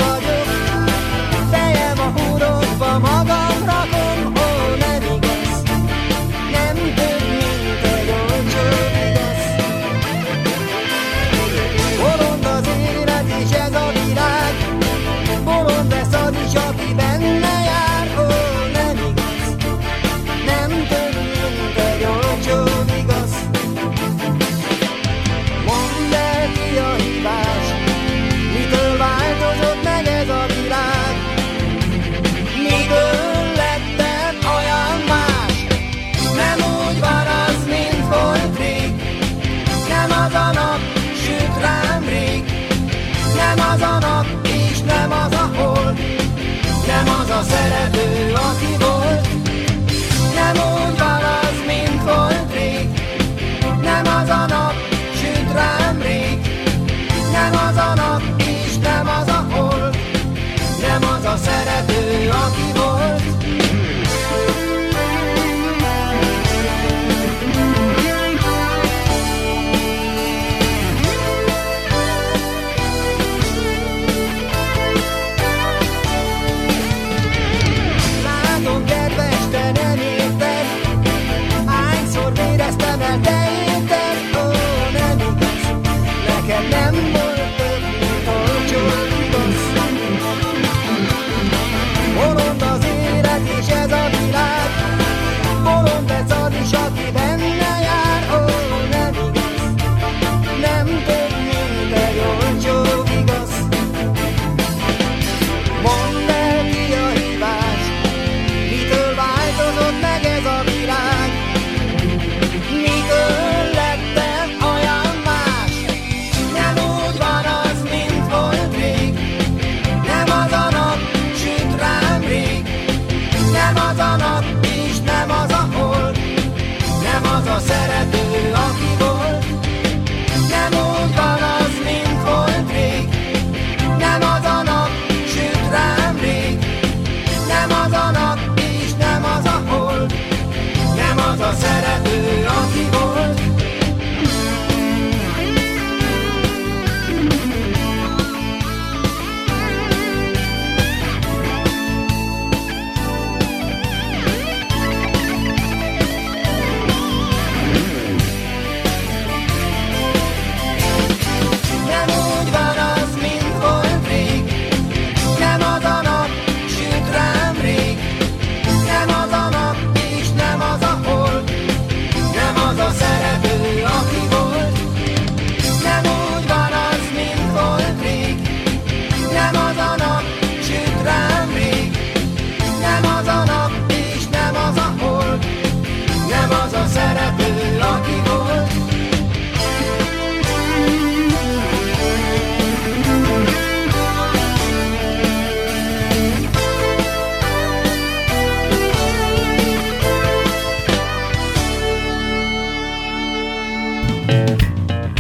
said 47.48 47.72
at 47.72 48.15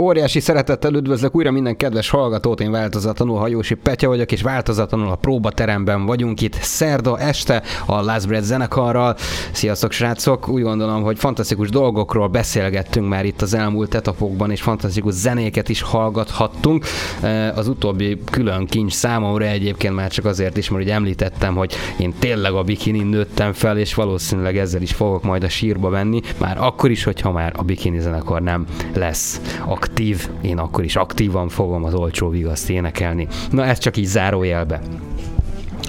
Óriási 0.00 0.40
szeretettel 0.40 0.94
üdvözlök 0.94 1.36
újra 1.36 1.50
minden 1.50 1.76
kedves 1.76 2.10
hallgatót, 2.10 2.60
én 2.60 2.70
változatlanul 2.70 3.38
Hajósi 3.38 3.74
Petya 3.74 4.08
vagyok, 4.08 4.32
és 4.32 4.42
változatlanul 4.42 5.10
a 5.10 5.14
próbateremben 5.14 6.06
vagyunk 6.06 6.40
itt 6.40 6.54
szerda 6.54 7.18
este 7.18 7.62
a 7.86 8.00
Last 8.00 8.26
Bread 8.26 8.42
zenekarral. 8.42 9.16
Sziasztok 9.52 9.92
srácok, 9.92 10.48
úgy 10.48 10.62
gondolom, 10.62 11.02
hogy 11.02 11.18
fantasztikus 11.18 11.70
dolgokról 11.70 12.28
beszélgettünk 12.28 13.08
már 13.08 13.24
itt 13.24 13.42
az 13.42 13.54
elmúlt 13.54 13.94
etapokban, 13.94 14.50
és 14.50 14.62
fantasztikus 14.62 15.14
zenéket 15.14 15.68
is 15.68 15.82
hallgathattunk. 15.82 16.84
E, 17.22 17.52
az 17.52 17.68
utóbbi 17.68 18.20
külön 18.30 18.66
kincs 18.66 18.92
számomra 18.92 19.44
egyébként 19.44 19.94
már 19.94 20.10
csak 20.10 20.24
azért 20.24 20.56
is, 20.56 20.70
mert 20.70 20.84
ugye 20.84 20.94
említettem, 20.94 21.54
hogy 21.54 21.74
én 21.98 22.14
tényleg 22.18 22.52
a 22.52 22.62
bikinin 22.62 23.06
nőttem 23.06 23.52
fel, 23.52 23.78
és 23.78 23.94
valószínűleg 23.94 24.56
ezzel 24.56 24.82
is 24.82 24.92
fogok 24.92 25.22
majd 25.22 25.44
a 25.44 25.48
sírba 25.48 25.88
menni, 25.88 26.20
már 26.38 26.58
akkor 26.60 26.90
is, 26.90 27.04
hogyha 27.04 27.32
már 27.32 27.52
a 27.56 27.62
bikini 27.62 27.98
zenekar 27.98 28.42
nem 28.42 28.66
lesz 28.94 29.40
aktív, 29.86 30.28
én 30.40 30.58
akkor 30.58 30.84
is 30.84 30.96
aktívan 30.96 31.48
fogom 31.48 31.84
az 31.84 31.94
olcsó 31.94 32.28
vigaszt 32.28 32.70
énekelni. 32.70 33.28
Na 33.50 33.64
ez 33.64 33.78
csak 33.78 33.96
így 33.96 34.04
zárójelbe. 34.04 34.80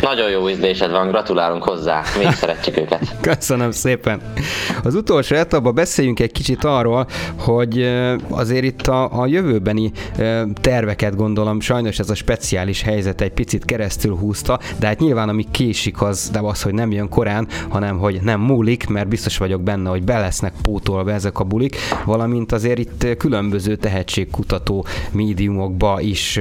Nagyon 0.07 0.29
jó 0.29 0.49
ízlésed 0.49 0.91
van, 0.91 1.07
gratulálunk 1.07 1.63
hozzá, 1.63 2.03
még 2.17 2.31
szeretjük 2.31 2.77
őket. 2.77 3.15
Köszönöm 3.21 3.71
szépen. 3.71 4.21
Az 4.83 4.95
utolsó 4.95 5.35
etapban 5.35 5.75
beszéljünk 5.75 6.19
egy 6.19 6.31
kicsit 6.31 6.63
arról, 6.63 7.07
hogy 7.37 7.89
azért 8.29 8.63
itt 8.63 8.87
a, 8.87 9.21
a 9.21 9.25
jövőbeni 9.25 9.91
terveket 10.61 11.15
gondolom, 11.15 11.59
sajnos 11.59 11.99
ez 11.99 12.09
a 12.09 12.15
speciális 12.15 12.81
helyzet 12.81 13.21
egy 13.21 13.31
picit 13.31 13.65
keresztül 13.65 14.15
húzta, 14.15 14.59
de 14.79 14.87
hát 14.87 14.99
nyilván 14.99 15.29
ami 15.29 15.45
késik 15.51 16.01
az 16.01 16.29
de 16.29 16.39
az, 16.39 16.61
hogy 16.61 16.73
nem 16.73 16.91
jön 16.91 17.09
korán, 17.09 17.47
hanem 17.69 17.97
hogy 17.97 18.19
nem 18.21 18.39
múlik, 18.39 18.87
mert 18.87 19.07
biztos 19.07 19.37
vagyok 19.37 19.61
benne, 19.61 19.89
hogy 19.89 20.03
be 20.03 20.19
lesznek 20.19 20.53
pótolva 20.61 21.11
ezek 21.11 21.39
a 21.39 21.43
bulik, 21.43 21.75
valamint 22.05 22.51
azért 22.51 22.79
itt 22.79 23.17
különböző 23.17 23.75
tehetségkutató 23.75 24.85
médiumokba 25.11 26.01
is 26.01 26.39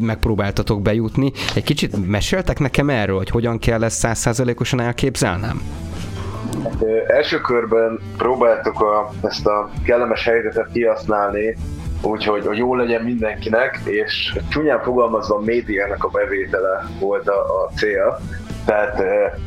megpróbáltatok 0.00 0.82
bejutni. 0.82 1.32
Egy 1.54 1.64
kicsit 1.64 2.06
meséltek 2.06 2.58
nekem 2.58 2.88
erről, 3.00 3.16
hogy 3.16 3.30
hogyan 3.30 3.58
kell 3.58 3.84
ezt 3.84 3.98
százszázalékosan 3.98 4.80
elképzelnem? 4.80 5.60
Első 7.06 7.40
körben 7.40 7.98
próbáltuk 8.16 8.80
a, 8.80 9.10
ezt 9.22 9.46
a 9.46 9.70
kellemes 9.84 10.24
helyzetet 10.24 10.68
kihasználni, 10.72 11.56
úgyhogy 12.02 12.46
hogy 12.46 12.56
jó 12.56 12.74
legyen 12.74 13.02
mindenkinek, 13.02 13.80
és 13.84 14.38
csúnyán 14.48 14.82
fogalmazva 14.82 15.36
a 15.36 15.40
médiának 15.40 16.04
a 16.04 16.08
bevétele 16.08 16.84
volt 17.00 17.28
a, 17.28 17.40
a 17.40 17.70
cél. 17.76 18.20
Tehát 18.64 19.00
e, 19.00 19.38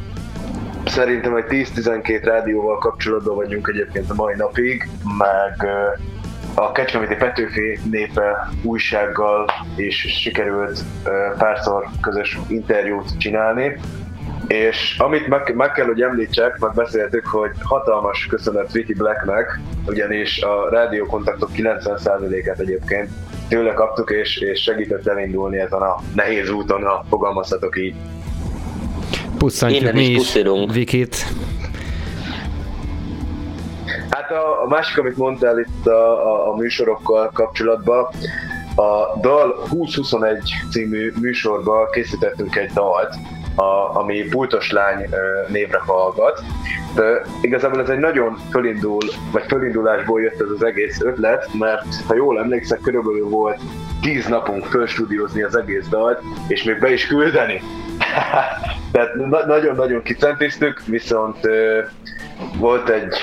szerintem 0.85 1.31
hogy 1.31 1.45
10-12 1.49 2.21
rádióval 2.23 2.77
kapcsolatban 2.77 3.35
vagyunk 3.35 3.67
egyébként 3.67 4.09
a 4.09 4.13
mai 4.13 4.35
napig, 4.35 4.89
meg 5.17 5.69
e, 5.69 5.99
a 6.55 6.71
Kecskeméti 6.71 7.15
Petőfi 7.15 7.79
népe 7.91 8.49
újsággal 8.63 9.45
is 9.75 9.95
sikerült 10.21 10.79
párszor 11.37 11.85
közös 12.01 12.37
interjút 12.49 13.17
csinálni, 13.17 13.79
és 14.47 14.95
amit 14.97 15.27
meg, 15.27 15.55
meg 15.55 15.71
kell, 15.71 15.85
hogy 15.85 16.01
említsek, 16.01 16.57
meg 16.57 16.73
beszéltük, 16.73 17.25
hogy 17.25 17.51
hatalmas 17.61 18.25
köszönet 18.25 18.71
Vicky 18.71 18.93
Blacknek, 18.93 19.59
ugyanis 19.85 20.41
a 20.41 20.69
rádiókontaktok 20.69 21.49
90%-át 21.55 22.59
egyébként 22.59 23.09
tőle 23.47 23.73
kaptuk, 23.73 24.11
és, 24.11 24.37
és 24.37 24.61
segített 24.61 25.07
elindulni 25.07 25.57
ezen 25.57 25.81
a 25.81 25.95
nehéz 26.15 26.49
úton, 26.49 26.83
ha 26.83 27.05
fogalmazhatok 27.09 27.77
így. 27.77 27.95
Pusszantjuk 29.37 29.93
mi 29.93 30.05
is, 30.05 30.37
Vikit. 30.73 31.25
Hát 34.13 34.31
a, 34.31 34.61
a 34.63 34.67
másik, 34.67 34.97
amit 34.97 35.17
mondtál 35.17 35.59
itt 35.59 35.87
a, 35.87 36.27
a, 36.31 36.51
a 36.51 36.55
műsorokkal 36.55 37.29
kapcsolatban, 37.33 38.07
a 38.75 39.19
Dal 39.21 39.63
2021 39.69 40.53
című 40.71 41.13
műsorban 41.21 41.87
készítettünk 41.91 42.55
egy 42.55 42.71
dalt, 42.71 43.15
a, 43.55 43.97
ami 43.99 44.27
Pultos 44.29 44.71
Lány 44.71 45.09
névre 45.47 45.79
hallgat. 45.85 46.43
De 46.95 47.21
igazából 47.41 47.81
ez 47.81 47.89
egy 47.89 47.99
nagyon 47.99 48.37
fölindul, 48.51 49.01
vagy 49.31 49.43
fölindulásból 49.47 50.21
jött 50.21 50.41
ez 50.41 50.49
az 50.55 50.63
egész 50.63 51.01
ötlet, 51.01 51.49
mert 51.59 51.95
ha 52.07 52.15
jól 52.15 52.39
emlékszek, 52.39 52.79
körülbelül 52.79 53.29
volt 53.29 53.61
tíz 54.01 54.27
napunk 54.27 54.65
fölstúdiózni 54.65 55.41
az 55.41 55.57
egész 55.57 55.87
dalt, 55.87 56.21
és 56.47 56.63
még 56.63 56.79
be 56.79 56.91
is 56.91 57.07
küldeni. 57.07 57.61
Tehát 58.91 59.13
na- 59.15 59.45
nagyon-nagyon 59.45 60.01
kicentéztük, 60.01 60.81
viszont 60.85 61.37
volt 62.57 62.89
egy 62.89 63.15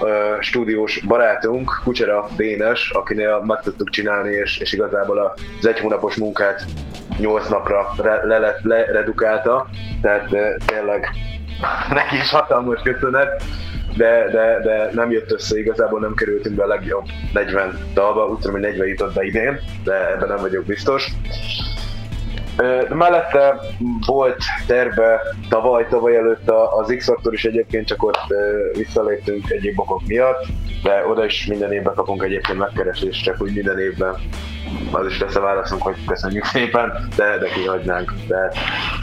uh, 0.00 0.40
stúdiós 0.40 1.00
barátunk, 1.06 1.80
Kucsera 1.84 2.26
Dénes, 2.36 2.90
akinél 2.90 3.42
meg 3.46 3.60
tudtuk 3.60 3.90
csinálni, 3.90 4.30
és, 4.30 4.58
és 4.58 4.72
igazából 4.72 5.36
az 5.60 5.66
egy 5.66 5.80
hónapos 5.80 6.16
munkát 6.16 6.64
nyolc 7.18 7.48
napra 7.48 7.94
re, 8.02 8.26
le, 8.26 8.56
le, 8.62 8.84
redukálta, 8.84 9.66
tehát 10.02 10.32
uh, 10.32 10.40
tényleg 10.66 11.08
neki 11.90 12.16
is 12.16 12.30
hatalmas 12.30 12.80
köszönet, 12.82 13.42
de, 13.96 14.28
de, 14.32 14.60
de 14.62 14.90
nem 14.92 15.10
jött 15.10 15.32
össze, 15.32 15.58
igazából 15.58 16.00
nem 16.00 16.14
kerültünk 16.14 16.56
be 16.56 16.62
a 16.62 16.66
legjobb 16.66 17.04
40 17.32 17.78
dalba, 17.94 18.26
úgy 18.26 18.38
tudom, 18.38 18.52
hogy 18.52 18.60
40 18.60 18.86
jutott 18.86 19.14
be 19.14 19.24
idén, 19.24 19.60
de 19.84 20.10
ebben 20.10 20.28
nem 20.28 20.40
vagyok 20.40 20.64
biztos. 20.64 21.12
Mellette 22.88 23.60
volt 24.06 24.42
terve 24.66 25.20
tavaly, 25.48 25.86
tavaly 25.88 26.16
előtt 26.16 26.50
az 26.50 26.94
X-Factor 26.96 27.32
is 27.32 27.44
egyébként, 27.44 27.86
csak 27.86 28.02
ott 28.02 28.20
visszaléptünk 28.72 29.50
egyéb 29.50 29.80
okok 29.80 30.06
miatt, 30.06 30.46
de 30.82 31.06
oda 31.06 31.24
is 31.24 31.46
minden 31.46 31.72
évben 31.72 31.94
kapunk 31.94 32.22
egyébként 32.22 32.58
megkeresést, 32.58 33.24
csak 33.24 33.42
úgy 33.42 33.54
minden 33.54 33.78
évben 33.78 34.14
az 34.90 35.06
is 35.06 35.18
lesz 35.18 35.34
a 35.34 35.40
válaszunk, 35.40 35.82
hogy 35.82 35.94
köszönjük 36.06 36.44
szépen, 36.44 37.08
de, 37.16 37.38
de 37.38 37.48
kihagynánk. 37.54 38.12
De... 38.26 38.52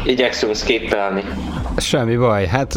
Igyekszünk 0.03 0.55
skippelni. 0.55 1.23
Semmi 1.77 2.15
baj, 2.15 2.45
hát 2.45 2.75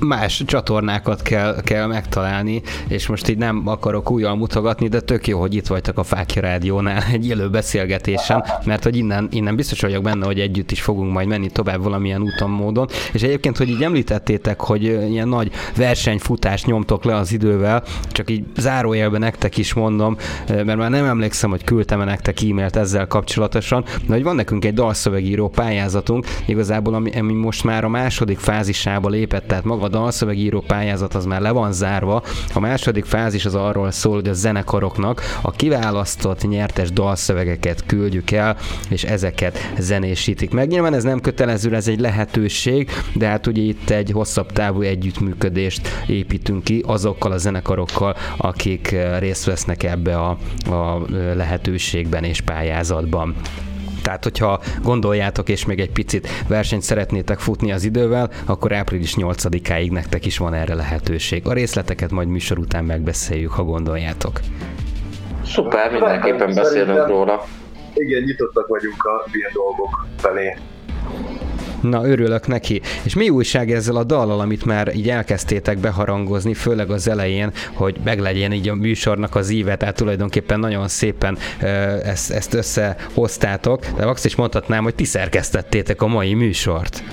más 0.00 0.42
csatornákat 0.46 1.22
kell, 1.22 1.62
kell 1.64 1.86
megtalálni, 1.86 2.62
és 2.88 3.06
most 3.06 3.28
így 3.28 3.38
nem 3.38 3.62
akarok 3.64 4.10
újjal 4.10 4.36
mutogatni, 4.36 4.88
de 4.88 5.00
tök 5.00 5.26
jó, 5.26 5.40
hogy 5.40 5.54
itt 5.54 5.66
vagytok 5.66 5.98
a 5.98 6.02
Fáki 6.02 6.40
Rádiónál 6.40 7.02
egy 7.12 7.28
élő 7.28 7.50
beszélgetésen, 7.50 8.44
mert 8.64 8.82
hogy 8.82 8.96
innen, 8.96 9.28
innen 9.30 9.56
biztos 9.56 9.80
vagyok 9.80 10.02
benne, 10.02 10.26
hogy 10.26 10.40
együtt 10.40 10.70
is 10.70 10.82
fogunk 10.82 11.12
majd 11.12 11.28
menni 11.28 11.50
tovább 11.50 11.82
valamilyen 11.82 12.22
úton, 12.22 12.50
módon. 12.50 12.88
És 13.12 13.22
egyébként, 13.22 13.56
hogy 13.56 13.68
így 13.68 13.82
említettétek, 13.82 14.60
hogy 14.60 14.82
ilyen 14.82 15.28
nagy 15.28 15.50
versenyfutást 15.76 16.66
nyomtok 16.66 17.04
le 17.04 17.14
az 17.14 17.32
idővel, 17.32 17.82
csak 18.12 18.30
így 18.30 18.44
zárójelben 18.56 19.20
nektek 19.20 19.56
is 19.56 19.74
mondom, 19.74 20.16
mert 20.48 20.76
már 20.76 20.90
nem 20.90 21.04
emlékszem, 21.04 21.50
hogy 21.50 21.64
küldtem-e 21.64 22.04
nektek 22.04 22.25
e-mailt 22.28 22.76
ezzel 22.76 23.06
kapcsolatosan, 23.06 23.84
de 24.06 24.12
hogy 24.12 24.22
van 24.22 24.34
nekünk 24.34 24.64
egy 24.64 24.74
dalszövegíró 24.74 25.48
pályázatunk, 25.48 26.26
igazából 26.46 26.94
ami, 26.94 27.10
ami 27.10 27.32
most 27.32 27.64
már 27.64 27.84
a 27.84 27.88
második 27.88 28.38
fázisába 28.38 29.08
lépett, 29.08 29.46
tehát 29.46 29.64
maga 29.64 29.84
a 29.84 29.88
dalszövegíró 29.88 30.60
pályázat 30.60 31.14
az 31.14 31.24
már 31.24 31.40
le 31.40 31.50
van 31.50 31.72
zárva. 31.72 32.22
A 32.54 32.60
második 32.60 33.04
fázis 33.04 33.44
az 33.44 33.54
arról 33.54 33.90
szól, 33.90 34.14
hogy 34.14 34.28
a 34.28 34.32
zenekaroknak 34.32 35.22
a 35.42 35.50
kiválasztott 35.50 36.48
nyertes 36.48 36.92
dalszövegeket 36.92 37.86
küldjük 37.86 38.30
el, 38.30 38.56
és 38.88 39.04
ezeket 39.04 39.58
zenésítik 39.78 40.50
meg. 40.50 40.68
Nyilván 40.68 40.94
ez 40.94 41.04
nem 41.04 41.20
kötelező, 41.20 41.74
ez 41.74 41.88
egy 41.88 42.00
lehetőség, 42.00 42.90
de 43.14 43.26
hát 43.26 43.46
ugye 43.46 43.62
itt 43.62 43.90
egy 43.90 44.10
hosszabb 44.10 44.52
távú 44.52 44.80
együttműködést 44.80 45.88
építünk 46.06 46.64
ki 46.64 46.82
azokkal 46.86 47.32
a 47.32 47.38
zenekarokkal, 47.38 48.16
akik 48.36 48.92
eh, 48.92 49.18
részt 49.18 49.44
vesznek 49.44 49.82
ebbe 49.82 50.16
a, 50.16 50.38
a 50.70 51.02
eh, 51.12 51.34
lehetőségben 52.16 52.24
és 52.24 52.40
pályázatban. 52.40 53.34
Tehát, 54.02 54.24
hogyha 54.24 54.60
gondoljátok, 54.82 55.48
és 55.48 55.64
még 55.64 55.80
egy 55.80 55.90
picit 55.90 56.28
versenyt 56.48 56.82
szeretnétek 56.82 57.38
futni 57.38 57.72
az 57.72 57.84
idővel, 57.84 58.30
akkor 58.46 58.72
április 58.72 59.14
8-áig 59.16 59.90
nektek 59.90 60.26
is 60.26 60.38
van 60.38 60.54
erre 60.54 60.74
lehetőség. 60.74 61.46
A 61.46 61.52
részleteket 61.52 62.10
majd 62.10 62.28
műsor 62.28 62.58
után 62.58 62.84
megbeszéljük, 62.84 63.50
ha 63.50 63.62
gondoljátok. 63.64 64.40
Szuper, 65.44 65.90
mindenképpen 65.90 66.54
beszélünk 66.54 67.06
róla. 67.06 67.44
Igen, 67.94 68.22
nyitottak 68.22 68.66
vagyunk 68.66 69.04
a 69.04 69.24
ilyen 69.32 69.50
dolgok 69.52 70.06
felé. 70.16 70.56
Na, 71.80 72.06
örülök 72.06 72.46
neki. 72.46 72.80
És 73.02 73.14
mi 73.14 73.28
újság 73.28 73.70
ezzel 73.70 73.96
a 73.96 74.04
dallal, 74.04 74.40
amit 74.40 74.64
már 74.64 74.94
így 74.94 75.08
elkezdtétek 75.08 75.78
beharangozni, 75.78 76.54
főleg 76.54 76.90
az 76.90 77.08
elején, 77.08 77.52
hogy 77.72 77.96
meglegyen 78.04 78.52
így 78.52 78.68
a 78.68 78.74
műsornak 78.74 79.34
az 79.34 79.50
íve, 79.50 79.76
tehát 79.76 79.96
tulajdonképpen 79.96 80.60
nagyon 80.60 80.88
szépen 80.88 81.38
ezt, 82.02 82.30
ezt 82.30 82.54
összehoztátok, 82.54 83.86
de 83.96 84.06
azt 84.06 84.24
is 84.24 84.34
mondhatnám, 84.34 84.82
hogy 84.82 84.94
ti 84.94 85.04
szerkesztettétek 85.04 86.02
a 86.02 86.06
mai 86.06 86.34
műsort. 86.34 87.02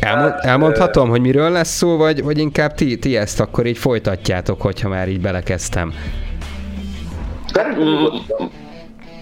Elmond, 0.00 0.32
hát, 0.32 0.44
elmondhatom, 0.44 1.08
hogy 1.08 1.20
miről 1.20 1.50
lesz 1.50 1.76
szó, 1.76 1.96
vagy, 1.96 2.22
vagy 2.22 2.38
inkább 2.38 2.74
ti, 2.74 2.98
ti 2.98 3.16
ezt 3.16 3.40
akkor 3.40 3.66
így 3.66 3.78
folytatjátok, 3.78 4.60
hogyha 4.60 4.88
már 4.88 5.08
így 5.08 5.20
belekezdtem. 5.20 5.92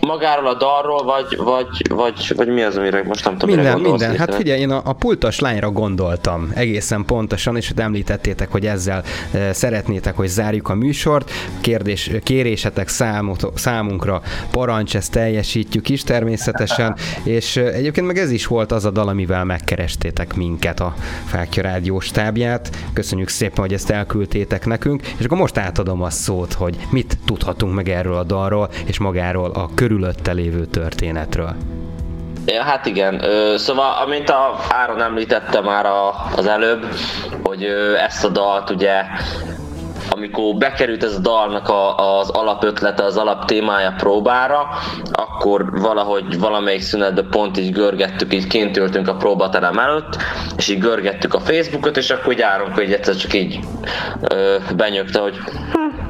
Magáról 0.07 0.47
a 0.47 0.55
dalról, 0.55 1.05
vagy, 1.05 1.37
vagy, 1.37 1.89
vagy, 1.89 2.33
vagy 2.37 2.49
mi 2.49 2.63
az, 2.63 2.77
amire 2.77 3.03
most 3.03 3.25
nem 3.25 3.39
tudom, 3.39 3.55
Minden, 3.55 3.81
minden. 3.81 4.17
Hát 4.17 4.35
figyelj, 4.35 4.61
én 4.61 4.71
a, 4.71 4.81
a 4.85 4.93
pultos 4.93 5.39
lányra 5.39 5.71
gondoltam 5.71 6.51
egészen 6.55 7.05
pontosan, 7.05 7.57
és 7.57 7.69
hogy 7.69 7.79
említettétek, 7.79 8.51
hogy 8.51 8.67
ezzel 8.67 9.03
e, 9.33 9.53
szeretnétek, 9.53 10.17
hogy 10.17 10.27
zárjuk 10.27 10.69
a 10.69 10.75
műsort. 10.75 11.31
Kérdés, 11.61 12.11
kérésetek 12.23 12.89
számot, 12.89 13.51
számunkra 13.55 14.23
parancs, 14.51 14.97
ezt 14.97 15.13
teljesítjük 15.13 15.89
is 15.89 16.03
természetesen, 16.03 16.97
és 17.23 17.57
e, 17.57 17.65
egyébként 17.67 18.07
meg 18.07 18.19
ez 18.19 18.31
is 18.31 18.47
volt 18.47 18.73
az 18.73 18.85
a 18.85 18.91
dal, 18.91 19.09
amivel 19.09 19.45
megkerestétek 19.45 20.35
minket 20.35 20.81
a 20.81 20.95
Fákja 21.25 21.63
Rádió 21.63 22.01
stábját. 22.01 22.71
Köszönjük 22.93 23.29
szépen, 23.29 23.59
hogy 23.59 23.73
ezt 23.73 23.91
elküldtétek 23.91 24.67
nekünk, 24.67 25.07
és 25.19 25.25
akkor 25.25 25.39
most 25.39 25.59
átadom 25.59 26.03
a 26.03 26.11
szót, 26.11 26.53
hogy 26.53 26.77
mit 26.91 27.19
tudhatunk 27.25 27.75
meg 27.75 27.89
erről 27.89 28.15
a 28.15 28.25
dalról, 28.25 28.69
és 28.85 28.99
magáról 28.99 29.51
a 29.51 29.71
körül 29.75 29.96
körülötte 29.97 30.33
lévő 30.33 30.65
történetről. 30.65 31.55
Ja, 32.47 32.63
hát 32.63 32.87
igen. 32.87 33.23
Szóval, 33.57 34.03
amint 34.05 34.31
a 34.31 34.57
Áron 34.69 35.03
említette 35.03 35.61
már 35.61 35.87
az 36.37 36.47
előbb, 36.47 36.87
hogy 37.43 37.65
ezt 38.07 38.25
a 38.25 38.29
dalt 38.29 38.71
ugye 38.71 39.03
amikor 40.11 40.55
bekerült 40.55 41.03
ez 41.03 41.15
a 41.15 41.19
dalnak 41.19 41.69
a, 41.69 42.19
az 42.19 42.31
alapötlete, 42.31 43.05
az 43.05 43.17
alaptémája 43.17 43.95
próbára, 43.97 44.69
akkor 45.13 45.81
valahogy 45.81 46.39
valamelyik 46.39 46.81
szünetben 46.81 47.27
pont 47.31 47.59
így 47.59 47.73
görgettük, 47.73 48.35
így 48.35 48.47
kint 48.47 48.77
ültünk 48.77 49.09
a 49.09 49.15
próbaterem 49.15 49.79
előtt, 49.79 50.17
és 50.57 50.69
így 50.69 50.79
görgettük 50.79 51.35
a 51.35 51.41
Facebookot, 51.41 51.97
és 51.97 52.11
akkor 52.11 52.33
így 52.33 52.41
Áron, 52.41 52.73
hogy 52.73 52.93
egyszer 52.93 53.17
csak 53.17 53.35
így 53.35 53.59
ö, 54.29 54.57
benyögte, 54.77 55.21
hogy 55.21 55.37
hm, 55.73 56.06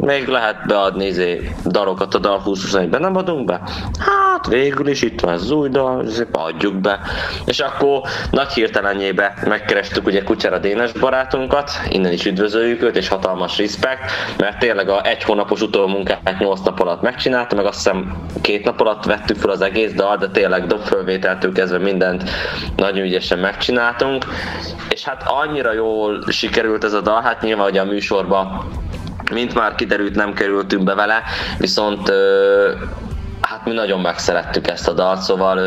még 0.00 0.26
lehet 0.26 0.66
beadni 0.66 1.06
izé, 1.06 1.52
darokat 1.64 2.14
a 2.14 2.18
dal 2.18 2.42
2021-ben, 2.44 3.00
nem 3.00 3.16
adunk 3.16 3.44
be? 3.44 3.60
Hát 3.98 4.46
végül 4.46 4.88
is 4.88 5.02
itt 5.02 5.20
van 5.20 5.32
az 5.32 5.50
új 5.50 5.68
dal, 5.68 6.04
izé, 6.04 6.26
adjuk 6.32 6.74
be. 6.74 7.00
És 7.44 7.60
akkor 7.60 8.00
nagy 8.30 8.52
hirtelenjébe 8.52 9.34
megkerestük 9.46 10.06
ugye 10.06 10.22
Kucsera 10.22 10.58
Dénes 10.58 10.92
barátunkat, 10.92 11.70
innen 11.88 12.12
is 12.12 12.26
üdvözöljük 12.26 12.82
őt, 12.82 12.96
és 12.96 13.08
hatalmas 13.08 13.58
respekt, 13.58 14.10
mert 14.38 14.58
tényleg 14.58 14.88
a 14.88 15.04
egy 15.04 15.22
hónapos 15.22 15.60
utómunkát 15.60 16.38
8 16.38 16.60
nap 16.60 16.80
alatt 16.80 17.02
megcsinálta, 17.02 17.56
meg 17.56 17.64
azt 17.64 17.76
hiszem 17.76 18.26
két 18.40 18.64
nap 18.64 18.80
alatt 18.80 19.04
vettük 19.04 19.36
fel 19.36 19.50
az 19.50 19.60
egész 19.60 19.92
dal, 19.92 20.16
de 20.16 20.28
tényleg 20.28 20.66
dobfölvételtől 20.66 21.52
kezdve 21.52 21.78
mindent 21.78 22.30
nagyon 22.76 23.04
ügyesen 23.04 23.38
megcsináltunk, 23.38 24.24
és 24.88 25.04
hát 25.04 25.22
annyira 25.26 25.72
jól 25.72 26.24
sikerült 26.28 26.84
ez 26.84 26.92
a 26.92 27.00
dal, 27.00 27.22
hát 27.22 27.42
nyilván, 27.42 27.64
hogy 27.64 27.78
a 27.78 27.84
műsorban 27.84 28.64
mint 29.30 29.54
már 29.54 29.74
kiderült, 29.74 30.14
nem 30.14 30.32
kerültünk 30.32 30.84
be 30.84 30.94
vele, 30.94 31.22
viszont 31.58 32.12
hát 33.40 33.64
mi 33.64 33.72
nagyon 33.72 34.00
megszerettük 34.00 34.68
ezt 34.68 34.88
a 34.88 34.92
dalt, 34.92 35.20
szóval 35.20 35.58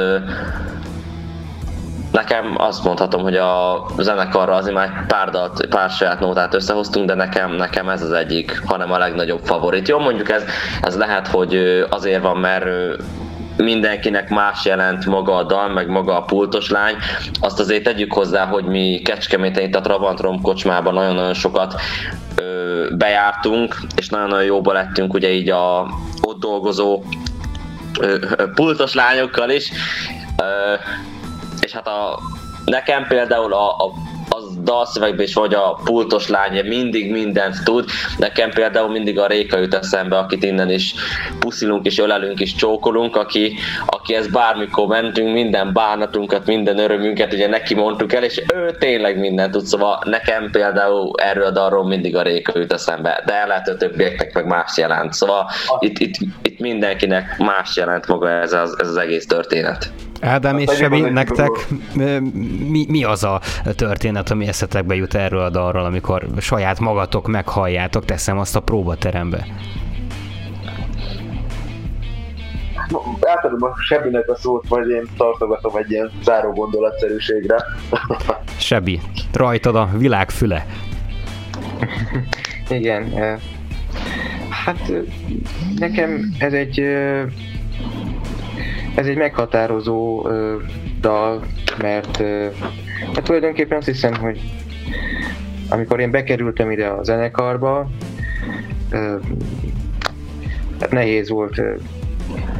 Nekem 2.11 2.55
azt 2.57 2.83
mondhatom, 2.83 3.21
hogy 3.21 3.35
a 3.35 3.85
zenekarra 3.97 4.53
azért 4.53 4.75
már 4.75 5.05
pár, 5.07 5.29
dalt, 5.29 5.65
pár 5.65 5.89
saját 5.89 6.19
nótát 6.19 6.53
összehoztunk, 6.53 7.05
de 7.05 7.13
nekem, 7.13 7.51
nekem 7.51 7.89
ez 7.89 8.01
az 8.01 8.11
egyik, 8.11 8.61
hanem 8.65 8.91
a 8.91 8.97
legnagyobb 8.97 9.39
favorit. 9.43 9.87
Jó, 9.87 9.99
mondjuk 9.99 10.29
ez, 10.29 10.43
ez 10.81 10.97
lehet, 10.97 11.27
hogy 11.27 11.55
azért 11.89 12.21
van, 12.21 12.37
mert 12.37 12.65
mindenkinek 13.63 14.29
más 14.29 14.65
jelent 14.65 15.05
maga 15.05 15.35
a 15.35 15.43
dal, 15.43 15.69
meg 15.69 15.87
maga 15.87 16.17
a 16.17 16.23
pultos 16.23 16.69
lány. 16.69 16.95
Azt 17.39 17.59
azért 17.59 17.83
tegyük 17.83 18.13
hozzá, 18.13 18.45
hogy 18.45 18.65
mi 18.65 19.01
Kecskeméten 19.03 19.63
itt 19.63 19.75
a 19.75 19.81
Trabant 19.81 20.19
Rom 20.19 20.41
kocsmában 20.41 20.93
nagyon-nagyon 20.93 21.33
sokat 21.33 21.81
ö, 22.35 22.85
bejártunk, 22.97 23.77
és 23.95 24.09
nagyon-nagyon 24.09 24.45
jóba 24.45 24.73
lettünk 24.73 25.13
ugye 25.13 25.31
így 25.31 25.49
a 25.49 25.87
ott 26.21 26.39
dolgozó 26.39 27.03
ö, 27.99 28.17
pultos 28.53 28.93
lányokkal 28.93 29.49
is. 29.49 29.71
Ö, 30.37 30.73
és 31.61 31.71
hát 31.71 31.87
a, 31.87 32.19
nekem 32.65 33.07
például 33.07 33.53
a, 33.53 33.69
a 33.69 33.91
dalszövegben 34.63 35.25
is, 35.25 35.33
hogy 35.33 35.53
a 35.53 35.79
pultos 35.83 36.27
lány 36.27 36.65
mindig 36.65 37.11
mindent 37.11 37.63
tud. 37.63 37.85
Nekem 38.17 38.49
például 38.49 38.89
mindig 38.89 39.19
a 39.19 39.27
Réka 39.27 39.57
jut 39.57 39.73
eszembe, 39.73 40.17
akit 40.17 40.43
innen 40.43 40.69
is 40.69 40.93
puszilunk 41.39 41.85
és 41.85 41.99
ölelünk 41.99 42.39
és 42.39 42.55
csókolunk, 42.55 43.15
aki, 43.15 43.55
aki 43.85 44.15
ezt 44.15 44.31
bármikor 44.31 44.87
mentünk, 44.87 45.33
minden 45.33 45.73
bánatunkat, 45.73 46.45
minden 46.45 46.77
örömünket 46.77 47.33
ugye 47.33 47.47
neki 47.47 47.73
mondtuk 47.73 48.13
el, 48.13 48.23
és 48.23 48.41
ő 48.53 48.75
tényleg 48.79 49.19
mindent 49.19 49.51
tud, 49.51 49.65
szóval 49.65 50.01
nekem 50.05 50.49
például 50.51 51.11
erről 51.21 51.45
a 51.45 51.51
dalról 51.51 51.87
mindig 51.87 52.15
a 52.15 52.21
Réka 52.21 52.59
jut 52.59 52.73
eszembe, 52.73 53.23
de 53.25 53.45
lehet, 53.45 53.67
hogy 53.67 53.77
többieknek 53.77 54.33
meg 54.33 54.45
más 54.45 54.77
jelent. 54.77 55.13
Szóval 55.13 55.49
itt, 55.79 55.99
itt, 55.99 56.15
itt 56.41 56.59
mindenkinek 56.59 57.37
más 57.37 57.75
jelent 57.75 58.07
maga 58.07 58.29
ez 58.29 58.53
az, 58.53 58.79
ez 58.79 58.87
az 58.87 58.97
egész 58.97 59.25
történet. 59.25 59.91
Ádám 60.21 60.57
és 60.57 60.75
Sebi, 60.75 60.99
nektek 61.01 61.49
mi, 62.69 62.85
mi 62.87 63.03
az 63.03 63.23
a 63.23 63.41
történet, 63.75 64.29
ami 64.29 64.47
eszetekbe 64.47 64.95
jut 64.95 65.13
erről 65.13 65.41
a 65.41 65.49
dalról, 65.49 65.85
amikor 65.85 66.25
saját 66.39 66.79
magatok 66.79 67.27
meghalljátok, 67.27 68.05
teszem 68.05 68.39
azt 68.39 68.55
a 68.55 68.59
próbaterembe? 68.59 69.45
Átadom 73.21 73.63
a 73.63 73.75
Sebinek 73.87 74.29
a 74.29 74.35
szót, 74.35 74.67
vagy 74.67 74.89
én 74.89 75.03
tartogatom 75.17 75.75
egy 75.75 75.91
ilyen 75.91 76.11
záró 76.23 76.51
gondolatszerűségre. 76.51 77.55
Sebi, 78.57 78.99
rajtad 79.33 79.75
a 79.75 79.89
világ 79.97 80.29
füle. 80.29 80.65
Igen, 82.69 83.13
hát 84.49 84.91
nekem 85.75 86.33
ez 86.39 86.53
egy 86.53 86.81
ez 88.95 89.07
egy 89.07 89.17
meghatározó 89.17 90.27
ö, 90.27 90.55
dal, 91.01 91.43
mert, 91.81 92.19
ö, 92.19 92.47
mert 93.13 93.23
tulajdonképpen 93.23 93.77
azt 93.77 93.87
hiszem, 93.87 94.15
hogy 94.15 94.39
amikor 95.69 95.99
én 95.99 96.11
bekerültem 96.11 96.71
ide 96.71 96.87
a 96.87 97.03
zenekarba, 97.03 97.89
ö, 98.91 99.15
hát 100.79 100.91
nehéz 100.91 101.29
volt 101.29 101.57
ö, 101.57 101.75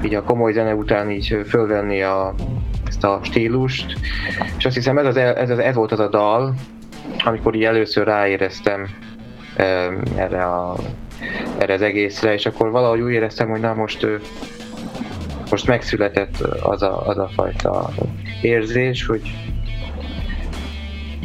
így 0.04 0.16
a 0.16 0.24
komoly 0.24 0.52
zene 0.52 0.76
után 0.76 1.12
így 1.12 1.42
fölvenni 1.48 2.02
a, 2.02 2.34
ezt 2.88 3.04
a 3.04 3.20
stílust, 3.24 3.98
és 4.58 4.66
azt 4.66 4.76
hiszem 4.76 4.98
ez, 4.98 5.06
az, 5.06 5.18
ez, 5.18 5.50
az, 5.50 5.60
ez 5.60 5.76
volt 5.76 5.92
az 5.92 6.00
a 6.00 6.08
dal, 6.08 6.54
amikor 7.26 7.56
így 7.56 7.64
először 7.64 8.06
ráéreztem 8.06 8.88
ö, 9.58 9.64
erre, 10.16 10.44
a, 10.44 10.76
erre 11.58 11.74
az 11.74 11.82
egészre, 11.82 12.34
és 12.34 12.46
akkor 12.46 12.72
valahogy 12.72 13.02
úgy 13.02 13.12
éreztem, 13.12 13.50
hogy 13.50 13.60
na 13.60 13.74
most 13.74 14.08
most 15.50 15.68
megszületett 15.68 16.38
az 16.62 16.82
a, 16.82 17.08
az 17.08 17.18
a 17.18 17.30
fajta 17.36 17.90
érzés, 18.42 19.06
hogy 19.06 19.22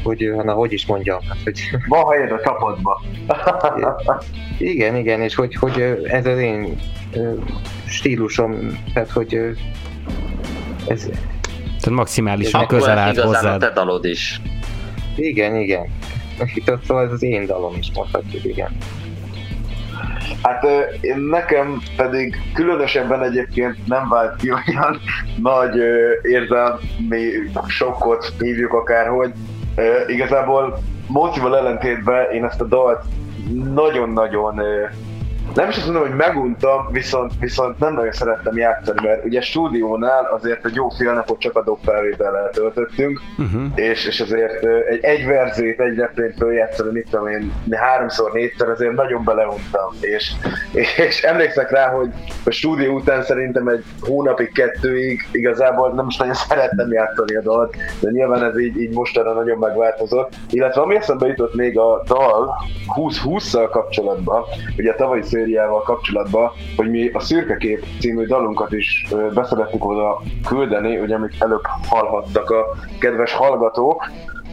hogy, 0.05 0.33
na, 0.43 0.53
hogy 0.53 0.72
is 0.72 0.87
mondjam, 0.87 1.20
hát, 1.29 1.39
hogy... 1.45 1.61
Van 1.89 2.12
helyed 2.12 2.33
a 2.33 2.41
csapatba. 2.45 3.03
igen, 4.59 4.97
igen, 4.97 5.20
és 5.20 5.35
hogy, 5.35 5.55
hogy 5.55 5.81
ez 6.05 6.27
az 6.27 6.39
én 6.39 6.81
stílusom, 7.87 8.83
tehát 8.95 9.11
hogy 9.11 9.35
ez... 10.87 11.03
Tehát 11.81 11.91
maximálisan 11.91 12.66
közel 12.66 12.99
állt 12.99 13.20
hozzád. 13.20 13.62
a 13.62 13.66
te 13.66 13.72
dalod 13.72 14.05
is. 14.05 14.41
Igen, 15.16 15.57
igen. 15.57 15.87
Itt 16.55 16.72
szóval 16.87 17.05
ez 17.05 17.12
az 17.12 17.22
én 17.22 17.47
dalom 17.47 17.75
is 17.79 17.91
mondhatjuk, 17.95 18.45
igen. 18.45 18.77
Hát 20.45 20.64
én 21.01 21.18
nekem 21.18 21.80
pedig 21.97 22.36
különösebben 22.55 23.22
egyébként 23.22 23.86
nem 23.86 24.09
vált 24.09 24.36
ki 24.36 24.51
olyan 24.51 25.01
nagy 25.53 25.76
érzelmi 26.22 27.30
sokkot 27.66 28.32
hívjuk 28.38 28.72
akárhogy. 28.72 29.32
Igazából 30.07 30.78
Mócival 31.07 31.57
ellentétben 31.57 32.30
én 32.30 32.45
ezt 32.45 32.61
a 32.61 32.64
dalt 32.64 33.05
nagyon-nagyon 33.74 34.61
nem 35.55 35.68
is 35.68 35.76
azt 35.76 35.84
mondom, 35.84 36.02
hogy 36.02 36.16
meguntam, 36.16 36.88
viszont, 36.92 37.32
viszont 37.40 37.78
nem 37.78 37.94
nagyon 37.94 38.12
szerettem 38.12 38.57
játszani, 38.57 39.07
mert 39.07 39.24
ugye 39.24 39.40
stúdiónál 39.40 40.24
azért 40.24 40.64
egy 40.64 40.74
jó 40.74 40.88
fél 40.88 41.12
napot 41.12 41.40
csak 41.40 41.57
a 41.57 41.62
dobfelvétellel 41.62 42.42
eltöltöttünk, 42.42 43.20
uh-huh. 43.38 43.62
és, 43.74 44.07
és 44.07 44.20
azért 44.20 44.64
egy, 44.64 45.05
egy 45.05 45.26
verzét, 45.26 45.80
egy 45.80 45.96
refrént 45.96 46.34
följátszani, 46.36 46.90
mit 46.92 47.09
tudom 47.11 47.26
én, 47.28 47.52
háromszor, 47.70 48.32
négyszer 48.32 48.68
azért 48.68 48.94
nagyon 48.94 49.24
beleuntam, 49.24 49.94
és, 50.00 50.32
és 51.07 51.22
emlékszek 51.22 51.70
rá, 51.70 51.88
hogy 51.88 52.09
a 52.44 52.50
stúdió 52.50 52.94
után 52.94 53.22
szerintem 53.22 53.68
egy 53.68 53.84
hónapig, 54.00 54.52
kettőig 54.52 55.28
igazából 55.32 55.92
nem 55.92 56.07
is 56.09 56.16
nagyon 56.16 56.34
szerettem 56.34 56.92
játszani 56.92 57.36
a 57.36 57.42
dalt, 57.42 57.76
de 58.00 58.11
nyilván 58.11 58.44
ez 58.44 58.59
így, 58.59 58.80
így 58.80 58.90
mostanra 58.90 59.32
nagyon 59.32 59.59
megváltozott, 59.59 60.32
illetve 60.50 60.80
ami 60.80 60.96
eszembe 60.96 61.26
jutott 61.26 61.55
még 61.55 61.78
a 61.78 62.02
dal 62.07 62.55
20-20-szal 62.96 63.68
kapcsolatban, 63.70 64.42
ugye 64.76 64.90
a 64.90 64.94
tavalyi 64.94 65.22
szériával 65.45 65.82
kapcsolatban, 65.82 66.51
hogy 66.76 66.90
mi 66.90 67.09
a 67.09 67.20
Szürkekép 67.20 67.84
című 68.01 68.26
dalunkat 68.26 68.72
is 68.72 69.07
beszerettük 69.34 69.84
oda 69.84 70.22
küldeni, 70.47 70.99
ugye 70.99 71.14
amit 71.14 71.34
előbb 71.38 71.62
hallhattak 71.88 72.51
a 72.51 72.76
kedves 73.01 73.32
hallgatók, 73.32 74.11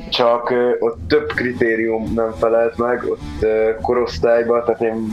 csak 0.09 0.53
ott 0.79 0.97
több 1.07 1.27
kritérium 1.27 2.13
nem 2.13 2.31
felelt 2.31 2.77
meg, 2.77 3.03
ott 3.09 3.45
korosztályban, 3.81 4.63
tehát 4.65 4.81
én 4.81 5.07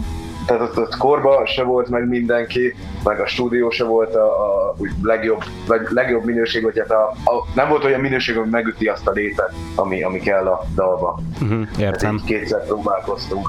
tehát 0.46 0.62
ott, 0.62 0.78
ott 0.78 0.96
korba 0.96 1.46
se 1.46 1.62
volt 1.62 1.88
meg 1.88 2.08
mindenki, 2.08 2.74
meg 3.04 3.20
a 3.20 3.26
stúdió 3.26 3.70
se 3.70 3.84
volt 3.84 4.14
a, 4.14 4.24
a 4.24 4.74
úgy 4.78 4.90
legjobb, 5.02 5.42
vagy 5.66 5.80
legjobb 5.90 6.24
minőség, 6.24 6.62
vagy 6.62 6.78
hát 6.78 6.90
a, 6.90 7.02
a, 7.08 7.46
nem 7.54 7.68
volt 7.68 7.84
olyan 7.84 8.00
minőség, 8.00 8.36
ami 8.36 8.48
megüti 8.50 8.86
azt 8.86 9.06
a 9.06 9.10
létet, 9.10 9.52
ami, 9.74 10.02
ami 10.02 10.18
kell 10.18 10.46
a 10.46 10.64
dalba. 10.74 11.20
Uh-huh, 11.42 11.66
értem. 11.78 12.10
Hát 12.10 12.20
így 12.20 12.24
kétszer 12.24 12.66
próbálkoztunk. 12.66 13.48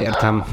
Értem. 0.00 0.44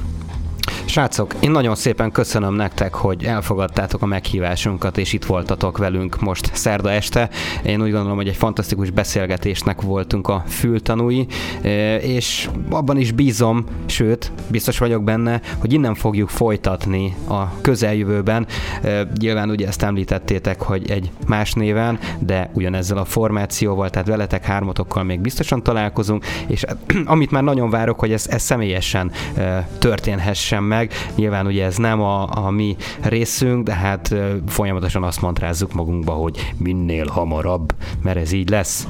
Srácok, 0.86 1.34
én 1.40 1.52
nagyon 1.52 1.76
szépen 1.76 2.12
köszönöm 2.12 2.54
nektek, 2.54 2.94
hogy 2.94 3.24
elfogadtátok 3.24 4.02
a 4.02 4.06
meghívásunkat, 4.06 4.98
és 4.98 5.14
itt 5.14 5.26
voltatok 5.26 5.78
velünk 5.78 6.20
most 6.22 6.50
szerda 6.54 6.92
este. 6.92 7.30
Én 7.64 7.82
úgy 7.82 7.92
gondolom, 7.92 8.16
hogy 8.16 8.28
egy 8.28 8.36
fantasztikus 8.36 8.90
beszélgetésnek 8.90 9.82
voltunk 9.82 10.28
a 10.28 10.44
fültanúi, 10.48 11.26
e, 11.62 11.96
és 11.96 12.50
abban 12.70 12.98
is 12.98 13.12
bízom, 13.12 13.66
sőt, 13.86 14.32
biztos 14.48 14.78
vagyok 14.78 15.04
benne, 15.04 15.42
hogy 15.58 15.74
innen 15.74 15.96
fogjuk 15.96 16.30
folytatni 16.30 17.16
a 17.28 17.62
közeljövőben. 17.62 18.48
E, 18.82 19.08
nyilván 19.20 19.50
ugye 19.50 19.68
ezt 19.68 19.84
említettétek, 19.84 20.62
hogy 20.62 20.90
egy 20.92 21.12
más 21.28 21.54
néven, 21.54 22.00
de 22.20 22.50
ugyanezzel 22.54 22.98
a 22.98 23.06
formációval, 23.06 23.90
tehát 23.90 24.08
veletek 24.08 24.46
hármatokkal 24.46 25.04
még 25.04 25.20
biztosan 25.20 25.64
találkozunk, 25.64 26.26
és 26.48 26.66
amit 27.06 27.32
már 27.32 27.44
nagyon 27.44 27.70
várok, 27.70 28.00
hogy 28.00 28.12
ez, 28.12 28.28
ez 28.30 28.42
személyesen 28.42 29.12
e, 29.36 29.68
történhessen 29.80 30.64
meg, 30.64 30.75
meg. 30.76 30.92
Nyilván 31.16 31.46
ugye 31.46 31.66
ez 31.66 31.78
nem 31.78 32.02
a, 32.02 32.46
a 32.46 32.50
mi 32.50 32.76
részünk, 33.02 33.64
de 33.64 33.74
hát 33.74 34.14
folyamatosan 34.48 35.04
azt 35.04 35.22
mantrázzuk 35.22 35.74
magunkba, 35.74 36.12
hogy 36.12 36.54
minél 36.58 37.08
hamarabb, 37.08 37.76
mert 38.04 38.18
ez 38.18 38.32
így 38.32 38.50
lesz. 38.50 38.88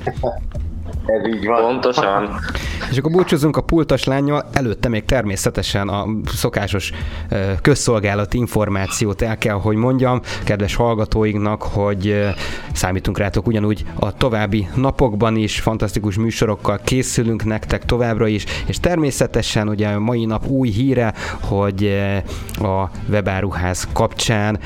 Ez 1.05 1.27
így 1.27 1.45
van. 1.45 1.61
Pontosan. 1.61 2.29
És 2.91 2.97
akkor 2.97 3.11
búcsúzunk 3.11 3.57
a 3.57 3.61
pultos 3.61 4.03
lányjal, 4.03 4.45
előtte 4.53 4.89
még 4.89 5.05
természetesen 5.05 5.89
a 5.89 6.05
szokásos 6.25 6.91
közszolgálati 7.61 8.37
információt 8.37 9.21
el 9.21 9.37
kell, 9.37 9.55
hogy 9.55 9.75
mondjam, 9.75 10.21
kedves 10.43 10.75
hallgatóinknak, 10.75 11.61
hogy 11.61 12.25
számítunk 12.73 13.17
rátok 13.17 13.47
ugyanúgy 13.47 13.85
a 13.99 14.13
további 14.13 14.67
napokban 14.75 15.35
is, 15.35 15.59
fantasztikus 15.59 16.15
műsorokkal 16.15 16.79
készülünk 16.83 17.43
nektek 17.43 17.85
továbbra 17.85 18.27
is, 18.27 18.45
és 18.65 18.79
természetesen 18.79 19.69
ugye 19.69 19.87
a 19.87 19.99
mai 19.99 20.25
nap 20.25 20.47
új 20.47 20.69
híre, 20.69 21.13
hogy 21.41 21.97
a 22.53 22.89
webáruház 23.09 23.87
kapcsán 23.93 24.59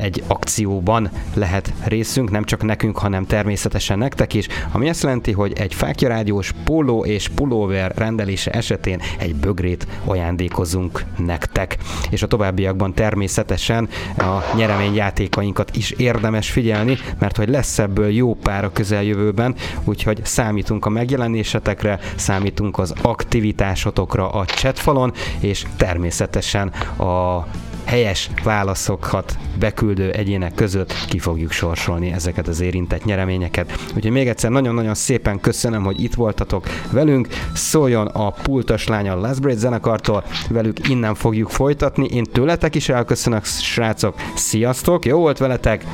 egy 0.00 0.22
akcióban 0.26 1.10
lehet 1.34 1.72
részünk, 1.84 2.30
nem 2.30 2.44
csak 2.44 2.62
nekünk, 2.62 2.98
hanem 2.98 3.26
természetesen 3.26 3.98
nektek 3.98 4.34
is, 4.34 4.46
ami 4.72 4.88
azt 4.88 5.02
jelenti, 5.02 5.32
hogy 5.32 5.52
egy 5.58 5.74
fákjarádiós 5.74 6.52
póló 6.64 7.04
és 7.04 7.28
pulóver 7.28 7.92
rendelése 7.96 8.50
esetén 8.50 9.00
egy 9.18 9.34
bögrét 9.34 9.86
ajándékozunk 10.04 11.04
nektek. 11.16 11.76
És 12.10 12.22
a 12.22 12.26
továbbiakban 12.26 12.94
természetesen 12.94 13.88
a 14.16 14.56
nyereményjátékainkat 14.56 15.76
is 15.76 15.90
érdemes 15.90 16.50
figyelni, 16.50 16.98
mert 17.18 17.36
hogy 17.36 17.48
lesz 17.48 17.78
ebből 17.78 18.10
jó 18.10 18.34
pár 18.34 18.64
a 18.64 18.72
közeljövőben, 18.72 19.54
úgyhogy 19.84 20.20
számítunk 20.24 20.86
a 20.86 20.90
megjelenésetekre, 20.90 21.98
számítunk 22.16 22.78
az 22.78 22.94
aktivitásotokra 23.02 24.30
a 24.30 24.44
chatfalon, 24.44 25.12
és 25.40 25.66
természetesen 25.76 26.68
a 26.98 27.46
helyes 27.84 28.30
válaszokat 28.42 29.38
beküldő 29.58 30.10
egyének 30.10 30.54
között 30.54 30.94
ki 31.08 31.18
fogjuk 31.18 31.50
sorsolni 31.50 32.12
ezeket 32.12 32.48
az 32.48 32.60
érintett 32.60 33.04
nyereményeket. 33.04 33.72
Úgyhogy 33.96 34.10
még 34.12 34.28
egyszer 34.28 34.50
nagyon-nagyon 34.50 34.94
szépen 34.94 35.40
köszönöm, 35.40 35.82
hogy 35.84 36.02
itt 36.02 36.14
voltatok 36.14 36.66
velünk. 36.90 37.28
Szóljon 37.54 38.06
a 38.06 38.30
Pultos 38.30 38.86
Lány 38.86 39.08
a 39.08 39.16
Last 39.16 39.40
Break 39.40 39.58
zenekartól, 39.58 40.24
velük 40.48 40.88
innen 40.88 41.14
fogjuk 41.14 41.50
folytatni. 41.50 42.06
Én 42.06 42.24
tőletek 42.24 42.74
is 42.74 42.88
elköszönök, 42.88 43.44
srácok. 43.44 44.14
Sziasztok, 44.34 45.04
jó 45.04 45.18
volt 45.18 45.38
veletek! 45.38 45.84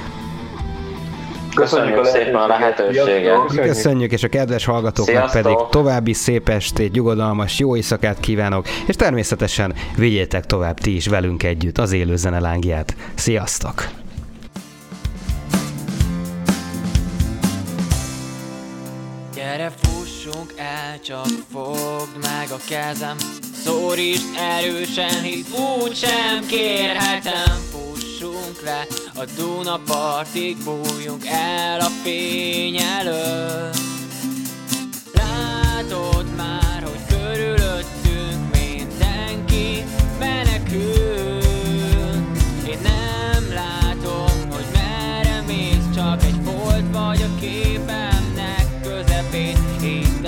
Köszönjük, 1.61 1.97
Köszönjük 1.97 2.25
szépen 2.25 2.35
a 2.35 2.47
lehetőséget. 2.47 3.61
Köszönjük, 3.61 4.13
és 4.13 4.23
a 4.23 4.29
kedves 4.29 4.65
hallgatóknak 4.65 5.17
Sziasztok. 5.17 5.43
pedig 5.43 5.57
további 5.71 6.13
szép 6.13 6.49
estét, 6.49 6.93
nyugodalmas, 6.93 7.59
jó 7.59 7.77
éjszakát 7.77 8.21
kívánok, 8.21 8.67
és 8.87 8.97
természetesen 8.97 9.75
vigyétek 9.97 10.47
tovább 10.47 10.79
ti 10.79 10.95
is 10.95 11.07
velünk 11.07 11.43
együtt 11.43 11.79
az 11.79 11.93
élő 11.93 12.17
zene 12.17 12.41
lángját. 12.41 12.95
Sziasztok! 13.15 13.89
Gyere 19.35 19.71
fussunk 19.83 20.53
el, 20.57 21.01
csak 21.01 21.27
fogd 21.53 22.17
meg 22.23 22.49
a 22.51 22.61
kezem 22.69 23.17
Szorítsd 23.65 24.25
erősen, 24.39 25.23
hisz 25.23 25.47
úgy 25.83 25.95
sem 25.95 26.47
kérhetem 26.47 27.57
Fussunk 28.21 28.63
le. 28.63 28.87
A 29.15 29.25
Duna 29.37 29.79
partig, 29.79 30.57
bújjunk 30.65 31.27
el 31.27 31.81
a 31.81 31.89
fény 32.03 32.77
elől 32.77 33.71
Látod 35.13 36.27
már, 36.37 36.83
hogy 36.83 37.17
körülöttünk 37.19 38.53
mindenki 38.53 39.85
menekül 40.19 41.41
Én 42.69 42.79
nem 42.83 43.53
látom, 43.55 44.51
hogy 44.51 44.67
merre 44.73 45.43
mész, 45.47 45.95
csak 45.95 46.23
egy 46.23 46.41
folt 46.45 46.93
vagy 46.93 47.23
a 47.23 47.41
képemnek 47.41 48.81
közepén. 48.83 49.57
Hidd 49.81 50.27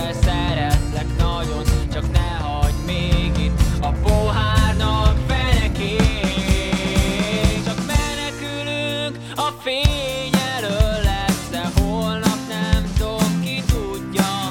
fény 9.62 10.32
elől 10.54 11.02
lesz-e 11.02 11.70
holnap, 11.80 12.38
nem 12.48 12.92
tudom, 12.98 13.40
ki 13.44 13.62
tudja. 13.66 14.50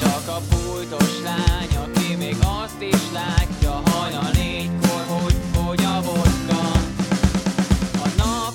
Csak 0.00 0.28
a 0.28 0.40
pultos 0.48 1.20
lány, 1.24 1.76
aki 1.84 2.14
még 2.14 2.36
azt 2.64 2.80
is 2.80 3.00
látja 3.12 3.82
hajnal 3.90 4.30
négykor, 4.32 5.04
hogy 5.08 5.34
fogy 5.52 5.84
a 5.84 6.00
vodka. 6.02 6.70
A 8.04 8.08
nap 8.16 8.54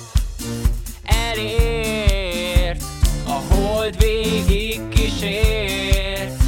elért, 1.04 2.82
a 3.26 3.54
hold 3.54 3.96
végig 3.98 4.88
kísért 4.88 6.42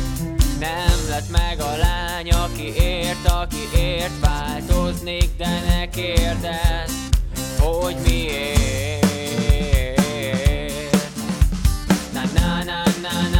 Nem 0.59 1.09
lett 1.09 1.31
meg 1.31 1.61
a 1.61 1.77
lány, 1.77 2.31
aki 2.31 2.75
ért, 2.77 3.27
aki 3.29 3.79
ért 3.79 4.21
Változnék, 4.21 5.31
de 5.37 5.63
ne 5.69 5.89
kérdezz, 5.89 6.93
hogy 7.59 7.97
miért 8.07 9.10
na 13.03 13.13
na 13.33 13.40